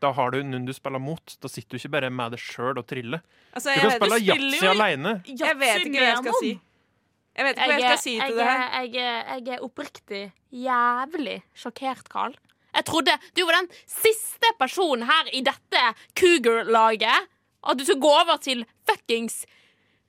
da 0.00 0.10
har 0.16 0.30
du 0.32 0.38
noen 0.42 0.64
du 0.66 0.72
spiller 0.72 0.98
mot. 1.02 1.36
Da 1.42 1.48
sitter 1.48 1.76
du 1.76 1.80
ikke 1.80 1.92
bare 1.92 2.10
med 2.10 2.32
deg 2.32 2.40
sjøl 2.40 2.78
og 2.80 2.86
triller. 2.88 3.20
Altså, 3.54 3.74
Du 3.74 3.80
kan 3.80 3.90
vet, 3.90 4.00
spille 4.00 4.20
yatzy 4.26 4.66
aleine. 4.70 5.12
jeg 5.26 5.56
vet 5.60 5.80
ikke 5.84 5.98
hva 5.98 6.06
jeg 6.08 6.20
skal 6.22 6.38
si. 6.40 6.52
Jeg 7.36 7.46
vet 7.46 7.56
ikke 7.56 7.66
hva 7.70 7.74
jeg 7.78 7.84
skal 7.90 7.98
si 8.04 8.14
til 8.20 8.36
det 8.36 8.46
her. 8.46 8.62
er- 8.80 8.86
jeg, 8.90 9.44
jeg 9.46 9.54
er 9.58 9.64
oppriktig 9.66 10.22
jævlig 10.52 11.36
sjokkert, 11.54 12.08
Carl. 12.10 12.34
Jeg 12.74 12.84
trodde 12.86 13.14
du 13.34 13.44
var 13.46 13.52
den 13.60 13.68
siste 13.86 14.50
personen 14.58 15.02
her 15.08 15.30
i 15.34 15.40
dette 15.42 15.84
Cougar-laget. 16.18 17.26
At 17.66 17.76
du 17.76 17.84
skulle 17.84 18.00
gå 18.00 18.12
over 18.22 18.38
til 18.40 18.64
fuckings 18.88 19.44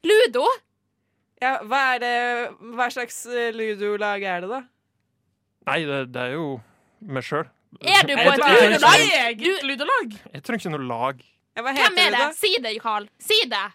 ludo. 0.07 0.45
Ja, 1.41 1.57
hva, 1.65 1.95
er 1.95 1.99
det, 1.99 2.57
hva 2.77 2.87
slags 2.93 3.25
eh, 3.25 3.49
ludolag 3.51 4.21
er 4.23 4.41
det, 4.45 4.49
da? 4.49 4.59
Nei, 5.67 5.79
det, 5.89 5.97
det 6.13 6.21
er 6.21 6.35
jo 6.37 6.61
meg 7.01 7.25
sjøl. 7.25 7.47
Er 7.81 8.03
du 8.07 8.13
på 8.15 8.27
et 8.33 8.39
ikke- 8.39 8.51
Eget. 8.51 10.23
Jeg 10.33 10.43
trenger 10.43 10.59
ikke 10.59 10.71
noe 10.77 10.87
lag. 10.87 11.21
Hvem 11.55 11.67
er 11.97 12.11
det? 12.11 12.35
Si 12.37 12.55
det, 12.61 12.81
Carl. 12.81 13.07
Si 13.19 13.41
det. 13.49 13.67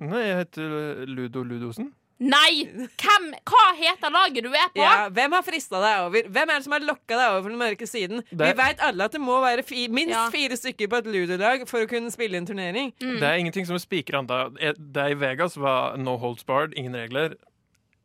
Nei, 0.00 0.22
jeg 0.26 0.36
heter 0.44 1.06
Ludo 1.06 1.42
Ludosen. 1.42 1.92
Nei! 2.18 2.64
Hvem, 2.96 3.24
hva 3.44 3.62
heter 3.76 4.08
laget 4.10 4.42
du 4.46 4.48
er 4.48 4.70
på? 4.72 4.80
Ja, 4.80 5.08
hvem 5.12 5.32
har 5.36 5.42
frista 5.44 5.76
deg 5.82 5.98
over? 6.06 6.22
Hvem 6.32 6.48
er 6.48 6.54
det 6.56 6.64
som 6.64 6.72
har 6.72 6.80
lokka 6.80 7.12
deg 7.18 7.34
over 7.36 7.50
den 7.50 7.58
mørke 7.60 7.86
siden? 7.88 8.22
Vi 8.30 8.36
Det- 8.36 8.56
veit 8.56 8.80
alle 8.80 9.04
at 9.04 9.12
det 9.12 9.20
må 9.20 9.40
være 9.42 9.62
fi, 9.62 9.86
minst 9.88 10.14
Ja. 10.14 10.30
fire 10.30 10.56
stykker 10.56 10.88
på 10.88 10.96
et 10.96 11.04
ludolag 11.06 11.68
for 11.68 11.80
å 11.84 11.88
kunne 11.88 12.10
spille 12.10 12.36
en 12.36 12.46
turnering. 12.46 12.92
Mm. 13.00 13.20
Det 13.20 13.22
er 13.22 13.36
ingenting 13.36 13.66
som 13.66 13.74
er 13.76 13.80
spikra 13.84 14.22
ennå. 14.24 14.56
Det 14.92 15.10
i 15.10 15.14
Vegas 15.14 15.56
var 15.56 15.96
no 15.98 16.16
holds 16.16 16.42
barred, 16.44 16.72
ingen 16.74 16.94
regler. 16.94 17.34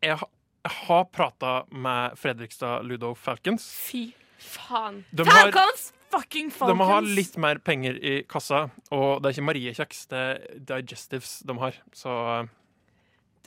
Jeg, 0.04 0.20
jeg 0.20 0.72
har 0.88 1.06
prata 1.06 1.64
med 1.72 2.18
Fredrikstad 2.18 2.84
Ludo 2.86 3.14
Falcons. 3.14 3.64
Fy 3.90 4.14
faen. 4.41 5.04
De 5.12 5.25
har, 5.27 5.49
Falcons! 5.51 5.91
Fucking 6.12 6.49
de 6.51 6.75
har 6.75 7.06
litt 7.08 7.38
mer 7.39 7.62
penger 7.63 7.95
i 8.04 8.15
kassa, 8.27 8.65
og 8.91 9.21
det 9.21 9.30
er 9.30 9.36
ikke 9.38 9.45
Marie-kjeks, 9.47 10.01
det 10.12 10.23
er 10.23 10.41
Digestives 10.73 11.38
de 11.47 11.56
har. 11.62 11.77
Så 11.95 12.15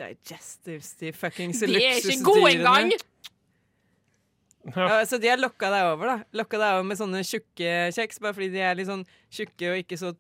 Digestives, 0.00 0.94
de 1.02 1.12
fuckings 1.12 1.61
De 1.61 1.76
er 1.76 2.00
ikke 2.00 2.22
gode 2.24 2.54
engang! 2.54 2.94
ja. 2.94 4.87
Ja, 4.88 5.02
så 5.04 5.18
de 5.20 5.28
har 5.28 5.37
lokka 5.37 5.68
deg 5.68 5.90
over, 5.90 6.09
da. 6.09 6.16
Lokka 6.40 6.57
deg 6.57 6.78
over 6.78 6.87
med 6.88 6.96
sånne 6.96 7.20
tjukke 7.28 7.74
kjeks, 7.92 8.22
bare 8.24 8.33
fordi 8.38 8.48
de 8.54 8.62
er 8.64 8.78
litt 8.78 8.88
sånn 8.88 9.04
tjukke 9.28 9.74
og 9.74 9.83
ikke 9.83 9.98
så 10.00 10.14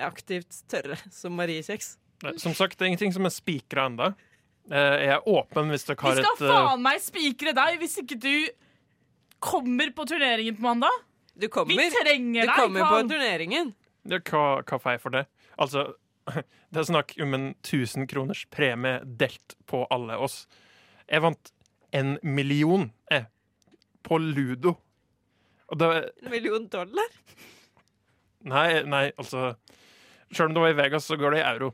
aktivt 0.00 0.62
tørre 0.72 0.96
som 1.12 1.36
Marie-kjeks. 1.36 1.98
Som 2.40 2.56
sagt, 2.56 2.78
det 2.78 2.86
er 2.86 2.94
ingenting 2.94 3.12
som 3.16 3.28
er 3.28 3.34
spikra 3.34 3.90
ennå. 3.90 4.10
Jeg 4.70 5.12
er 5.18 5.28
åpen 5.28 5.70
hvis 5.72 5.86
dere 5.88 5.96
Vi 6.00 6.08
har 6.08 6.18
skal 6.20 6.32
et 6.32 6.40
skal 6.40 6.52
faen 6.52 6.82
meg 6.84 7.00
spikre 7.02 7.54
deg 7.56 7.78
hvis 7.80 7.96
ikke 8.02 8.18
du 8.20 8.34
kommer 9.40 9.90
på 9.96 10.06
turneringen 10.06 10.56
på 10.56 10.62
mandag. 10.62 11.02
Du 11.34 11.46
Vi 11.48 11.50
trenger 11.50 12.04
trenger 12.04 12.42
du 12.42 12.46
deg, 12.46 12.56
kommer 12.56 12.88
på 12.88 13.00
turneringen. 13.08 13.72
Ja, 14.08 14.18
hva, 14.30 14.44
hva 14.64 14.78
får 14.80 14.96
jeg 14.96 15.02
for 15.02 15.16
det? 15.16 15.24
Altså, 15.60 15.86
det 16.72 16.82
er 16.82 16.88
snakk 16.88 17.14
om 17.22 17.36
en 17.36 17.46
1000 17.62 18.08
kroners 18.10 18.44
premie 18.52 19.00
delt 19.04 19.56
på 19.70 19.84
alle 19.92 20.18
oss. 20.20 20.44
Jeg 21.08 21.24
vant 21.24 21.52
en 21.96 22.18
million, 22.22 22.90
jeg, 23.10 23.26
på 24.06 24.20
ludo. 24.22 24.76
Og 25.70 25.78
det 25.78 25.88
En 26.24 26.32
million 26.32 26.66
dollar? 26.70 27.16
Nei, 28.40 28.82
nei, 28.88 29.04
altså 29.20 29.54
Selv 30.32 30.48
om 30.48 30.54
det 30.54 30.62
var 30.62 30.72
i 30.72 30.78
Vegas, 30.78 31.06
så 31.06 31.18
går 31.18 31.34
det 31.34 31.40
i 31.42 31.48
euro. 31.48 31.72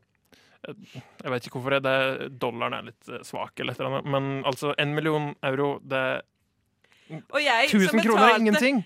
Jeg 0.67 1.31
vet 1.31 1.47
ikke 1.47 1.61
hvorfor. 1.61 1.77
Det 1.85 1.91
er, 1.93 2.31
dollaren 2.33 2.75
er 2.79 2.87
litt 2.89 3.11
eh, 3.13 3.23
svak, 3.27 3.53
eller 3.61 3.75
et 3.75 3.83
eller 3.83 3.99
annet. 3.99 4.09
Men 4.15 4.31
altså, 4.49 4.73
en 4.81 4.95
million 4.97 5.35
euro, 5.45 5.77
det 5.85 6.01
Og 7.11 7.41
jeg 7.43 7.71
som 7.71 7.81
1000 7.81 8.03
kroner 8.05 8.29
er 8.29 8.39
ingenting. 8.41 8.85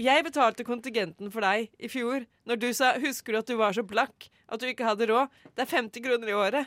Jeg 0.00 0.24
betalte 0.24 0.64
kontingenten 0.64 1.30
for 1.32 1.44
deg 1.44 1.68
i 1.78 1.88
fjor, 1.92 2.24
når 2.48 2.58
du 2.58 2.72
sa 2.72 2.94
'husker 2.96 3.32
du 3.32 3.38
at 3.38 3.46
du 3.46 3.56
var 3.56 3.72
så 3.76 3.82
blakk 3.84 4.30
at 4.48 4.60
du 4.60 4.66
ikke 4.66 4.84
hadde 4.84 5.06
råd'? 5.06 5.28
Det 5.54 5.62
er 5.62 5.76
50 5.76 6.00
kroner 6.00 6.28
i 6.28 6.32
året. 6.32 6.66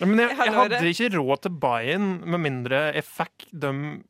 Ja, 0.00 0.06
men 0.06 0.18
jeg, 0.18 0.30
Jeg 0.30 0.38
jeg 0.38 0.54
hadde 0.54 0.88
ikke 0.88 1.10
råd 1.18 1.42
til 1.42 1.50
buy-in 1.50 2.06
med 2.24 2.40
mindre 2.40 2.94
jeg 2.96 3.04
fikk 3.04 3.44
de 3.52 4.02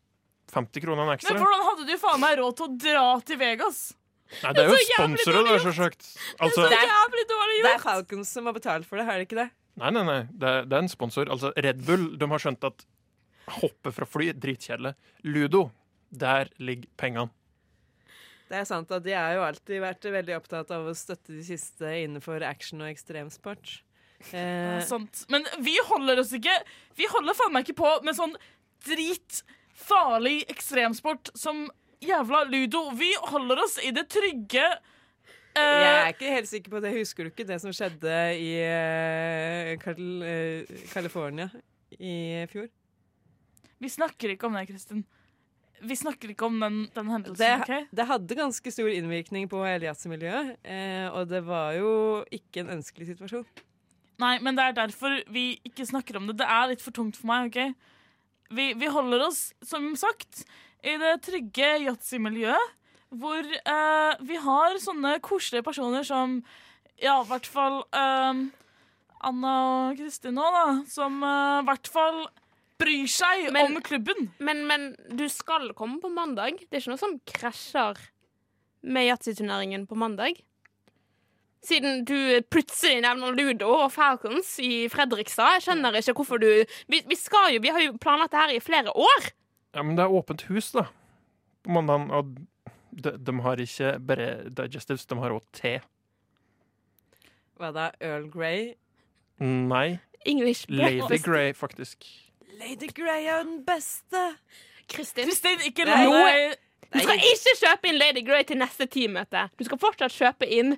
50 0.53 0.85
kronene 0.85 1.19
Men 1.19 1.43
hvordan 1.43 1.65
hadde 1.67 1.87
du 1.89 1.97
faen 1.99 2.21
meg 2.21 2.39
råd 2.39 2.57
til 2.57 2.67
å 2.69 2.79
dra 2.79 3.21
til 3.27 3.39
Vegas? 3.41 3.95
Nei, 4.43 4.53
det 4.53 4.63
er 4.63 4.71
jo 4.71 4.79
sponsorer, 4.89 5.43
det, 5.45 5.53
er 5.53 5.59
så 5.59 5.73
sjukt. 5.77 6.07
Altså, 6.41 6.69
Det 6.69 6.79
er- 6.79 7.75
er. 7.75 7.79
Falcons 7.83 8.29
som 8.29 8.47
har 8.47 8.55
betalt 8.55 8.87
for 8.87 8.97
det, 8.97 9.05
har 9.05 9.19
det 9.19 9.29
ikke 9.29 9.43
det? 9.43 9.51
nei, 9.77 9.91
nei, 9.91 10.03
nei. 10.05 10.23
Det, 10.33 10.49
er- 10.49 10.65
det 10.65 10.73
er 10.73 10.83
en 10.83 10.89
sponsor. 10.89 11.27
Altså, 11.27 11.53
Red 11.57 11.85
Bull 11.85 12.17
de 12.17 12.27
har 12.27 12.39
skjønt 12.39 12.65
at 12.65 12.85
hoppe 13.49 13.93
fra 13.93 14.07
fly 14.07 14.33
dritkjedelig. 14.33 14.95
Ludo, 15.25 15.71
der 16.13 16.51
ligger 16.61 16.91
pengene. 17.01 17.33
Det 18.53 18.59
er 18.61 18.67
sant 18.69 18.91
at 18.93 19.05
De 19.05 19.15
har 19.17 19.33
jo 19.33 19.45
alltid 19.47 19.81
vært 19.81 20.05
veldig 20.13 20.35
opptatt 20.37 20.73
av 20.77 20.85
å 20.91 20.97
støtte 20.97 21.33
de 21.33 21.43
siste 21.47 21.89
innenfor 22.03 22.45
action 22.45 22.83
og 22.85 22.91
ekstremsport. 22.93 23.79
Eh, 24.31 24.83
Sant. 24.87 25.25
Men 25.33 25.47
vi 25.65 25.75
holder 25.89 26.21
oss 26.23 26.31
ikke 26.37 26.53
Vi 26.95 27.09
holder 27.11 27.35
faen 27.35 27.51
meg 27.57 27.65
ikke 27.67 27.81
på 27.81 27.89
med 28.07 28.15
sånn 28.15 28.37
dritfarlig 28.87 30.45
ekstremsport 30.53 31.33
som 31.39 31.65
jævla 32.03 32.45
ludo. 32.51 32.85
Vi 32.99 33.09
holder 33.31 33.63
oss 33.65 33.79
i 33.83 33.93
det 33.95 34.09
trygge. 34.11 34.67
jeg 35.55 35.63
eh, 35.63 36.03
er 36.03 36.13
ikke 36.13 36.35
helt 36.35 36.51
sikker 36.51 36.75
på 36.75 36.83
det. 36.83 36.95
Husker 36.99 37.25
du 37.25 37.33
ikke 37.33 37.47
det 37.47 37.61
som 37.63 37.75
skjedde 37.75 38.17
i 38.37 38.53
eh, 38.67 39.75
California 40.93 41.49
i 41.99 42.45
fjor? 42.51 42.71
vi 43.83 43.91
snakker 43.91 44.31
ikke 44.31 44.47
om 44.47 44.55
det, 44.55 44.69
Kristin. 44.71 45.03
Vi 45.83 45.97
snakker 45.99 46.31
ikke 46.31 46.47
om 46.47 46.61
den, 46.63 46.79
den 46.95 47.11
hendelsen. 47.11 47.41
Det, 47.43 47.51
ok? 47.65 47.91
det 47.91 48.07
hadde 48.07 48.39
ganske 48.39 48.73
stor 48.75 48.91
innvirkning 48.93 49.49
på 49.51 49.65
hele 49.67 49.89
jazzmiljøet, 49.89 50.55
eh, 50.63 51.07
og 51.11 51.27
det 51.31 51.43
var 51.47 51.75
jo 51.79 51.93
ikke 52.31 52.63
en 52.63 52.77
ønskelig 52.79 53.13
situasjon. 53.13 53.47
Nei, 54.23 54.37
men 54.45 54.59
det 54.59 54.69
er 54.69 54.77
derfor 54.77 55.17
vi 55.33 55.57
ikke 55.67 55.87
snakker 55.89 56.19
om 56.19 56.29
det. 56.29 56.39
Det 56.43 56.47
er 56.47 56.71
litt 56.71 56.85
for 56.85 56.95
tungt 56.95 57.19
for 57.19 57.31
meg. 57.31 57.51
ok? 57.51 57.91
Vi, 58.53 58.69
vi 58.79 58.91
holder 58.93 59.27
oss, 59.27 59.49
som 59.65 59.91
sagt, 59.99 60.45
i 60.85 60.95
det 61.01 61.17
trygge 61.27 61.75
yatzy-miljøet. 61.87 62.79
Hvor 63.13 63.45
eh, 63.45 64.13
vi 64.25 64.39
har 64.41 64.79
sånne 64.81 65.19
koselige 65.25 65.67
personer 65.67 66.07
som 66.07 66.41
Ja, 67.03 67.19
i 67.19 67.29
hvert 67.29 67.49
fall 67.51 67.83
eh, 67.93 68.45
Anna 69.27 69.53
og 69.67 69.99
Kristin 69.99 70.39
nå, 70.39 70.47
da. 70.55 70.65
Som 70.89 71.19
eh, 71.27 71.59
i 71.61 71.67
hvert 71.69 71.91
fall 71.93 72.23
bryr 72.83 73.09
seg 73.11 73.49
Men- 73.55 73.77
om 73.77 73.83
klubben. 73.87 74.31
Men, 74.43 74.65
men 74.69 74.89
du 75.17 75.25
skal 75.33 75.71
komme 75.79 76.01
på 76.03 76.11
mandag. 76.13 76.59
Det 76.69 76.77
er 76.79 76.83
ikke 76.85 76.95
noe 76.95 77.01
som 77.03 77.19
krasjer 77.31 78.01
med 78.83 79.07
yatzyturneringen 79.09 79.87
på 79.87 79.95
mandag. 79.99 80.41
Siden 81.63 82.01
du 82.03 82.17
plutselig 82.51 83.05
nevner 83.05 83.37
Ludo 83.39 83.69
og 83.85 83.93
Falcons 83.95 84.57
i 84.59 84.89
Fredrikstad. 84.91 85.61
Jeg 85.61 85.63
skjønner 85.69 85.95
ikke 86.01 86.17
hvorfor 86.19 86.41
du 86.43 86.49
Vi, 86.91 86.99
vi 87.07 87.15
skal 87.19 87.53
jo, 87.55 87.61
vi 87.63 87.71
har 87.71 87.85
jo 87.85 87.93
planlagt 88.03 88.33
det 88.35 88.41
her 88.41 88.55
i 88.57 88.63
flere 88.65 88.91
år. 88.99 89.29
Ja, 89.77 89.85
men 89.87 89.95
det 89.97 90.03
er 90.03 90.11
åpent 90.19 90.43
hus, 90.51 90.73
da. 90.75 90.89
På 91.63 91.77
mandagen. 91.79 92.11
Og 92.11 92.35
de, 92.91 93.15
de 93.17 93.37
har 93.47 93.63
ikke 93.63 93.93
bare 94.03 94.27
digestives, 94.51 95.07
de 95.07 95.21
har 95.23 95.31
òg 95.39 95.47
te. 95.55 95.77
Hva 97.61 97.71
da? 97.73 97.87
Earl 98.03 98.27
Grey? 98.33 98.73
Nei. 99.39 100.01
English 100.27 100.67
Lady. 100.69 101.19
Grey, 101.23 101.55
faktisk. 101.55 102.05
Lady 102.61 102.91
Grey 102.93 103.27
er 103.31 103.45
den 103.47 103.63
beste! 103.65 104.27
Kristin, 104.93 105.25
Kristin, 105.31 105.63
ikke 105.65 105.87
Nei. 105.89 106.05
la 106.05 106.27
deg 106.29 106.59
du 106.93 107.01
skal 107.01 107.23
ikke 107.25 107.55
kjøpe 107.57 107.89
inn 107.89 107.97
Lady 107.97 108.23
Grey 108.27 108.45
til 108.45 108.59
neste 108.61 108.87
teammøte. 108.91 109.47
Du 109.57 109.65
skal 109.65 109.81
fortsatt 109.81 110.13
kjøpe 110.13 110.49
inn 110.53 110.75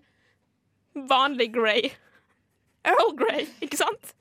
vanlig 1.11 1.49
Grey. 1.57 1.91
Earl 2.87 3.15
Grey, 3.19 3.49
ikke 3.65 3.81
sant? 3.81 4.15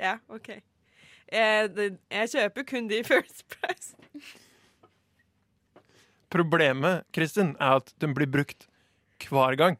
Ja, 0.00 0.18
OK. 0.28 0.50
Eh, 1.32 1.64
det, 1.72 1.86
jeg 2.12 2.32
kjøper 2.34 2.66
kun 2.68 2.90
de 2.90 3.00
First 3.06 3.46
Price. 3.54 3.94
Problemet, 6.34 7.06
Kristin, 7.14 7.54
er 7.56 7.80
at 7.80 7.94
den 8.02 8.12
blir 8.16 8.28
brukt 8.28 8.68
hver 9.30 9.56
gang. 9.56 9.78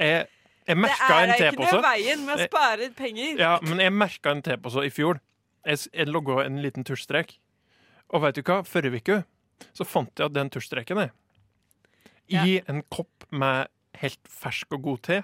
Jeg, 0.00 0.26
jeg 0.66 0.78
merka 0.82 1.08
er 1.20 1.26
Det 1.26 1.34
er 1.36 1.52
ikke 1.52 1.56
tepose. 1.56 1.72
noe 1.76 1.82
veien 1.86 2.24
med 2.26 2.34
å 2.34 2.46
spare 2.48 2.90
penger. 2.98 3.38
Ja, 3.38 3.52
men 3.62 3.78
jeg 3.82 3.92
merka 3.94 4.32
en 4.34 4.42
tepose 4.42 4.84
i 4.86 4.90
fjor. 4.90 5.20
Jeg, 5.66 5.78
jeg 5.92 6.08
logga 6.10 6.44
en 6.46 6.60
liten 6.62 6.84
tusjstrek. 6.86 7.36
Og 8.14 8.22
veit 8.22 8.34
du 8.38 8.42
hva? 8.46 8.60
Forrige 8.66 9.00
uke 9.02 9.22
så 9.72 9.86
fant 9.88 10.12
jeg 10.18 10.26
at 10.28 10.34
den 10.36 10.50
tusjstreken 10.52 10.98
er 11.06 11.14
i 12.28 12.58
en 12.68 12.82
kopp 12.92 13.24
med 13.30 13.68
helt 14.02 14.20
fersk 14.28 14.74
og 14.76 14.82
god 14.82 15.02
te. 15.06 15.20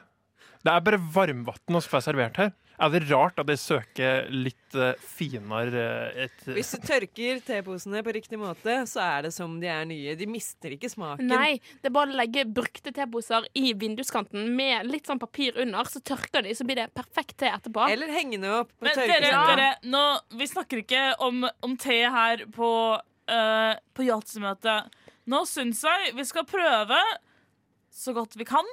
Det 0.63 0.71
er 0.73 0.85
bare 0.87 1.01
varmvann 1.13 1.75
vi 1.75 1.81
får 1.91 2.05
servert 2.07 2.39
her. 2.39 2.53
Er 2.83 2.91
det 2.91 3.03
rart 3.13 3.39
at 3.39 3.51
jeg 3.53 3.61
søker 3.63 4.27
litt 4.35 4.75
uh, 4.75 4.93
finere 4.99 5.83
eh, 6.11 6.25
et 6.25 6.49
Hvis 6.57 6.73
du 6.75 6.83
tørker 6.83 7.39
teposene 7.47 8.03
på 8.03 8.15
riktig 8.17 8.41
måte, 8.41 8.75
så 8.91 9.05
er 9.05 9.29
det 9.29 9.33
som 9.37 9.55
de 9.63 9.69
er 9.71 9.85
nye. 9.87 10.17
De 10.19 10.27
mister 10.27 10.75
ikke 10.75 10.91
smaken. 10.91 11.31
Nei, 11.31 11.61
det 11.79 11.91
er 11.93 11.95
bare 11.95 12.11
å 12.11 12.19
legge 12.19 12.45
brukte 12.51 12.95
teposer 12.95 13.47
i 13.59 13.71
vinduskanten 13.79 14.51
med 14.57 14.91
litt 14.91 15.07
sånn 15.07 15.23
papir 15.23 15.61
under, 15.63 15.87
så 15.87 16.03
tørker 16.03 16.43
de, 16.43 16.57
så 16.59 16.67
blir 16.67 16.83
det 16.83 16.89
perfekt 16.97 17.39
te 17.43 17.53
etterpå. 17.53 17.87
Eller 17.93 18.11
hengende 18.17 18.51
opp 18.63 18.73
på 18.75 18.89
Men 18.89 18.99
dere, 18.99 19.33
dere 19.53 19.71
nå, 19.87 20.05
vi 20.41 20.51
snakker 20.51 20.83
ikke 20.83 21.05
om, 21.23 21.47
om 21.63 21.79
te 21.79 22.03
her 22.03 22.47
på, 22.55 22.73
uh, 22.99 23.75
på 23.95 24.09
yatzy-møtet. 24.09 24.91
Nå 25.31 25.45
syns 25.47 25.85
jeg 25.87 26.17
vi 26.19 26.27
skal 26.27 26.49
prøve 26.51 26.99
så 27.93 28.15
godt 28.17 28.35
vi 28.41 28.49
kan 28.49 28.67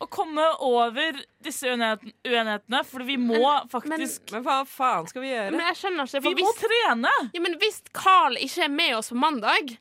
å 0.00 0.06
komme 0.08 0.44
over 0.64 1.18
disse 1.44 1.68
uenighetene, 1.68 2.80
for 2.88 3.04
vi 3.04 3.16
må 3.20 3.40
faktisk 3.70 4.32
Men 4.32 4.42
hva 4.46 4.62
faen 4.66 5.06
skal 5.10 5.22
vi 5.22 5.28
gjøre? 5.34 5.50
Men 5.52 5.66
jeg 5.68 5.76
skjønner 5.82 6.08
ikke, 6.08 6.22
Vi 6.24 6.34
må 6.38 6.48
hvis, 6.54 6.60
trene! 6.62 7.12
ja, 7.34 7.40
men 7.44 7.58
hvis 7.60 7.82
Carl 7.92 8.36
ikke 8.40 8.64
er 8.64 8.72
med 8.72 8.96
oss 8.96 9.10
på 9.12 9.18
mandag 9.20 9.76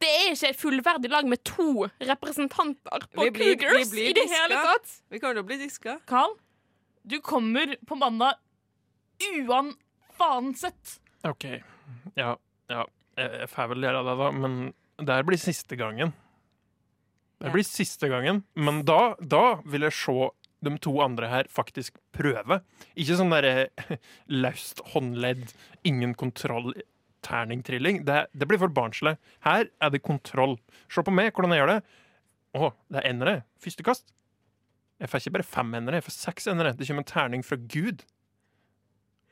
det 0.00 0.08
er 0.08 0.30
ikke 0.32 0.48
et 0.48 0.56
fullverdig 0.56 1.10
lag 1.12 1.26
med 1.28 1.42
to 1.44 1.84
representanter 2.08 3.02
på 3.12 3.26
Vi 3.26 3.30
blir- 3.36 3.50
vi 3.52 3.56
Cougars 3.60 3.90
blir 3.92 4.06
i 4.08 4.12
det 4.16 4.22
diska. 4.24 4.38
hele 4.46 4.60
tatt. 4.64 4.94
Vi 5.10 5.18
kommer 5.20 5.34
til 5.34 5.42
å 5.42 5.46
bli 5.46 5.58
diska. 5.60 5.98
Carl, 6.08 6.32
du 7.06 7.18
kommer 7.20 7.76
på 7.84 7.98
mandag 8.00 8.34
uansett. 9.46 10.98
OK. 11.28 11.44
Ja, 12.16 12.36
ja. 12.70 12.86
Jeg 13.20 13.48
får 13.52 13.68
vel 13.74 13.84
gjøre 13.84 14.02
det, 14.06 14.16
da. 14.22 14.30
Men 14.32 14.54
det 15.04 15.08
her 15.18 15.26
blir 15.28 15.40
siste 15.40 15.76
gangen. 15.76 16.14
Det 17.40 17.52
blir 17.54 17.64
siste 17.64 18.08
gangen. 18.12 18.42
Men 18.54 18.82
da, 18.88 19.14
da 19.20 19.60
vil 19.64 19.86
jeg 19.88 19.96
se 19.96 20.16
de 20.60 20.74
to 20.84 20.92
andre 21.00 21.28
her 21.30 21.48
faktisk 21.48 21.96
prøve. 22.12 22.60
Ikke 23.00 23.16
sånn 23.16 23.32
derre 23.32 23.70
løst 24.44 24.82
håndledd, 24.92 25.54
ingen 25.88 26.12
kontroll, 26.20 26.74
terningtrilling. 27.24 28.02
Det, 28.04 28.26
det 28.36 28.48
blir 28.48 28.60
for 28.60 28.72
barnslig. 28.76 29.14
Her 29.46 29.68
er 29.80 29.92
det 29.94 30.02
kontroll. 30.04 30.58
Se 30.92 31.04
på 31.04 31.14
meg, 31.14 31.32
hvordan 31.32 31.56
jeg 31.56 31.62
gjør 31.62 31.72
det. 31.74 31.80
Å, 32.60 32.70
det 32.92 33.00
er 33.02 33.08
enere. 33.14 33.34
Første 33.62 33.86
kast. 33.86 34.12
Jeg 35.00 35.08
får 35.08 35.22
ikke 35.22 35.36
bare 35.38 35.48
fem 35.48 35.74
enere, 35.78 36.00
jeg 36.02 36.08
får 36.10 36.16
seks 36.18 36.48
enere. 36.52 36.74
Det 36.76 36.84
kommer 36.90 37.06
en 37.06 37.08
terning 37.08 37.44
fra 37.46 37.56
Gud. 37.72 38.02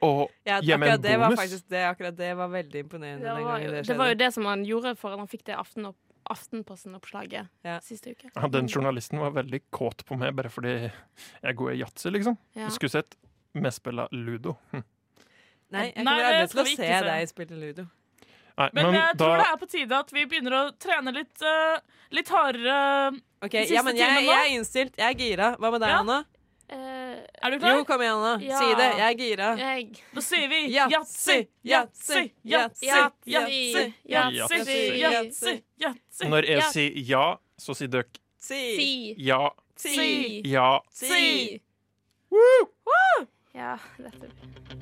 Og 0.00 0.28
Ja, 0.46 0.60
Gi 0.62 0.76
meg 0.78 0.94
en 0.94 1.00
bonus. 1.00 1.04
det 1.04 1.16
var 1.18 1.36
faktisk 1.36 1.68
det, 1.74 1.80
akkurat 1.90 2.16
det 2.16 2.28
var 2.38 2.48
veldig 2.52 2.82
imponerende 2.84 3.26
Det 3.26 3.32
var, 3.44 3.58
jo, 3.58 3.70
det 3.74 3.80
det 3.88 3.96
var 3.98 4.12
jo 4.12 4.18
det 4.20 4.28
som 4.36 4.46
han 4.46 4.62
gjorde 4.64 4.92
for 4.96 5.10
at 5.10 5.18
han 5.18 5.26
fikk 5.28 5.42
det 5.48 5.56
Aften 5.58 5.88
Aftenposten-oppslaget 6.30 7.48
Ja. 7.64 7.78
siste 7.84 8.12
uke. 8.14 8.30
Ja, 8.34 8.48
den 8.48 8.68
journalisten 8.68 9.18
var 9.20 9.30
veldig 9.36 9.62
kåt 9.74 10.04
på 10.08 10.16
meg 10.18 10.34
bare 10.36 10.50
fordi 10.52 10.74
jeg 10.78 10.92
er 11.42 11.52
god 11.58 11.72
i 11.72 11.80
yatzy, 11.82 12.10
liksom. 12.14 12.38
Ja. 12.54 12.68
Skulle 12.74 12.90
sett 12.90 13.16
meg 13.54 13.72
spille 13.72 14.08
ludo. 14.12 14.56
Hm. 14.72 14.84
Nei, 15.70 15.82
jeg 15.86 15.94
kunne 15.94 16.04
kommer 16.04 16.24
aldri 16.24 16.40
til 16.40 16.48
skal 16.54 16.62
å 16.64 16.68
se 16.68 16.76
se. 16.76 17.00
deg 17.08 17.28
spille 17.28 17.58
ludo. 17.60 17.86
Nei, 18.58 18.68
Men, 18.74 18.84
men, 18.88 18.94
jeg 18.98 19.16
da 19.18 19.24
tror 19.24 19.36
det 19.38 19.46
er 19.52 19.58
på 19.60 19.66
tide 19.70 19.98
at 20.02 20.08
vi 20.12 20.24
begynner 20.26 20.54
å 20.58 20.62
trene 20.82 21.12
litt, 21.14 21.42
uh, 21.46 21.78
litt 22.10 22.28
hardere. 22.28 22.78
Ok, 23.44 23.52
Den 23.52 23.60
ja, 23.62 23.66
siste 23.68 23.84
men 23.86 23.96
jeg, 24.00 24.08
timene 24.08 24.24
nå? 24.26 24.32
jeg 24.32 24.48
er 24.48 24.54
innstilt. 24.58 24.96
Jeg 24.98 25.14
er 25.14 25.18
gira. 25.20 25.50
Hva 25.60 25.70
med 25.70 25.80
deg, 25.84 25.92
Ja. 25.92 26.00
Anna? 26.02 26.24
Uh, 26.68 27.24
er 27.42 27.50
du 27.50 27.58
klar? 27.58 27.78
Jo, 27.78 27.84
kom 27.88 28.02
igjen, 28.04 28.18
da, 28.20 28.32
Ja. 28.44 28.58
Si 28.60 28.74
det. 28.76 28.88
Jeg 28.98 29.06
er 29.06 29.16
gira. 29.16 29.52
Jeg... 29.56 30.02
Da 30.14 30.24
sier 30.24 30.50
vi 30.52 30.58
yatzy, 30.74 31.38
yatzy, 31.64 32.24
yatzy, 32.44 32.90
yatzy, 32.92 33.86
yatzy, 34.04 34.80
yatzy, 35.00 35.54
yatzy. 35.80 36.28
Når 36.28 36.50
jeg 36.50 36.68
sier 36.74 37.00
ja, 37.08 37.24
så 37.56 37.78
sier 37.78 37.88
dere 37.94 38.20
si. 38.36 38.60
si. 38.76 38.90
Ja. 39.24 39.48
Si. 39.78 40.42
Ja. 40.44 40.68
Si. 40.92 41.62
Woo! 42.30 42.68
Woo! 42.84 43.26
Ja, 43.54 43.78
dette 43.96 44.28
blir 44.28 44.77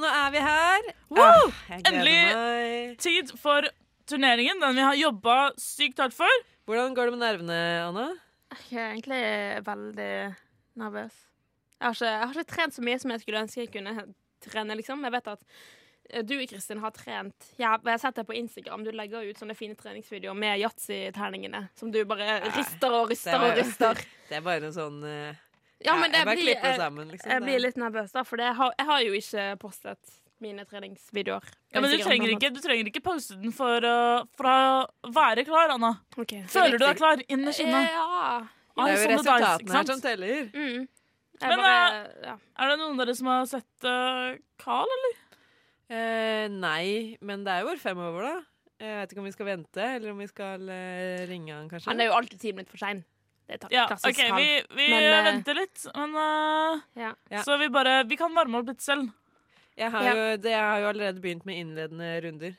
nå 0.00 0.10
er 0.10 0.32
vi 0.34 0.42
her. 0.44 0.90
Wow! 1.12 1.48
Ah, 1.48 1.76
Endelig. 1.78 2.18
meg. 2.32 2.96
Tid 3.02 3.32
for 3.40 3.68
turneringen, 4.10 4.60
den 4.62 4.76
vi 4.78 4.84
har 4.86 4.98
jobba 4.98 5.36
sykt 5.60 6.02
hardt 6.02 6.16
for. 6.16 6.44
Hvordan 6.66 6.94
går 6.96 7.08
det 7.10 7.16
med 7.16 7.24
nervene, 7.24 7.58
Anna? 7.86 8.06
Jeg 8.70 8.80
er 8.80 8.92
egentlig 8.92 9.22
veldig 9.66 10.12
nervøs. 10.82 11.16
Jeg 11.76 11.86
har, 11.86 11.94
ikke, 11.94 12.12
jeg 12.12 12.20
har 12.26 12.36
ikke 12.36 12.52
trent 12.54 12.76
så 12.76 12.84
mye 12.86 13.00
som 13.02 13.12
jeg 13.12 13.22
skulle 13.22 13.42
ønske 13.44 13.64
jeg 13.64 13.72
kunne 13.74 14.06
trene, 14.46 14.76
liksom. 14.78 15.02
Jeg 15.04 15.14
vet 15.16 15.30
at 15.32 15.42
eh, 16.10 16.22
du, 16.24 16.34
Kristin, 16.48 16.80
har 16.82 16.94
trent 16.96 17.50
har, 17.58 17.80
jeg 17.82 17.92
har 17.92 18.02
sett 18.02 18.20
deg 18.20 18.28
på 18.28 18.36
Instagram. 18.38 18.86
Du 18.86 18.92
legger 18.96 19.26
ut 19.26 19.40
sånne 19.40 19.56
fine 19.58 19.76
treningsvideoer 19.78 20.38
med 20.38 20.62
yatzy-terningene 20.62 21.66
som 21.76 21.92
du 21.92 22.00
bare 22.08 22.38
rister 22.56 22.94
og 22.96 23.10
rister 23.12 23.42
og 23.42 23.58
rister. 23.58 24.02
Det 24.30 24.40
er 24.40 24.46
bare 24.46 24.72
sånn 24.78 25.02
eh, 25.06 25.42
Ja, 25.84 25.96
men 26.00 26.12
det 26.12 26.22
jeg 26.22 26.38
blir, 26.38 26.54
jeg, 26.54 26.76
sammen, 26.80 27.10
liksom. 27.12 27.30
jeg 27.30 27.42
blir 27.44 27.60
litt 27.60 27.76
nervøs, 27.80 28.14
da, 28.14 28.22
for 28.24 28.40
det 28.40 28.54
har, 28.56 28.72
jeg 28.78 28.86
har 28.88 29.02
jo 29.04 29.18
ikke 29.18 29.44
postet 29.60 30.16
mine 30.40 30.64
treningsvideoer. 30.68 31.44
Ja, 31.72 31.80
men 31.80 31.92
du 31.92 32.00
trenger, 32.00 32.32
ikke, 32.32 32.50
du 32.52 32.60
trenger 32.64 32.88
ikke 32.90 33.02
poste 33.04 33.36
den 33.40 33.52
for, 33.56 33.84
uh, 33.84 34.24
for 34.36 34.48
å 34.48 35.12
være 35.12 35.46
klar, 35.48 35.72
Anna. 35.76 35.94
Okay, 36.16 36.42
Ok. 36.44 36.50
Føler 36.52 36.76
du 36.76 36.84
deg 36.84 37.00
klar 37.00 37.22
innerst 37.26 37.64
inne? 37.64 37.82
Ja. 37.88 38.40
Det 38.76 38.88
er 38.92 38.98
jo 39.00 39.12
resultatene 39.14 39.76
her 39.78 39.86
som 39.88 40.02
teller. 40.04 40.50
Mm. 40.52 40.88
Jeg 41.36 41.52
Men, 41.52 41.60
bare, 41.60 42.02
ja. 42.24 42.34
Er 42.56 42.70
det 42.72 42.76
noen 42.80 42.96
av 42.96 43.04
dere 43.04 43.14
som 43.16 43.30
har 43.32 43.48
sett 43.48 43.88
uh, 43.88 44.36
Carl, 44.60 44.92
eller? 44.98 45.16
Eh, 45.86 46.46
nei, 46.50 47.16
men 47.24 47.44
det 47.46 47.52
er 47.52 47.62
jo 47.62 47.70
vår 47.70 47.80
femover, 47.80 48.26
da. 48.26 48.36
Jeg 48.82 48.96
vet 49.00 49.12
ikke 49.12 49.22
om 49.22 49.28
vi 49.28 49.34
skal 49.36 49.48
vente, 49.48 49.84
eller 49.96 50.12
om 50.12 50.18
vi 50.20 50.28
skal 50.28 50.64
uh, 50.68 51.26
ringe 51.28 51.52
han, 51.52 51.68
kanskje. 51.70 51.88
Han 51.92 52.00
er 52.02 52.10
jo 52.10 52.16
alltid 52.16 52.40
ti 52.42 52.52
minutter 52.52 52.76
for 52.76 52.82
sein. 52.82 53.04
Det 53.46 53.60
er 53.62 53.70
Ja, 53.70 53.86
klassisk 53.86 54.18
OK, 54.18 54.24
han. 54.28 54.40
vi, 54.40 54.62
vi 54.74 54.88
Men, 54.90 55.04
eh, 55.06 55.24
venter 55.30 55.54
litt, 55.54 55.86
men 55.94 56.16
uh, 56.18 56.80
Ja. 56.98 57.12
Ja. 57.30 57.42
Så 57.46 57.58
vi 57.60 57.68
bare 57.70 58.02
Vi 58.08 58.16
kan 58.18 58.34
varme 58.34 58.58
opp 58.58 58.66
litt 58.72 58.82
selv. 58.82 59.12
Jeg 59.76 59.90
har, 59.92 60.02
Ja. 60.02 60.14
jo, 60.14 60.36
det, 60.40 60.50
jeg 60.50 60.60
har 60.64 60.80
jo 60.80 60.88
allerede 60.88 61.20
begynt 61.20 61.44
med 61.46 61.58
innledende 61.60 62.20
runder. 62.24 62.54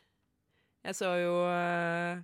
Jeg 0.86 0.96
så 0.96 1.12
jo 1.20 1.34
uh, 1.50 2.22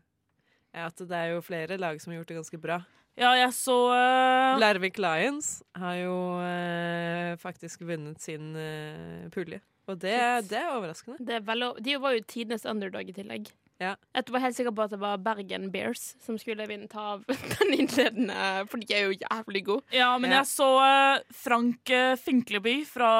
at 0.73 0.95
det 0.97 1.17
er 1.17 1.33
jo 1.33 1.41
flere 1.41 1.77
lag 1.77 1.99
som 2.01 2.13
har 2.13 2.21
gjort 2.21 2.31
det 2.31 2.37
ganske 2.39 2.59
bra. 2.61 2.79
Ja, 3.19 3.33
jeg 3.37 3.51
så 3.53 3.75
uh, 3.93 4.59
Larvik 4.61 4.97
Lions 4.97 5.61
har 5.77 5.97
jo 5.99 6.15
uh, 6.39 7.35
faktisk 7.41 7.83
vunnet 7.85 8.21
sin 8.21 8.55
uh, 8.55 9.29
pulje. 9.33 9.59
Og 9.85 9.99
det, 9.99 10.15
det 10.49 10.57
er 10.61 10.71
overraskende. 10.71 11.19
Det 11.19 11.35
er 11.35 11.43
vel, 11.45 11.67
de 11.83 11.97
var 11.99 12.15
jo 12.15 12.23
tidenes 12.25 12.63
underdog 12.65 13.09
i 13.09 13.13
tillegg. 13.13 13.51
Ja. 13.83 13.93
Jeg 14.15 14.31
var 14.33 14.43
helt 14.45 14.55
sikker 14.57 14.73
på 14.75 14.85
at 14.87 14.93
det 14.95 14.99
var 15.01 15.21
Bergen 15.23 15.69
Bears 15.73 16.13
som 16.23 16.37
skulle 16.41 16.65
vinne 16.69 16.87
ta 16.91 17.13
av 17.17 17.23
den 17.59 17.73
innledende, 17.75 18.37
for 18.71 18.79
de 18.81 18.95
er 18.95 19.09
jo 19.09 19.17
jævlig 19.21 19.63
gode. 19.69 19.85
Ja, 19.95 20.13
men 20.17 20.31
Ja. 20.31 20.41
jeg 20.41 20.51
så 20.53 20.69
uh, 20.79 21.23
Frank 21.43 21.91
uh, 21.93 22.13
Finkleby 22.21 22.79
fra 22.87 23.11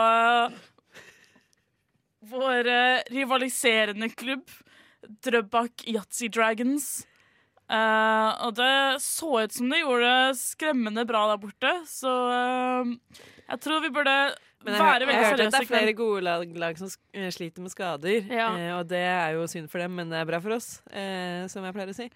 uh, 0.47 0.61
vår 2.33 2.69
rivaliserende 3.11 4.07
klubb, 4.15 4.47
Drøbak 5.25 5.83
Yatzy 5.91 6.29
Dragons. 6.31 7.01
Uh, 7.71 8.31
og 8.45 8.55
det 8.59 9.01
så 9.03 9.29
ut 9.45 9.53
som 9.55 9.69
det 9.71 9.79
gjorde 9.81 10.07
det 10.07 10.37
skremmende 10.39 11.05
bra 11.09 11.25
der 11.31 11.39
borte, 11.41 11.71
så 11.89 12.11
uh, 12.29 13.19
jeg 13.49 13.59
tror 13.63 13.83
vi 13.83 13.91
burde 13.95 14.15
Men 14.63 14.73
jeg, 14.77 14.79
jeg, 14.79 15.07
jeg 15.09 15.17
har 15.17 15.25
hørt 15.29 15.41
at 15.43 15.51
det 15.51 15.59
er 15.61 15.67
flere 15.67 15.93
gode 15.99 16.21
lag, 16.23 16.53
lag 16.63 16.77
som 16.79 16.87
eh, 17.13 17.29
sliter 17.35 17.61
med 17.65 17.71
skader. 17.73 18.29
Ja. 18.31 18.47
Eh, 18.57 18.71
og 18.77 18.87
det 18.87 19.01
er 19.03 19.33
jo 19.35 19.43
synd 19.51 19.69
for 19.69 19.83
dem, 19.83 19.95
men 19.99 20.09
det 20.13 20.21
er 20.21 20.25
bra 20.29 20.39
for 20.43 20.55
oss, 20.55 20.81
eh, 20.91 21.43
som 21.51 21.65
jeg 21.67 21.75
pleier 21.75 21.91
å 21.91 21.97
si. 21.97 22.07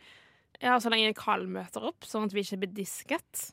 Ja, 0.62 0.78
Så 0.82 0.90
lenge 0.90 1.14
Carl 1.18 1.44
møter 1.46 1.84
opp, 1.92 2.08
sånn 2.08 2.26
at 2.26 2.34
vi 2.34 2.42
ikke 2.46 2.58
blir 2.64 2.74
disket. 2.80 3.52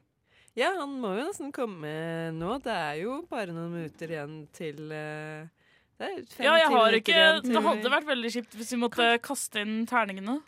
Ja, 0.56 0.70
han 0.78 0.94
må 1.02 1.10
jo 1.18 1.26
nesten 1.26 1.50
komme 1.52 1.90
nå. 2.32 2.54
Det 2.62 2.70
er 2.72 3.00
jo 3.02 3.18
bare 3.28 3.50
noen 3.52 3.72
minutter 3.74 4.12
igjen 4.14 4.36
til 4.54 4.92
eh, 4.94 5.48
Det 5.98 6.06
er 6.06 6.22
fem, 6.30 6.46
Ja, 6.46 6.54
jeg 6.62 6.70
har 6.70 6.92
ikke 7.00 7.12
igjen 7.16 7.42
til- 7.42 7.52
Det 7.58 7.62
hadde 7.66 7.90
vært 7.96 8.06
veldig 8.12 8.30
kjipt 8.36 8.54
hvis 8.60 8.70
vi 8.70 8.78
måtte 8.78 9.08
kaste 9.20 9.60
inn 9.66 9.84
terningene. 9.90 10.38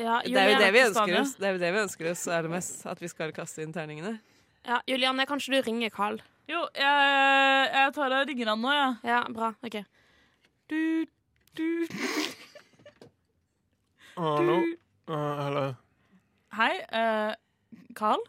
Ja, 0.00 0.22
Det 0.24 0.32
er 0.40 0.48
jo 0.54 0.58
det 0.58 0.72
vi 0.72 0.80
ønsker 0.86 1.18
oss 1.20 1.34
Det 1.36 1.44
er 1.44 1.52
jo 1.52 1.58
det 1.60 1.72
vi 1.74 1.80
ønsker 1.84 2.10
oss 2.10 2.26
aller 2.26 2.48
mest. 2.48 2.86
At 2.88 2.98
vi 2.98 3.08
skal 3.12 3.30
kaste 3.36 3.60
inn 3.62 3.72
terningene. 3.76 4.14
Ja, 4.64 4.80
Julianne, 4.88 5.26
kanskje 5.28 5.52
du 5.52 5.62
ringer 5.68 5.90
Carl? 5.92 6.20
Jo, 6.50 6.62
jeg, 6.74 7.68
jeg 7.70 7.92
tar 7.96 8.14
og 8.16 8.28
ringer 8.28 8.50
han 8.52 8.62
nå, 8.62 8.72
jeg. 8.74 8.94
Ja, 9.12 9.20
bra. 9.32 9.52
OK. 9.64 9.76
Du, 10.72 10.78
du. 11.58 11.66
Hallo? 14.18 14.56
Uh, 15.08 15.14
Hallo? 15.38 15.62
Hei, 16.58 16.72
eh, 16.92 17.32
Carl. 17.96 18.20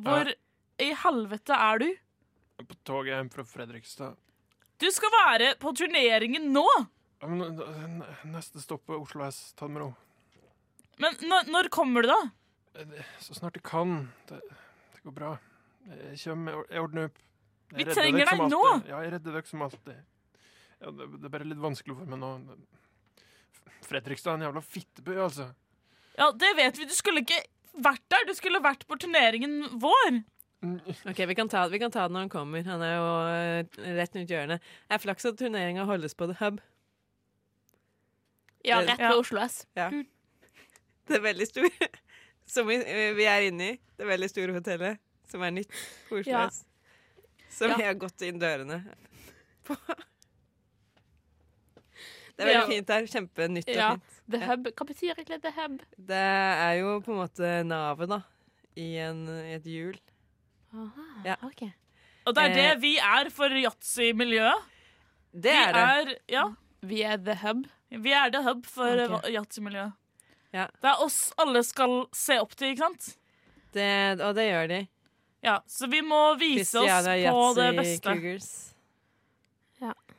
Hvor 0.00 0.32
i 0.80 0.88
helvete 1.04 1.54
er 1.68 1.82
du? 1.84 1.88
På 2.60 2.76
toget 2.88 3.12
hjem 3.14 3.30
fra 3.32 3.44
Fredrikstad. 3.46 4.16
Du 4.80 4.88
skal 4.92 5.12
være 5.14 5.52
på 5.60 5.74
turneringen 5.76 6.48
nå! 6.54 6.64
Men, 7.28 7.60
uh, 7.60 8.24
Neste 8.32 8.62
stopp 8.64 8.88
er 8.90 8.98
Oslo 9.02 9.26
S. 9.28 9.50
Ta 9.54 9.68
det 9.68 9.76
med 9.76 9.84
ro. 9.84 9.90
Men 11.00 11.16
når, 11.28 11.48
når 11.52 11.68
kommer 11.72 12.04
du, 12.04 12.10
da? 12.10 12.20
Eh, 12.80 12.96
Så 13.20 13.36
snart 13.36 13.56
jeg 13.60 13.64
kan. 13.68 14.08
Det, 14.28 14.40
det 14.96 15.04
går 15.04 15.14
bra. 15.16 15.34
Jeg 15.90 16.16
kommer, 16.24 16.64
jeg 16.72 16.82
ordner 16.82 17.10
opp. 17.12 17.20
Vi 17.76 17.84
trenger 17.86 18.26
deg 18.32 18.42
nå! 18.50 18.62
Ja, 18.88 19.00
jeg 19.04 19.12
redder 19.14 19.36
dere 19.38 19.46
som 19.46 19.62
alltid. 19.66 20.00
Ja, 20.80 20.90
det, 20.96 21.06
det 21.20 21.28
er 21.28 21.32
bare 21.36 21.46
litt 21.48 21.60
vanskelig 21.60 21.96
for 21.98 22.08
meg 22.10 22.18
nå. 22.22 22.30
Fredrikstad 23.86 24.32
er 24.34 24.40
en 24.40 24.46
jævla 24.48 24.62
fitteby, 24.64 25.16
altså. 25.22 25.46
Ja, 26.18 26.30
det 26.36 26.50
vet 26.58 26.78
vi. 26.80 26.86
Du 26.90 26.94
skulle 26.96 27.22
ikke 27.24 27.38
vært 27.80 28.02
der. 28.12 28.26
Du 28.28 28.34
skulle 28.36 28.60
vært 28.64 28.86
på 28.90 28.98
turneringen 29.00 29.62
vår. 29.82 30.20
Mm, 30.60 30.74
Ok, 31.08 31.22
vi 31.30 31.34
kan, 31.38 31.48
ta, 31.48 31.62
vi 31.72 31.78
kan 31.80 31.92
ta 31.94 32.04
det 32.08 32.12
når 32.12 32.26
han 32.26 32.32
kommer. 32.32 32.64
Han 32.66 32.82
er 32.84 32.94
jo 32.98 33.06
eh, 33.30 33.94
rett 33.96 34.16
rundt 34.18 34.32
hjørnet. 34.34 34.66
Det 34.88 34.96
er 34.98 35.02
flaks 35.06 35.28
at 35.30 35.38
turneringa 35.40 35.86
holdes 35.88 36.16
på 36.18 36.28
The 36.28 36.36
Hub. 36.42 36.58
Ja, 38.66 38.80
rett 38.82 38.90
rett 38.92 39.00
Ja. 39.06 39.14
Oslo 39.16 39.40
S. 39.46 39.62
Ja. 39.78 39.88
Det 41.08 41.16
er 41.16 41.24
veldig 41.24 41.46
stor. 41.48 41.70
Som 42.50 42.68
vi, 42.68 42.76
eh, 42.82 43.14
vi 43.16 43.24
er 43.30 43.46
inne 43.48 43.70
i. 43.72 43.78
Det 43.96 44.08
veldig 44.10 44.28
store 44.30 44.58
hotellet. 44.58 45.00
Som 45.30 45.42
er 45.46 45.54
nytt 45.54 45.72
på 46.10 46.20
Oslo 46.20 46.34
Ja. 46.34 46.48
Som 47.50 47.70
Ja. 47.70 47.76
vi 47.76 47.82
har 47.88 47.94
gått 47.98 48.22
inn 48.22 48.38
dørene 48.40 48.80
på. 49.66 49.76
Det 52.36 52.46
er 52.46 52.46
veldig 52.46 52.60
Ja. 52.62 52.66
fint 52.66 52.88
her. 52.88 53.06
Kjempenytt 53.06 53.68
og 53.68 53.74
Ja. 53.76 53.90
fint. 53.96 54.20
The 54.30 54.38
Hub. 54.46 54.66
Hva 54.68 54.86
betyr 54.86 55.14
egentlig 55.14 55.42
The 55.42 55.50
Hub? 55.50 55.80
Det 55.98 56.16
er 56.16 56.78
jo 56.80 57.00
på 57.00 57.10
en 57.12 57.18
måte 57.26 57.66
navet, 57.66 58.08
da. 58.08 58.20
I, 58.76 58.96
en, 58.98 59.26
i 59.28 59.54
et 59.58 59.64
hjul. 59.64 59.98
Aha, 60.72 61.22
Ja. 61.26 61.36
ok. 61.42 61.72
Og 62.26 62.34
det 62.34 62.44
er 62.44 62.54
det 62.54 62.70
Eh. 62.76 62.80
vi 62.80 62.96
er 62.98 63.28
for 63.30 63.48
yatzy-miljøet. 63.48 64.62
Det 65.34 65.50
Vi 65.52 65.64
er 65.64 65.72
det. 65.72 66.08
er, 66.14 66.18
ja, 66.28 66.54
Vi 66.82 67.02
er 67.02 67.16
The 67.18 67.34
Hub. 67.34 67.66
vi 67.90 68.12
er 68.12 68.30
the 68.30 68.42
hub 68.42 68.64
for 68.66 68.88
Ok. 68.88 69.10
okay. 69.18 69.32
yatzy-miljøet. 69.34 69.92
Ja. 70.54 70.66
Det 70.80 70.84
er 70.84 71.02
oss 71.04 71.32
alle 71.38 71.62
skal 71.64 72.06
se 72.12 72.38
opp 72.38 72.54
til, 72.56 72.74
ikke 72.74 72.78
sant? 72.78 73.16
det. 73.72 74.20
Og 74.20 74.34
det 74.34 74.48
gjør 74.50 74.68
de. 74.68 74.88
Ja, 75.40 75.62
Så 75.66 75.86
vi 75.86 76.02
må 76.02 76.34
vise 76.40 76.78
oss 76.80 77.06
på 77.06 77.54
det 77.56 77.72
beste. 77.76 78.12
Cougars. 78.14 78.50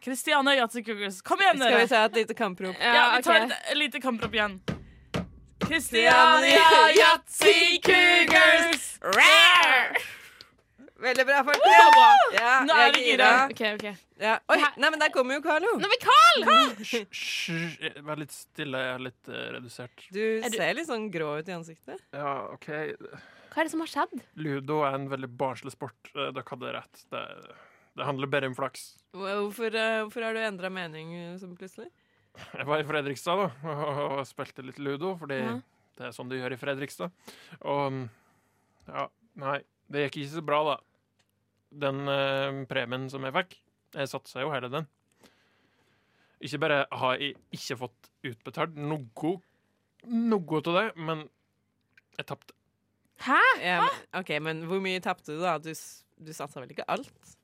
Christiania 0.02 0.56
Yatzy 0.56 0.84
Cougars. 0.84 1.22
Kom 1.22 1.40
igjen, 1.40 1.58
Skal 1.58 1.78
vi 1.78 1.88
ta 1.88 2.06
et 2.06 2.16
lite 2.16 2.34
kamprop? 2.34 2.76
Ja, 2.80 3.14
vi 3.18 3.24
tar 3.24 3.46
okay. 3.46 3.58
et 3.72 3.78
lite 3.78 4.02
kamprop 4.02 4.34
igjen. 4.34 4.62
Christiania 5.68 6.90
Yatzy 6.98 7.78
Cougars! 7.86 8.98
Veldig 11.02 11.26
bra, 11.26 11.44
folk. 11.44 11.62
Ja, 12.34 12.64
Nå 12.66 12.74
er 12.78 12.92
vi 12.94 13.06
gira. 13.12 13.30
Okay, 13.52 13.76
okay. 13.76 13.94
Ja. 14.22 14.36
Oi, 14.54 14.58
nei, 14.78 14.90
men 14.90 15.00
der 15.02 15.10
kommer 15.14 15.38
jo 15.40 15.42
Carlo. 15.46 15.76
Nå 15.82 15.88
er 15.88 15.94
vi 15.96 16.00
Carl! 16.04 16.44
Hysj, 16.78 17.00
hysj, 17.50 18.02
Vær 18.06 18.22
litt 18.22 18.34
stille. 18.36 18.82
Jeg 18.86 18.98
er 18.98 19.06
litt 19.08 19.32
uh, 19.32 19.40
redusert. 19.56 20.06
Du 20.14 20.22
Er 20.22 20.50
du- 20.50 20.58
ser 20.58 20.78
litt 20.78 20.90
sånn 20.90 21.08
grå 21.14 21.32
ut 21.40 21.50
i 21.50 21.56
ansiktet. 21.58 22.02
Ja, 22.14 22.36
OK. 22.54 22.70
Hva 23.52 23.62
er 23.62 23.68
det 23.68 23.74
som 23.74 23.82
har 23.84 23.92
skjedd? 23.92 24.22
Ludo 24.40 24.78
er 24.88 24.96
en 24.96 25.10
veldig 25.12 25.28
barnslig 25.40 25.74
sport. 25.74 26.12
Eh, 26.16 26.30
Dere 26.32 26.48
hadde 26.48 26.72
rett. 26.78 27.02
Det, 27.12 27.24
det 28.00 28.08
handler 28.08 28.30
bare 28.32 28.48
om 28.48 28.56
flaks. 28.56 28.86
Hvorfor, 29.18 29.76
eh, 29.76 29.98
hvorfor 30.06 30.24
har 30.24 30.38
du 30.38 30.40
endra 30.46 30.72
mening 30.72 31.12
eh, 31.18 31.34
sånn 31.42 31.58
plutselig? 31.60 31.90
Jeg 32.56 32.64
var 32.70 32.80
i 32.80 32.88
Fredrikstad 32.88 33.42
da, 33.42 33.50
og, 34.06 34.22
spilte 34.30 34.64
litt 34.64 34.80
ludo, 34.80 35.18
fordi 35.20 35.42
Ja. 35.42 35.58
det 35.98 36.06
er 36.08 36.16
sånn 36.16 36.30
de 36.32 36.40
gjør 36.40 36.56
i 36.56 36.60
Fredrikstad. 36.62 37.12
Og 37.68 37.98
ja, 38.88 39.04
nei, 39.44 39.58
det 39.92 40.06
gikk 40.06 40.22
ikke 40.22 40.36
så 40.38 40.46
bra, 40.48 40.62
da. 40.70 40.78
Den 41.84 42.08
eh, 42.08 42.62
premien 42.72 43.10
som 43.12 43.28
jeg 43.28 43.36
fikk, 43.36 43.58
jeg 44.00 44.12
satsa 44.14 44.46
jo 44.46 44.54
hele 44.56 44.72
den. 44.72 44.88
Ikke 46.42 46.60
bare 46.64 46.86
har 46.90 47.20
jeg 47.20 47.36
ikke 47.54 47.78
fått 47.84 48.10
utbetalt 48.32 48.80
noe, 48.80 49.36
noe 50.08 50.62
av 50.64 50.74
det, 50.80 50.88
men 50.96 51.28
jeg 52.16 52.32
tapte. 52.32 52.56
Hæ? 53.22 53.40
Ja, 53.62 53.78
men, 53.84 54.02
OK, 54.22 54.30
men 54.42 54.64
hvor 54.70 54.82
mye 54.84 55.02
tapte 55.04 55.36
du, 55.36 55.42
da? 55.44 55.58
Du, 55.62 55.72
du 55.72 56.34
satsa 56.34 56.62
vel 56.64 56.74
ikke 56.74 56.88
alt? 56.90 57.36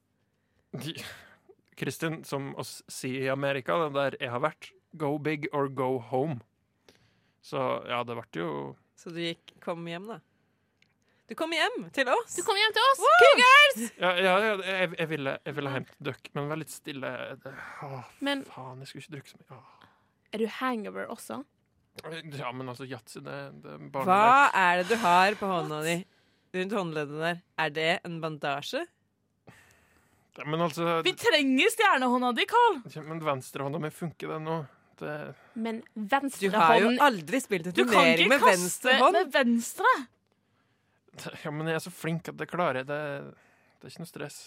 Kristin, 1.78 2.24
som 2.26 2.54
oss 2.58 2.80
sier 2.90 3.28
i 3.28 3.34
Amerika, 3.34 3.78
den 3.86 3.94
der 3.98 4.18
jeg 4.22 4.32
har 4.34 4.42
vært, 4.42 4.72
go 4.98 5.18
big 5.22 5.46
or 5.54 5.70
go 5.70 5.98
home. 6.02 6.40
Så 7.46 7.62
ja, 7.88 8.02
det 8.04 8.18
ble 8.18 8.42
jo 8.42 8.50
Så 8.98 9.14
du 9.14 9.22
gikk, 9.22 9.54
kom 9.64 9.86
hjem, 9.88 10.10
da? 10.10 10.18
Du 11.28 11.36
kom 11.36 11.52
hjem 11.52 11.90
til 11.92 12.08
oss. 12.08 12.38
Du 12.40 12.44
kom 12.48 12.56
hjem 12.56 12.74
til 12.76 12.86
oss. 12.88 13.02
Cougars! 13.22 13.80
Ja, 14.00 14.12
ja, 14.16 14.34
ja 14.40 14.52
jeg, 14.64 14.94
jeg, 14.96 15.10
ville, 15.12 15.34
jeg 15.44 15.56
ville 15.58 15.74
hjem 15.76 15.86
til 15.90 16.08
dere, 16.08 16.32
men 16.38 16.48
vær 16.52 16.60
litt 16.62 16.72
stille. 16.72 17.12
Åh, 17.84 18.14
Men 18.24 18.44
faen, 18.48 18.80
jeg 18.82 18.90
skulle 18.92 19.04
ikke 19.04 19.16
drikke 19.18 19.34
så 19.34 19.42
mye. 19.42 19.58
Åh. 19.58 19.90
er 20.34 20.44
du 20.44 20.48
hangover 20.60 21.12
også? 21.12 21.42
Ja, 22.38 22.52
men 22.54 22.70
altså, 22.70 22.86
yatzy, 22.88 23.20
det, 23.26 23.38
det 23.64 23.74
er 23.78 24.06
Hva 24.06 24.52
er 24.56 24.82
det 24.84 24.92
du 24.92 24.96
har 25.02 25.38
på 25.40 25.50
hånda 25.50 25.82
di? 25.86 25.98
Rundt 26.58 26.76
håndleddet 26.78 27.20
der. 27.22 27.42
Er 27.60 27.74
det 27.74 27.90
en 28.08 28.20
bandasje? 28.24 28.86
Ja, 30.38 30.46
Men 30.46 30.62
altså 30.62 31.00
Vi 31.04 31.14
trenger 31.18 31.72
stjernehånda 31.74 32.32
di, 32.38 32.46
Carl. 32.50 32.82
ja, 32.94 33.02
Men 33.02 33.22
venstrehånda 33.26 33.80
mi 33.82 33.90
funker, 33.90 34.36
den 34.36 34.46
nå. 34.46 34.60
Det 34.98 35.16
Men 35.54 35.82
Du 35.94 36.06
venstre 36.10 36.50
har 36.58 36.80
jo 36.82 36.94
aldri 37.06 37.42
spilt 37.42 37.68
en 37.70 37.76
Du 37.78 37.84
kan 37.90 38.14
ikke 38.14 38.40
kaste 38.42 38.96
med 39.02 39.34
venstre. 39.34 39.92
Ja, 41.44 41.52
men 41.52 41.68
jeg 41.70 41.80
er 41.80 41.82
så 41.82 41.94
flink 41.94 42.30
at 42.30 42.38
det 42.38 42.48
klarer 42.50 42.82
jeg. 42.84 42.88
Det, 42.90 43.02
det 43.82 43.88
er 43.90 43.94
ikke 43.94 44.04
noe 44.06 44.10
stress. 44.10 44.40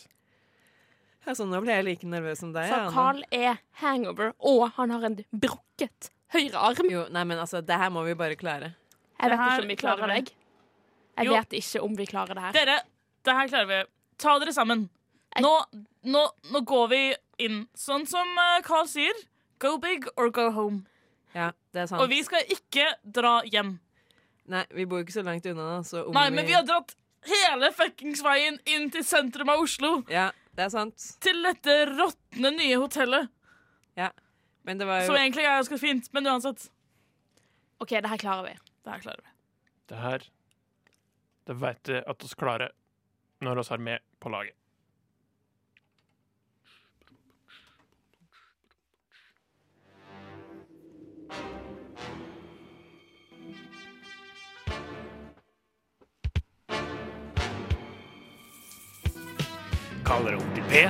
Ja, 1.27 1.35
så 1.37 1.45
nå 1.45 1.59
ble 1.61 1.75
jeg 1.75 1.85
like 1.85 2.09
nervøs 2.09 2.41
som 2.41 2.53
deg. 2.55 2.71
Så 2.71 2.93
Carl 2.95 3.21
er 3.35 3.59
hangover, 3.83 4.33
og 4.39 4.71
han 4.79 4.95
har 4.95 5.09
en 5.11 5.19
brukket 5.35 6.11
høyre 6.35 6.61
arm. 6.71 6.91
Jo, 6.91 7.07
nei, 7.13 7.25
men 7.29 7.39
altså, 7.43 7.61
det 7.67 7.77
her 7.81 7.91
må 7.95 8.05
vi 8.07 8.15
bare 8.19 8.37
klare. 8.41 8.73
Jeg 9.21 9.31
vet 9.33 9.41
ikke 9.41 9.63
om 9.65 9.69
vi 9.69 9.77
klarer 9.81 10.13
deg. 10.15 10.31
Jeg 11.21 11.27
Jo. 11.27 11.35
vet 11.37 11.57
ikke 11.59 11.83
om 11.85 11.97
vi 11.99 12.07
klarer 12.09 12.35
det 12.39 12.45
her. 12.47 12.53
Dere, 12.57 12.77
det 13.29 13.35
her 13.37 13.49
klarer 13.53 13.67
vi. 13.69 13.81
Ta 14.21 14.39
dere 14.41 14.53
sammen. 14.57 14.87
Nå, 15.41 15.51
nå, 16.05 16.23
nå 16.53 16.61
går 16.67 16.89
vi 16.91 17.03
inn. 17.45 17.67
Sånn 17.77 18.07
som 18.09 18.27
eh, 18.39 18.61
Carl 18.67 18.89
sier. 18.89 19.15
Go 19.61 19.77
big 19.79 20.07
or 20.17 20.31
go 20.33 20.49
home. 20.57 20.87
Ja, 21.35 21.51
det 21.75 21.83
er 21.85 21.87
sant. 21.91 22.01
Og 22.03 22.09
vi 22.11 22.23
skal 22.27 22.47
ikke 22.51 22.89
dra 23.05 23.41
hjem. 23.47 23.75
Nei, 24.51 24.65
vi 24.75 24.87
bor 24.89 24.99
jo 24.99 25.05
ikke 25.07 25.19
så 25.21 25.23
langt 25.27 25.45
unna, 25.47 25.67
da, 25.77 25.83
så 25.87 26.07
om 26.09 26.17
Nei, 26.17 26.31
men 26.35 26.47
vi 26.49 26.57
har 26.57 26.65
dratt 26.67 26.97
hele 27.29 27.69
fuckings 27.77 28.23
veien 28.25 28.57
inn 28.67 28.89
til 28.91 29.05
sentrum 29.07 29.53
av 29.53 29.61
Oslo. 29.63 30.01
Ja, 30.11 30.31
det 30.57 30.65
er 30.65 30.73
sant. 30.73 30.97
Til 31.23 31.43
dette 31.45 31.77
råtne 31.93 32.51
nye 32.57 32.81
hotellet. 32.81 33.29
Men 34.71 34.79
det 34.79 34.87
var 34.87 35.01
jo 35.01 35.07
Som 35.07 35.17
egentlig 35.19 35.43
er 35.43 35.57
ganske 35.59 35.77
fint, 35.83 36.13
men 36.15 36.27
uansett. 36.31 36.69
OK, 37.83 37.91
det 37.91 38.07
her 38.07 38.21
klarer 38.23 38.45
vi. 38.47 38.53
Det 38.85 38.93
her 38.93 39.01
klarer 39.03 39.23
vi. 39.25 39.33
Det 39.91 39.97
her 39.99 40.27
Det 41.47 41.55
vet 41.59 41.89
vi 41.91 41.97
at 42.07 42.25
oss 42.25 42.35
klarer 42.39 42.71
når 43.43 43.59
oss 43.59 43.69
har 43.75 43.83
med 43.83 43.99
på 44.21 44.31
laget. 44.31 44.55
Kaller 60.07 60.39
onkel 60.39 60.63
P. 60.71 60.87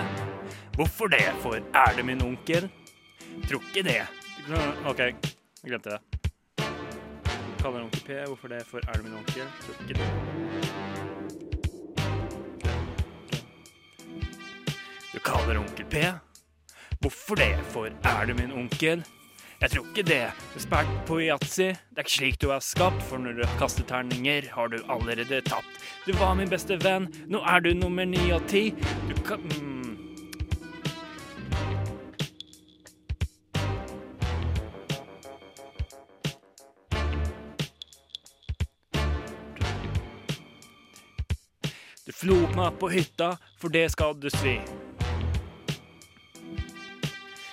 Hvorfor 0.76 1.08
det? 1.16 1.24
For 1.40 1.56
er 1.56 1.96
det 1.96 2.04
min 2.04 2.20
onkel? 2.28 2.68
Tror 3.48 3.62
ikke 3.70 3.82
det. 3.88 4.00
OK, 4.86 4.98
jeg 4.98 5.14
glemte 5.66 5.90
det. 5.90 6.00
Kaller 7.60 7.82
onkel 7.84 8.00
P. 8.06 8.10
Hvorfor 8.26 8.48
det? 8.48 8.62
For 8.66 8.78
er 8.88 8.92
du 8.96 9.02
min 9.02 9.14
onkel? 9.18 9.46
Tror 9.60 9.74
ikke 9.84 9.94
det. 10.00 10.08
Du 15.14 15.18
kaller 15.24 15.58
onkel 15.60 15.84
P. 15.84 15.96
Hvorfor 17.00 17.34
det? 17.34 17.54
For 17.72 17.88
er 18.04 18.26
du 18.26 18.34
min 18.34 18.52
onkel? 18.52 19.04
Jeg 19.60 19.70
tror 19.70 19.86
ikke 19.90 20.02
det. 20.08 20.22
Ekspert 20.56 20.88
på 21.06 21.18
yatzy. 21.20 21.66
Det 21.68 22.00
er 22.00 22.06
ikke 22.06 22.14
slik 22.14 22.38
du 22.40 22.48
er 22.54 22.62
skapt, 22.64 23.02
for 23.10 23.20
når 23.20 23.42
du 23.42 23.42
kaster 23.60 23.84
terninger, 23.84 24.48
har 24.54 24.72
du 24.72 24.78
allerede 24.88 25.40
tapt. 25.44 25.68
Du 26.06 26.14
var 26.16 26.32
min 26.34 26.48
beste 26.48 26.78
venn, 26.80 27.10
nå 27.28 27.42
er 27.44 27.60
du 27.60 27.74
nummer 27.76 28.08
ni 28.08 28.30
av 28.32 28.46
ti. 28.48 28.70
Du 29.10 29.12
kan 29.26 29.44
mm. 29.44 29.89
Opp 42.20 42.52
meg 42.56 42.74
på 42.76 42.90
hytta, 42.92 43.30
for 43.56 43.72
det 43.72 43.86
skal 43.94 44.12
du 44.20 44.28
svi. 44.28 44.58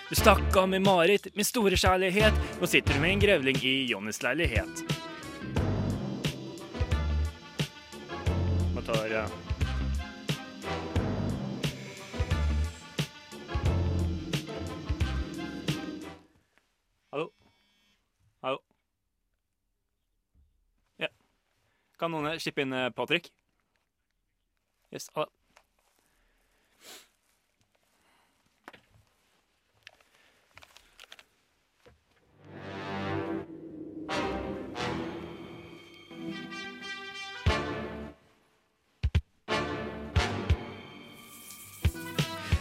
Du 0.09 0.15
stakk 0.15 0.55
av 0.59 0.67
med 0.67 0.83
Marit, 0.83 1.29
min 1.35 1.47
store 1.47 1.79
kjærlighet. 1.79 2.35
Nå 2.59 2.67
sitter 2.67 2.93
du 2.93 2.99
med 2.99 3.15
en 3.15 3.23
grevling 3.23 3.59
i 3.63 3.75
Jonnys 3.87 4.19
leilighet. 4.23 4.83
Man 8.75 8.83
tar? 8.83 9.07
Ja. 9.07 9.27
Kan 21.97 22.13
noen 22.13 22.37
slippe 22.37 22.61
inn 22.61 22.75
eh, 22.77 22.91
Patrick? 22.93 23.31
Yes, 24.89 25.09
hallo. 25.13 25.27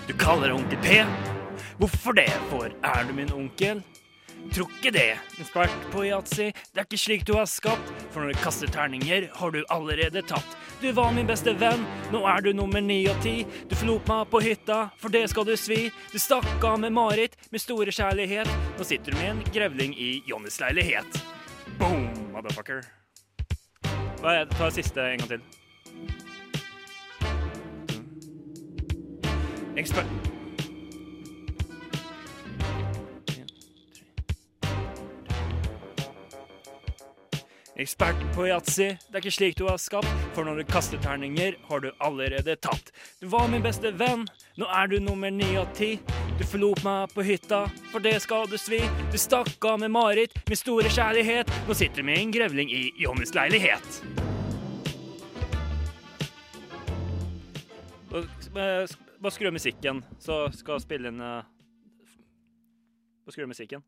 Du 0.09 0.13
kaller 0.19 0.53
onkel 0.53 0.77
P. 0.83 0.87
Hvorfor 1.79 2.13
det? 2.13 2.29
For 2.51 2.65
er 2.83 3.09
du 3.09 3.15
min 3.15 3.33
onkel? 3.33 3.83
Tror 4.57 4.71
ikke 4.79 4.89
det. 4.95 5.19
Ekspert 5.37 5.73
på 5.93 6.07
yatzy. 6.07 6.47
Det 6.73 6.81
er 6.81 6.87
ikke 6.87 6.97
slik 6.97 7.25
du 7.29 7.35
er 7.37 7.45
skapt. 7.45 7.91
For 8.09 8.25
når 8.25 8.33
du 8.33 8.39
kaster 8.41 8.71
terninger, 8.73 9.27
har 9.37 9.51
du 9.53 9.59
allerede 9.69 10.23
tatt. 10.25 10.55
Du 10.81 10.87
var 10.97 11.11
min 11.13 11.29
beste 11.29 11.53
venn, 11.61 11.83
nå 12.09 12.23
er 12.25 12.41
du 12.41 12.55
nummer 12.57 12.81
ni 12.81 13.03
av 13.11 13.19
ti. 13.21 13.45
Du 13.69 13.75
forlot 13.77 14.09
meg 14.09 14.31
på 14.33 14.41
hytta, 14.41 14.79
for 14.97 15.13
det 15.13 15.27
skal 15.29 15.45
du 15.45 15.53
svi. 15.61 15.91
Du 16.09 16.17
stakk 16.17 16.65
av 16.65 16.79
med 16.81 16.95
Marit, 16.97 17.37
med 17.53 17.61
store 17.61 17.93
kjærlighet. 17.93 18.49
Nå 18.79 18.87
sitter 18.89 19.13
du 19.13 19.19
med 19.21 19.31
en 19.35 19.43
grevling 19.53 19.93
i 19.93 20.23
Johnnys 20.29 20.57
leilighet. 20.63 21.21
Boom, 21.77 22.07
motherfucker. 22.33 22.81
Hva 24.23 24.39
er 24.39 24.47
det? 24.47 24.57
Ta 24.57 24.71
siste 24.73 25.05
en 25.05 25.21
gang 25.21 25.35
til. 25.35 25.45
Ekspert... 29.77 30.36
Ekspert 37.77 38.17
på 38.33 38.47
yatzy, 38.49 38.95
det 38.97 39.19
er 39.19 39.21
ikke 39.21 39.31
slik 39.37 39.57
du 39.59 39.67
har 39.69 39.77
skapt, 39.77 40.09
for 40.33 40.49
når 40.49 40.63
du 40.63 40.71
kaster 40.71 41.01
terninger, 41.05 41.59
har 41.69 41.83
du 41.85 41.91
allerede 42.01 42.55
tapt. 42.65 42.89
Du 43.21 43.27
var 43.29 43.51
min 43.53 43.61
beste 43.61 43.91
venn, 44.01 44.23
nå 44.57 44.69
er 44.73 44.89
du 44.89 44.97
nummer 45.05 45.29
ni 45.29 45.51
av 45.61 45.69
ti. 45.77 45.99
Du 46.39 46.45
forlot 46.49 46.81
meg 46.87 47.13
på 47.13 47.27
hytta, 47.29 47.67
for 47.93 48.01
det 48.01 48.15
skal 48.25 48.49
du 48.49 48.57
svi. 48.57 48.81
Du 49.13 49.19
stakk 49.21 49.61
av 49.69 49.83
med 49.85 49.93
Marit, 49.93 50.33
min 50.49 50.57
store 50.57 50.89
kjærlighet. 50.89 51.53
Nå 51.69 51.77
sitter 51.77 52.01
du 52.01 52.09
med 52.09 52.23
en 52.23 52.33
grevling 52.39 52.73
i 52.73 52.83
Johnnys 52.97 53.37
leilighet. 53.37 54.01
Bare 58.09 58.89
bare 59.21 59.37
skru 59.37 59.53
av 59.53 59.57
musikken, 59.61 60.05
så 60.17 60.47
skal 60.57 60.81
spille 60.81 61.13
inn 61.13 61.21
eh, 61.21 61.45
Bare 63.27 63.37
skru 63.37 63.45
av 63.45 63.53
musikken. 63.53 63.85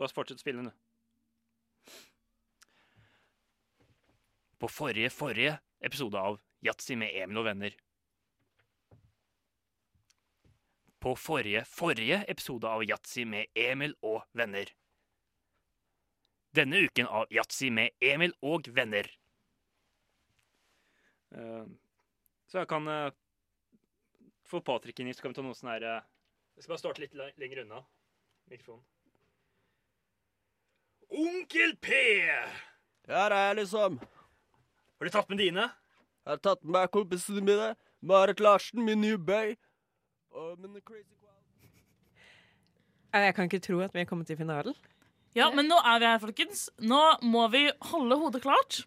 Bare 0.00 0.10
fortsett 0.18 0.42
å 0.42 0.48
spille, 0.48 0.66
du. 0.66 0.79
På 4.60 4.68
forrige, 4.68 5.10
forrige 5.10 5.54
episode 5.80 6.20
av 6.20 6.36
Yatzy 6.66 6.96
med 7.00 7.14
Emil 7.16 7.40
og 7.40 7.46
venner. 7.48 7.76
På 11.00 11.14
forrige, 11.16 11.62
forrige 11.64 12.18
episode 12.28 12.68
av 12.68 12.84
Yatzy 12.84 13.24
med 13.24 13.48
Emil 13.56 13.94
og 14.04 14.20
venner. 14.36 14.68
Denne 16.52 16.82
uken 16.84 17.08
av 17.08 17.30
Yatzy 17.32 17.70
med 17.72 17.94
Emil 18.04 18.34
og 18.44 18.68
venner. 18.76 19.08
Eh, 21.32 21.64
så 22.50 22.60
jeg 22.60 22.68
kan 22.68 22.88
eh, 22.90 23.12
få 24.50 24.60
Patrick 24.66 24.98
inn 25.00 25.08
hit, 25.08 25.16
så 25.16 25.24
kan 25.24 25.32
vi 25.32 25.38
ta 25.38 25.44
noe 25.46 25.54
sånn 25.56 25.70
her 25.70 25.86
eh, 25.86 26.06
Jeg 26.58 26.64
skal 26.66 26.74
bare 26.74 26.82
starte 26.82 27.04
litt 27.04 27.14
le- 27.16 27.32
lenger 27.40 27.62
unna 27.64 27.80
mikrofonen. 28.50 28.84
Onkel 31.10 31.76
P! 31.82 31.94
Her 33.08 33.32
er 33.34 33.46
jeg, 33.48 33.60
liksom. 33.62 33.96
Har 35.00 35.08
du 35.08 35.14
tatt 35.14 35.30
med 35.32 35.38
dine? 35.40 35.62
Jeg 36.26 36.28
har 36.28 36.40
tatt 36.44 36.58
med 36.60 36.74
meg 36.74 36.90
kompisene 36.92 37.40
mine. 37.40 37.70
Marit 38.04 38.40
Larsen, 38.44 38.82
min 38.84 39.00
nye 39.00 39.16
bay. 39.16 39.54
Og 40.36 40.58
min 40.60 40.76
crazy 40.84 41.16
Jeg 43.16 43.34
kan 43.34 43.48
ikke 43.48 43.62
tro 43.64 43.78
at 43.80 43.94
vi 43.96 44.02
er 44.02 44.08
kommet 44.10 44.28
til 44.28 44.36
finalen. 44.36 44.74
Ja, 45.32 45.46
men 45.54 45.70
nå 45.72 45.78
er 45.80 46.02
vi 46.02 46.04
her, 46.04 46.18
folkens. 46.20 46.66
Nå 46.84 47.00
må 47.24 47.46
vi 47.48 47.62
holde 47.94 48.18
hodet 48.20 48.42
klart. 48.44 48.82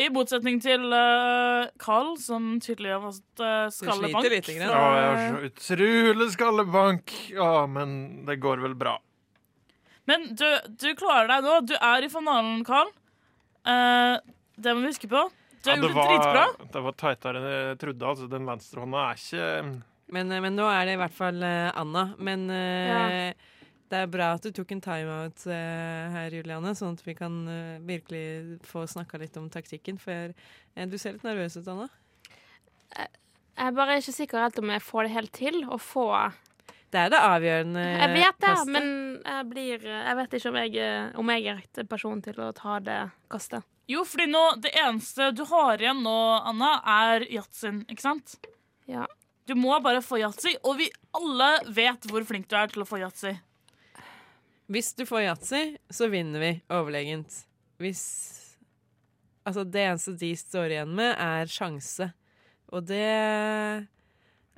I 0.00 0.06
motsetning 0.08 0.62
til 0.64 0.88
uh, 0.88 1.68
Carl, 1.76 2.14
som 2.18 2.54
tydelig 2.64 2.94
har 2.94 3.04
fått 3.04 3.42
uh, 3.44 3.68
skallebank. 3.68 4.30
Litt. 4.32 4.48
Ja, 4.48 4.70
jeg 4.96 5.10
har 5.10 5.20
så 5.26 5.50
utrolig 5.50 6.30
skallebank. 6.38 7.12
Ja, 7.36 7.66
men 7.68 8.24
det 8.24 8.38
går 8.40 8.64
vel 8.64 8.78
bra. 8.80 8.96
Men 10.08 10.30
du, 10.32 10.48
du 10.72 10.88
klarer 10.96 11.28
deg 11.36 11.44
nå. 11.44 11.60
Du 11.68 11.76
er 11.76 12.08
i 12.08 12.08
finalen, 12.12 12.64
Carl. 12.64 12.88
Eh, 13.64 14.16
det 14.56 14.74
må 14.74 14.80
vi 14.84 14.92
huske 14.92 15.08
på. 15.10 15.24
Du 15.64 15.70
har 15.70 15.76
Ja, 15.76 15.80
det, 15.80 15.88
gjort 15.88 15.96
det 15.96 16.08
dritbra. 16.12 16.44
var, 16.58 16.68
det 16.74 16.82
var 16.84 16.92
tightere 17.00 17.40
enn 17.40 17.48
jeg 17.70 17.78
trodde. 17.80 18.06
Altså, 18.10 18.28
den 18.28 18.44
venstrehånda 18.46 19.02
er 19.10 19.20
ikke 19.20 19.82
Men, 20.12 20.30
eh, 20.32 20.40
men 20.44 20.54
nå 20.56 20.66
er 20.68 20.84
det 20.86 20.94
i 20.94 21.00
hvert 21.00 21.14
fall 21.16 21.42
eh, 21.42 21.70
Anna. 21.80 22.02
Men 22.18 22.50
eh, 22.50 22.88
Ja. 22.88 23.32
det 23.88 24.00
er 24.02 24.06
bra 24.12 24.32
at 24.34 24.42
du 24.44 24.50
tok 24.52 24.72
en 24.72 24.80
timeout 24.84 25.44
her, 25.48 26.30
Juliane, 26.30 26.74
sånn 26.76 26.92
at 26.98 27.02
vi 27.06 27.14
kan 27.14 27.34
virkelig 27.86 28.58
få 28.66 28.84
snakka 28.90 29.18
litt 29.22 29.36
om 29.40 29.48
taktikken. 29.50 29.98
For 30.00 30.34
du 30.74 30.98
ser 30.98 31.12
litt 31.16 31.24
nervøs 31.24 31.56
ut, 31.56 31.68
Anna. 31.68 31.88
Jeg 32.94 33.68
er 33.68 33.76
bare 33.76 33.98
ikke 34.00 34.12
sikker 34.16 34.42
helt 34.42 34.58
om 34.58 34.70
jeg 34.74 34.82
får 34.82 35.06
det 35.06 35.12
helt 35.14 35.32
til 35.36 35.60
å 35.70 35.78
få 35.78 36.06
Det 36.90 37.00
er 37.04 37.10
det 37.12 37.20
avgjørende 37.22 37.84
Jeg 37.84 38.10
vet 38.14 38.40
det, 38.40 38.48
kastet. 38.48 38.72
men 38.72 38.88
jeg 39.24 39.46
blir 39.50 39.78
Jeg 39.86 40.16
vet 40.18 40.34
ikke 40.38 40.48
om 40.50 40.58
jeg, 40.60 41.14
om 41.22 41.30
jeg 41.30 41.46
er 41.46 41.60
rett 41.62 41.88
person 41.88 42.22
til 42.22 42.34
å 42.42 42.52
ta 42.54 42.78
det 42.80 42.98
kastet. 43.30 43.62
Jo, 43.90 44.04
fordi 44.08 44.26
nå, 44.30 44.42
det 44.64 44.72
eneste 44.80 45.28
du 45.36 45.42
har 45.50 45.82
igjen 45.82 46.00
nå, 46.04 46.18
Anna, 46.48 46.78
er 46.88 47.26
yatzyen, 47.32 47.82
ikke 47.90 48.04
sant? 48.04 48.38
Ja. 48.88 49.04
Du 49.44 49.52
må 49.58 49.76
bare 49.84 50.00
få 50.04 50.22
yatzy, 50.22 50.54
og 50.64 50.78
vi 50.80 50.88
alle 51.16 51.50
vet 51.76 52.06
hvor 52.08 52.24
flink 52.24 52.48
du 52.48 52.56
er 52.56 52.70
til 52.72 52.84
å 52.84 52.88
få 52.88 53.02
yatzy. 53.02 53.34
Hvis 54.72 54.94
du 54.96 55.04
får 55.04 55.26
yatzy, 55.26 55.62
så 55.92 56.08
vinner 56.12 56.40
vi 56.40 56.54
overlegent. 56.72 57.42
Hvis 57.82 58.04
Altså, 59.44 59.60
det 59.68 59.82
eneste 59.84 60.14
de 60.16 60.30
står 60.40 60.72
igjen 60.72 60.92
med, 60.96 61.10
er 61.20 61.50
sjanse. 61.52 62.06
Og 62.72 62.86
det 62.88 63.04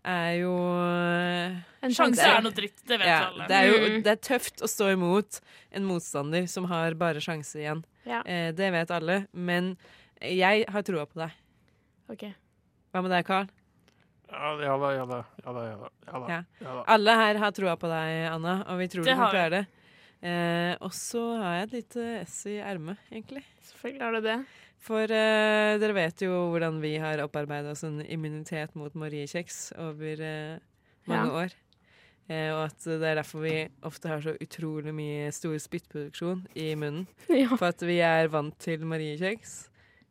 er 0.06 0.32
jo 0.40 0.52
En 1.86 1.92
Sjanse 1.94 2.22
er 2.24 2.42
noe 2.44 2.54
dritt, 2.54 2.78
det 2.86 2.98
vet 3.00 3.08
ja, 3.10 3.18
alle. 3.28 3.46
Det 3.50 3.56
er 3.58 3.66
jo 3.70 3.76
Mm. 3.86 4.02
det 4.06 4.12
er 4.14 4.22
tøft 4.22 4.62
å 4.62 4.68
stå 4.70 4.92
imot 4.94 5.40
en 5.72 5.84
motstander 5.84 6.46
som 6.48 6.64
har 6.70 6.94
bare 6.94 7.20
sjanse 7.22 7.58
igjen. 7.60 7.84
Ja. 8.06 8.22
Eh, 8.26 8.52
det 8.52 8.70
vet 8.72 8.90
alle. 8.90 9.26
Men 9.32 9.76
jeg 10.22 10.64
har 10.68 10.82
troa 10.82 11.06
på 11.06 11.20
deg. 11.20 11.30
OK. 12.10 12.24
Hva 12.92 13.02
med 13.02 13.10
deg, 13.10 13.24
Carl? 13.26 13.48
Ja, 14.30 14.54
ja 14.58 14.76
da, 14.78 14.90
ja 14.96 15.04
da. 15.06 15.24
Ja 15.44 15.52
da, 15.52 15.64
ja 15.70 16.18
da. 16.18 16.28
Ja. 16.62 16.82
Alle 16.88 17.14
her 17.14 17.38
har 17.38 17.50
troa 17.52 17.76
på 17.78 17.86
deg, 17.90 18.26
Anna, 18.32 18.64
og 18.66 18.78
vi 18.78 18.88
tror 18.88 19.04
Det 19.04 19.14
du 19.14 19.20
kan 19.20 19.30
klare 19.30 19.50
det. 19.50 19.66
Eh, 20.26 20.74
og 20.80 20.90
så 20.96 21.22
har 21.42 21.58
jeg 21.60 21.66
et 21.68 21.72
lite 21.76 22.06
ess 22.22 22.46
i 22.50 22.56
ermet, 22.58 22.98
egentlig. 23.12 23.44
Selvfølgelig 23.62 24.02
har 24.02 24.12
du 24.16 24.20
det. 24.26 24.38
For 24.86 25.10
eh, 25.10 25.76
dere 25.82 25.94
vet 25.96 26.22
jo 26.22 26.32
hvordan 26.52 26.80
vi 26.82 26.94
har 27.02 27.18
opparbeida 27.24 27.72
oss 27.74 27.82
en 27.86 27.98
immunitet 28.06 28.76
mot 28.78 28.94
Mariekjeks 28.94 29.72
over 29.82 30.20
eh, 30.22 30.58
mange 31.10 31.30
Ja. 31.32 31.38
år. 31.44 31.56
Eh, 32.28 32.50
og 32.54 32.64
at 32.68 32.84
det 32.86 33.06
er 33.06 33.18
derfor 33.20 33.42
vi 33.42 33.54
ofte 33.86 34.10
har 34.10 34.22
så 34.22 34.34
utrolig 34.42 34.94
mye 34.94 35.30
stor 35.34 35.56
spyttproduksjon 35.62 36.44
i 36.58 36.72
munnen. 36.78 37.06
Ja. 37.42 37.50
For 37.56 37.70
at 37.70 37.82
vi 37.82 37.98
er 38.02 38.30
vant 38.30 38.54
til 38.62 38.86
Mariekjeks. 38.86 39.56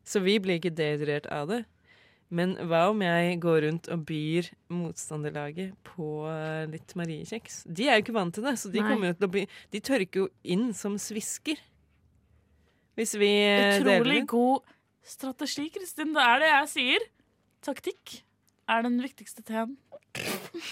Så 0.06 0.22
vi 0.24 0.38
blir 0.44 0.60
ikke 0.60 0.76
dehydrert 0.76 1.28
av 1.34 1.48
det. 1.52 1.62
Men 2.36 2.56
hva 2.68 2.90
om 2.90 3.00
jeg 3.06 3.40
går 3.40 3.62
rundt 3.68 3.88
og 3.94 4.04
byr 4.10 4.48
motstanderlaget 4.74 5.76
på 5.88 6.08
litt 6.26 6.74
litt 6.74 6.96
Mariekjeks? 6.98 7.62
De 7.70 7.88
er 7.88 8.00
jo 8.00 8.06
ikke 8.08 8.16
vant 8.18 8.34
til 8.36 8.44
det, 8.48 8.56
så 8.60 8.72
de, 8.74 8.82
bli, 9.30 9.46
de 9.72 9.80
tørker 9.80 10.26
jo 10.26 10.28
inn 10.44 10.72
som 10.74 10.98
svisker. 11.00 11.62
Hvis 12.96 13.14
vi 13.20 13.30
Utrolig 13.44 13.84
deler 13.84 14.02
Utrolig 14.02 14.24
god 14.32 14.62
strategi, 15.06 15.68
Kristin. 15.76 16.14
Det 16.16 16.24
er 16.24 16.40
det 16.42 16.50
jeg 16.54 16.72
sier. 16.72 17.06
Taktikk 17.66 18.18
er 18.72 18.86
den 18.88 18.98
viktigste 19.04 19.44
teen. 19.46 19.76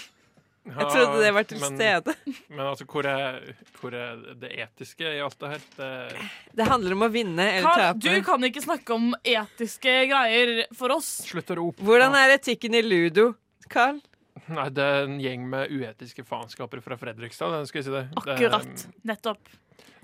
Jeg 0.64 0.86
trodde 0.88 1.18
det 1.20 1.30
var 1.36 1.44
til 1.44 1.58
men- 1.60 1.74
stede. 1.76 2.12
Men 2.48 2.60
altså, 2.64 2.86
hvor 2.88 3.04
er, 3.04 3.34
hvor 3.82 3.92
er 3.92 4.22
det 4.40 4.48
etiske 4.64 5.04
i 5.04 5.18
alt 5.20 5.36
det 5.42 5.50
her? 5.52 5.64
Det, 5.76 6.28
Det 6.56 6.66
handler 6.70 6.94
om 6.96 7.04
å 7.04 7.08
vinne 7.12 7.44
eller 7.58 7.82
tape. 7.92 8.00
du 8.00 8.22
kan 8.24 8.46
ikke 8.48 8.62
snakke 8.64 8.96
om 8.96 9.10
etiske 9.20 9.92
greier 10.08 10.64
for 10.72 10.94
oss. 10.96 11.10
slutt 11.28 11.52
å 11.52 11.58
rope. 11.60 11.84
Hvordan 11.84 12.16
er 12.16 12.32
etikken 12.38 12.78
i 12.78 12.80
ludo, 12.80 13.34
Carl? 13.68 14.00
Nei, 14.58 14.68
det 14.76 14.84
er 14.84 15.04
en 15.06 15.18
gjeng 15.22 15.44
med 15.48 15.70
uetiske 15.72 16.24
faenskaper 16.28 16.80
fra 16.84 16.96
Fredrikstad. 17.00 17.52
Det 17.60 17.68
skal 17.70 17.78
jeg 17.80 17.86
si 17.86 17.92
det. 17.94 18.02
det 18.10 18.34
Akkurat. 18.34 18.86
Nettopp. 19.08 19.48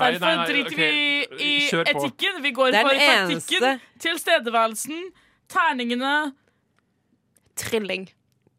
Nei, 0.00 0.12
Derfor 0.14 0.26
nei, 0.26 0.36
nei, 0.36 0.46
driter 0.48 0.72
okay. 0.72 0.92
vi 0.92 1.44
i 1.44 1.68
kjør 1.68 1.84
på. 1.84 2.04
etikken. 2.04 2.38
Vi 2.42 2.50
går 2.56 2.72
er 2.72 2.86
for 2.86 2.94
den 2.96 3.00
taktikken, 3.28 3.66
eneste 3.66 4.00
tilstedeværelsen, 4.06 5.02
terningene 5.52 6.12
Trilling. 7.60 8.06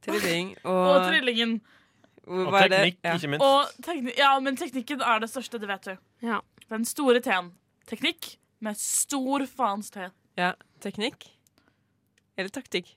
trilling 0.06 0.52
og 0.70 0.78
og, 0.92 1.08
trillingen. 1.08 1.56
og 2.28 2.54
er 2.54 2.68
teknikk, 2.70 3.00
Ja. 3.04 3.16
ikke 3.18 3.32
minst. 3.34 3.46
Og 3.46 3.84
tekni 3.86 4.14
ja, 4.18 4.32
men 4.40 4.58
teknikken 4.60 5.02
er 5.02 5.20
det 5.24 5.30
største, 5.34 5.58
det 5.62 5.68
vet 5.72 5.90
du. 5.90 5.96
Ja. 6.28 6.40
Den 6.70 6.86
store 6.86 7.20
T-en. 7.26 7.52
Teknikk 7.90 8.36
med 8.62 8.78
stor 8.78 9.46
faens 9.50 9.90
T. 9.92 10.10
ja. 10.38 10.54
Teknikk? 10.82 11.26
Eller 12.38 12.50
taktikk? 12.50 12.94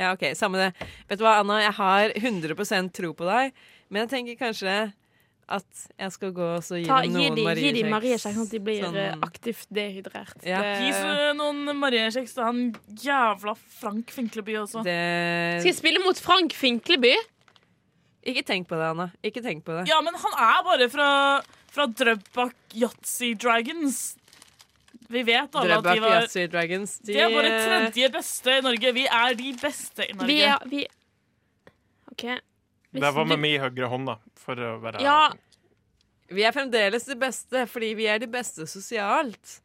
Ja, 0.00 0.14
OK, 0.16 0.30
samme 0.38 0.56
det. 0.62 0.70
Vet 1.10 1.20
du 1.20 1.24
hva, 1.26 1.36
Anna, 1.42 1.58
jeg 1.60 1.74
har 1.76 2.14
100% 2.16 2.92
tro 2.96 3.12
på 3.18 3.26
deg, 3.28 3.52
men 3.92 4.06
jeg 4.06 4.10
tenker 4.14 4.38
kanskje 4.40 4.78
at 5.50 5.80
jeg 5.98 6.12
skal 6.14 6.30
gå 6.30 6.46
og 6.56 6.62
gi 6.62 6.84
Ta, 6.86 7.00
dem 7.02 7.12
noen 7.16 7.34
de, 7.34 7.42
gi 7.42 7.72
dem 7.74 7.88
mariekjeks. 7.90 7.90
Mariekjeks, 7.90 8.22
sånn 8.38 8.44
at 8.46 8.52
de 8.54 8.60
blir 8.62 8.84
Sånn- 8.84 8.98
eh, 9.02 9.16
aktivt 9.26 9.66
dehydrert. 9.74 10.44
Ja. 10.46 10.60
Det- 10.62 10.76
Gi 10.84 10.92
så 10.94 11.34
noen 11.36 11.74
Mariekjeks 11.76 12.34
til 12.36 12.44
han 12.46 12.60
jævla 12.94 13.56
Frank 13.80 14.06
Finkleby 14.14 14.54
også. 14.62 14.84
Det 14.86 15.60
Skal 15.60 15.72
jeg 15.72 15.76
spille 15.80 16.04
mot 16.04 16.16
Frank 16.16 16.52
Finkleby? 16.54 17.16
Ikke 18.24 18.44
tenk 18.46 18.68
på 18.68 18.76
det, 18.78 18.86
Anna. 18.92 19.10
Ikke 19.24 19.42
tenk 19.42 19.64
på 19.64 19.74
det. 19.78 19.88
Ja, 19.88 20.00
men 20.04 20.14
han 20.14 20.32
er 20.38 20.62
bare 20.62 20.88
fra, 20.92 21.08
fra 21.72 21.86
Drøbak 21.88 22.54
Yatzy 22.76 23.34
Dragons. 23.34 24.16
Vi 25.10 25.22
vet 25.26 25.56
alle 25.58 25.76
at 25.80 25.84
de 25.88 26.00
var 26.04 26.12
Yatzy 26.20 26.44
Dragons. 26.52 26.92
De 27.02 27.16
er 27.18 27.32
våre 27.32 27.50
tredje 27.66 28.10
beste 28.14 28.52
i 28.58 28.60
Norge. 28.62 28.92
Vi 28.94 29.06
er 29.10 29.34
de 29.34 29.52
beste 29.58 30.06
i 30.06 30.12
Norge. 30.14 30.26
Vi 30.30 30.40
er 30.46 30.58
vi 30.70 30.84
OK. 32.12 32.24
Hvis 32.90 33.02
Det 33.02 33.10
var 33.14 33.24
med 33.24 33.36
du- 33.38 33.42
min 33.42 33.60
høyre 33.60 33.88
hånd, 33.90 34.06
da. 34.06 34.16
For 34.36 34.54
å 34.54 34.80
være 34.82 35.00
Ja, 35.02 35.32
Vi 36.30 36.44
er 36.46 36.52
fremdeles 36.54 37.04
de 37.08 37.16
beste, 37.18 37.64
fordi 37.66 37.88
vi 37.98 38.06
er 38.06 38.18
de 38.22 38.26
beste 38.30 38.62
sosialt. 38.70 39.56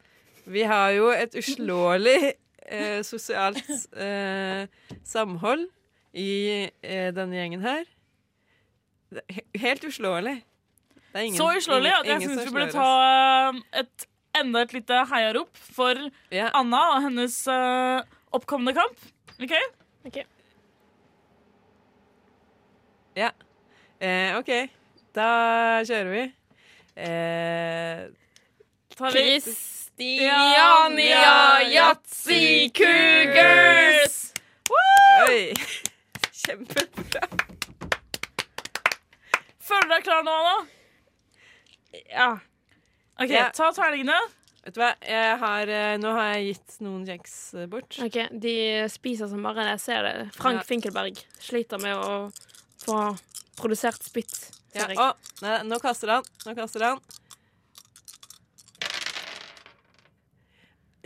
Vi 0.48 0.64
har 0.66 0.92
jo 0.96 1.12
et 1.14 1.36
uslåelig 1.38 2.34
eh, 2.66 3.02
sosialt 3.06 3.62
eh, 3.96 4.66
samhold 5.06 5.68
i 6.14 6.72
eh, 6.82 7.12
denne 7.14 7.38
gjengen 7.38 7.62
her. 7.62 7.86
Er 9.14 9.44
Helt 9.62 9.84
uslåelig. 9.86 10.42
Det 11.14 11.22
er 11.22 11.28
ingen- 11.30 11.38
Så 11.38 11.52
uslåelig 11.58 11.92
at 12.00 12.06
jeg 12.06 12.16
ingen- 12.16 12.32
ingen 12.32 12.40
syns 12.40 12.50
vi 12.50 12.60
burde 12.60 12.72
ta 12.72 13.52
eh, 13.54 13.80
et, 13.84 14.08
enda 14.40 14.64
et 14.66 14.74
lite 14.76 15.02
heiarop 15.12 15.58
for 15.58 15.98
yeah. 16.34 16.52
Anna 16.58 16.82
og 16.96 17.06
hennes 17.08 17.38
uh, 17.52 18.04
oppkommende 18.36 18.76
kamp. 18.78 19.10
OK? 19.42 19.56
Ja. 23.16 23.32
Eh, 24.00 24.36
OK, 24.38 24.52
da 25.16 25.28
kjører 25.88 26.12
vi. 26.12 26.24
Eh, 26.96 28.02
Tar 28.96 29.12
vi 29.16 29.24
Kristiania 29.40 30.68
Yatzy 31.72 32.70
Cougars! 32.76 34.34
oi! 35.28 35.54
Kjempebra. 36.46 37.24
Føler 39.66 39.88
du 39.88 39.94
deg 39.96 40.04
klar 40.06 40.28
nå, 40.28 40.36
Anna? 40.36 40.58
Ja. 42.12 42.30
OK, 43.22 43.30
Ja. 43.32 43.50
ta 43.56 43.72
terningene. 43.72 44.18
Vet 44.66 44.74
du 44.76 44.80
hva, 44.82 44.94
jeg 45.06 45.38
har, 45.40 45.70
eh, 45.70 45.98
nå 46.02 46.12
har 46.18 46.34
jeg 46.34 46.56
gitt 46.56 46.80
noen 46.82 47.06
kjeks 47.06 47.54
eh, 47.54 47.66
bort. 47.70 48.00
OK, 48.02 48.18
de 48.42 48.56
spiser 48.90 49.30
som 49.30 49.44
bare 49.46 49.62
det. 49.64 49.76
Jeg 49.78 49.84
ser 49.86 50.02
det. 50.08 50.14
Frank 50.34 50.58
Ja. 50.58 50.64
Finkelberg 50.68 51.22
sliter 51.40 51.80
med 51.80 51.96
å 51.96 52.32
få 52.82 52.98
produsert 53.56 54.02
spytt, 54.04 54.50
Ja, 54.74 54.82
ser 54.82 54.90
jeg. 54.90 54.98
å, 54.98 55.14
nei, 55.46 55.60
nå 55.70 55.80
kaster 55.80 56.10
han. 56.16 56.24
Nå 56.46 56.56
kaster 56.58 56.82
han. 56.84 57.00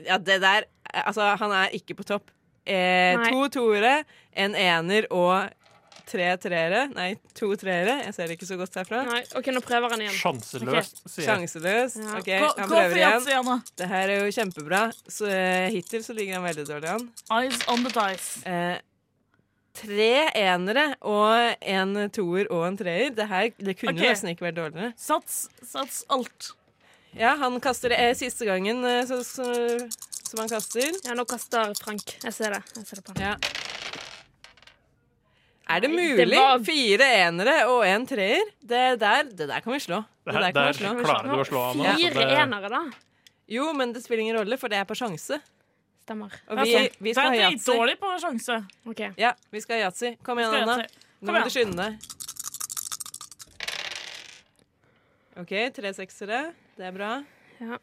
Ja, 0.06 0.18
det 0.18 0.40
der 0.42 0.64
eh, 0.94 1.04
Altså, 1.06 1.36
han 1.38 1.52
er 1.54 1.70
ikke 1.76 1.96
på 2.00 2.04
topp. 2.08 2.32
Eh, 2.66 3.18
Nei. 3.18 3.30
to 3.32 3.48
toere, 3.50 4.04
en 4.34 4.56
ener 4.56 5.06
og 5.12 5.50
tre 6.10 6.28
treere. 6.42 6.84
Nei, 6.96 7.14
to 7.38 7.52
treere. 7.60 8.00
Jeg 8.06 8.16
ser 8.16 8.30
det 8.30 8.38
ikke 8.38 8.50
så 8.50 8.58
godt 8.60 8.76
herfra. 8.80 9.04
Nei, 9.08 9.22
OK, 9.38 9.50
nå 9.56 9.62
prøver 9.66 9.94
han 9.94 10.04
igjen. 10.04 10.18
Sjanseløst, 10.18 11.02
sier 11.06 11.24
jeg. 11.24 11.30
Sjanseløs. 11.30 11.98
Ja. 12.02 12.18
OK, 12.20 12.30
Gå, 12.30 12.52
han 12.58 12.72
prøver 12.74 13.00
igjen. 13.00 13.26
igjen. 13.30 13.64
Det 13.82 13.90
her 13.94 14.14
er 14.14 14.24
jo 14.24 14.36
kjempebra. 14.40 14.84
Så 15.06 15.30
uh, 15.30 15.70
hittil 15.74 16.06
så 16.06 16.16
ligger 16.18 16.40
han 16.40 16.48
veldig 16.50 16.68
dårlig 16.70 16.94
an. 16.96 17.10
Eyes 17.40 17.66
on 17.72 17.86
the 17.86 17.94
dice. 17.96 18.44
Uh, 18.46 18.78
tre 19.80 20.12
enere 20.36 20.86
og 21.08 21.66
en 21.76 22.06
toer 22.16 22.50
og 22.52 22.68
en 22.68 22.80
treer. 22.80 23.10
Det 23.16 23.30
her 23.30 23.52
det 23.56 23.78
kunne 23.80 23.98
okay. 23.98 24.12
nesten 24.12 24.34
ikke 24.34 24.50
vært 24.50 24.60
dårligere. 24.62 24.94
Sats, 25.00 25.46
sats 25.64 26.04
alt. 26.12 26.54
Ja, 27.18 27.34
han 27.42 27.58
kaster 27.64 27.90
det 27.90 27.98
eh, 28.04 28.14
siste 28.18 28.46
gangen, 28.46 28.84
så, 29.10 29.24
så 29.26 29.48
som 30.30 30.44
han 30.44 30.52
kaster. 30.52 30.92
Ja, 31.08 31.18
nå 31.18 31.26
kaster 31.30 31.74
Frank. 31.82 32.18
Jeg 32.22 32.36
ser 32.38 32.54
det. 32.54 32.62
Jeg 32.78 32.86
ser 32.86 33.02
det 33.02 33.08
på 33.08 33.18
han. 33.18 33.32
Ja. 33.32 33.69
Er 35.70 35.80
det 35.82 35.90
mulig? 35.92 36.18
det 36.18 36.38
var- 36.38 36.64
Fire 36.66 37.08
enere 37.28 37.68
og 37.70 37.84
en 37.86 38.06
treer? 38.10 38.42
Det 38.62 39.00
der, 39.00 39.24
det 39.30 39.48
der 39.48 39.60
kan 39.62 39.74
vi 39.74 39.80
slå. 39.80 40.00
Det 40.26 40.34
der 40.34 40.42
her- 40.42 40.52
kan 40.52 40.66
vi 40.66 40.74
der 40.74 40.74
slå. 40.74 41.04
klarer 41.06 41.30
du 41.30 41.42
å 41.42 41.46
slå 41.46 41.62
altså. 41.72 41.96
Fire 42.00 42.14
Det- 42.14 42.38
enere, 42.42 42.70
da. 42.70 42.82
Jo, 43.48 43.72
men 43.74 43.94
det 43.94 44.04
spiller 44.04 44.22
ingen 44.22 44.36
rolle, 44.38 44.58
for 44.58 44.68
det 44.70 44.78
er 44.78 44.86
på 44.86 44.96
sjanse. 44.98 45.40
Stemmer. 46.06 46.32
Og 46.50 46.58
vi, 46.66 46.90
vi 47.00 47.14
skal 47.14 47.32
Det 47.32 47.40
er 47.42 47.50
dritdårlig 47.52 47.98
på 48.00 48.20
sjanse. 48.20 48.66
Okay. 48.88 49.12
Ja, 49.18 49.32
vi 49.52 49.62
skal 49.62 49.78
ha 49.82 49.88
yatzy. 49.90 50.16
Kom 50.24 50.38
igjen, 50.40 50.54
Anna. 50.64 50.86
Nå 51.22 51.32
må 51.34 51.44
du 51.44 51.50
skynde 51.50 51.76
deg. 51.76 52.00
OK, 55.40 55.54
tre 55.74 55.94
seksere. 55.94 56.54
Det 56.78 56.86
er 56.86 56.92
bra. 56.92 57.24
Ja. 57.62 57.78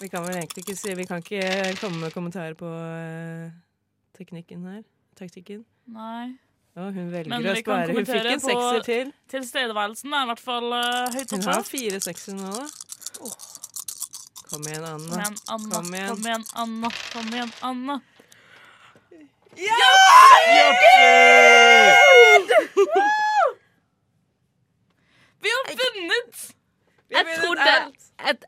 Vi 0.00 0.08
kan 0.08 0.24
vel 0.26 0.34
egentlig 0.40 0.64
ikke 0.64 0.76
si 0.76 0.94
Vi 0.94 1.04
kan 1.06 1.22
ikke 1.22 1.76
komme 1.80 2.00
med 2.00 2.12
kommentarer 2.14 2.54
på 2.58 2.66
eh, 2.66 3.50
teknikken 4.18 4.64
her. 4.66 4.82
Taktikken. 5.18 5.64
Nei. 5.94 6.34
Ja, 6.74 6.88
hun 6.90 7.10
velger 7.12 7.30
Men 7.30 7.46
å 7.46 7.54
spare. 7.60 7.92
Hun 7.94 8.06
fikk 8.08 8.26
en 8.32 8.40
sekser 8.42 8.80
til. 8.86 9.12
Tilstedeværelsen 9.30 10.14
er 10.18 10.24
i 10.24 10.30
hvert 10.32 10.42
fall 10.42 10.72
uh, 10.74 11.12
høyt 11.14 11.34
Hun 11.36 11.44
har 11.46 11.62
fire 11.68 12.00
sekser 12.02 12.34
nå, 12.38 12.50
da. 12.50 12.64
Kom 14.48 14.66
igjen, 14.66 14.84
Anna. 14.88 15.20
igjen, 15.20 15.38
Anna. 15.54 15.70
Kom 15.76 15.94
igjen. 15.94 16.08
Kom 16.10 16.26
igjen, 16.26 16.44
Anna. 16.64 16.90
Kom 17.12 17.30
igjen, 17.34 17.52
Anna. 17.70 18.00
Vi 25.44 25.48
har 25.54 25.64
vunnet! 25.80 26.34
Vi 27.08 27.14
har 27.14 27.24
Jeg 27.24 27.26
vunnet 27.26 27.44
trodde 27.44 27.70
alt. 27.70 28.00
et, 28.30 28.44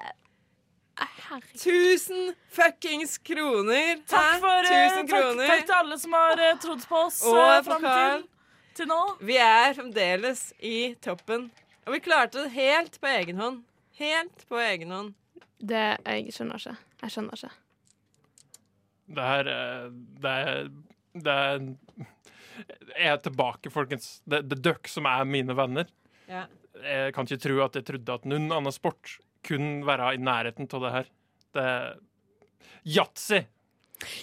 Herregud. 1.26 1.60
Tusen 1.60 2.34
fuckings 2.54 3.18
kroner! 3.18 3.98
Takk, 4.06 4.40
for, 4.40 4.62
eh, 4.62 4.70
Tusen 4.70 5.08
takk, 5.08 5.10
kroner. 5.10 5.46
takk 5.50 5.66
til 5.66 5.74
alle 5.80 5.98
som 5.98 6.12
har 6.16 6.42
eh, 6.46 6.58
trodd 6.62 6.84
på 6.86 6.98
oss 7.08 7.20
Og 7.26 7.38
uh, 7.40 7.62
fram 7.66 7.86
til, 7.86 8.26
til 8.78 8.90
nå. 8.90 9.00
Vi 9.26 9.38
er 9.42 9.74
fremdeles 9.74 10.42
i 10.62 10.94
toppen. 11.02 11.48
Og 11.86 11.96
vi 11.96 12.02
klarte 12.04 12.44
det 12.44 12.52
helt 12.54 13.00
på 13.02 13.10
egen 13.10 13.42
hånd. 13.42 13.62
Helt 13.98 14.46
på 14.50 14.60
egen 14.62 14.92
hånd. 14.94 15.14
Det 15.58 15.84
Jeg 16.04 16.34
skjønner 16.36 16.60
ikke. 16.60 16.76
Jeg 17.02 17.14
skjønner 17.14 17.38
ikke. 17.40 17.52
Det 19.16 19.26
er 19.38 19.50
eh, 19.54 19.90
Det 20.22 20.32
er, 20.46 20.70
det 21.26 21.36
er 21.42 21.68
Jeg 22.96 23.12
er 23.12 23.20
tilbake, 23.24 23.70
folkens. 23.70 24.20
Det 24.24 24.44
det 24.46 24.58
er 24.58 24.64
dere 24.70 24.90
som 24.94 25.06
er 25.10 25.24
mine 25.28 25.56
venner. 25.58 25.90
Ja. 26.30 26.46
Jeg 26.82 27.14
kan 27.16 27.26
ikke 27.26 27.40
tro 27.48 27.62
at 27.64 27.76
jeg 27.78 27.86
trodde 27.88 28.14
at 28.20 28.26
noen 28.28 28.50
annen 28.52 28.74
sport 28.74 29.16
kunne 29.46 29.86
være 29.86 30.14
i 30.14 30.20
nærheten 30.22 30.68
av 30.72 30.80
det 30.86 30.92
her. 30.96 31.06
Det 31.56 31.68
Yatzy! 32.86 33.40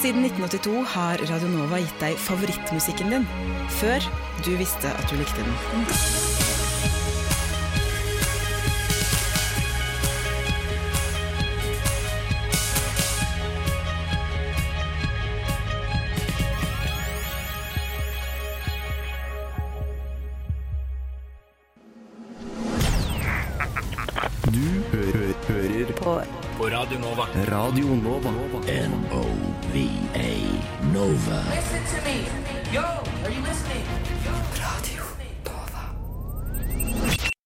Siden 0.00 0.24
1982 0.24 0.84
har 0.84 1.18
Radio 1.28 1.48
Nova 1.52 1.76
gitt 1.76 1.98
deg 2.00 2.14
favorittmusikken 2.16 3.10
din, 3.12 3.26
før 3.76 4.00
du 4.46 4.54
visste 4.56 4.88
at 4.88 5.10
du 5.12 5.18
likte 5.20 5.44
den. 5.44 5.52
Du 24.48 24.64
hø 24.94 25.04
hø 25.12 25.28
hører 25.52 25.92
på. 26.00 26.20
På 26.56 26.72
Radio 26.72 27.04
Nova. 27.04 27.28
Radio 27.52 28.00
Nova. 28.00 28.32
N-O-V-A 28.64 29.49
Nova. 29.72 31.44
Listen 31.48 31.84
to 31.94 32.04
me. 32.04 32.26
Yo, 32.72 32.82
are 32.82 33.30
you 33.30 33.40
listening? 33.42 33.89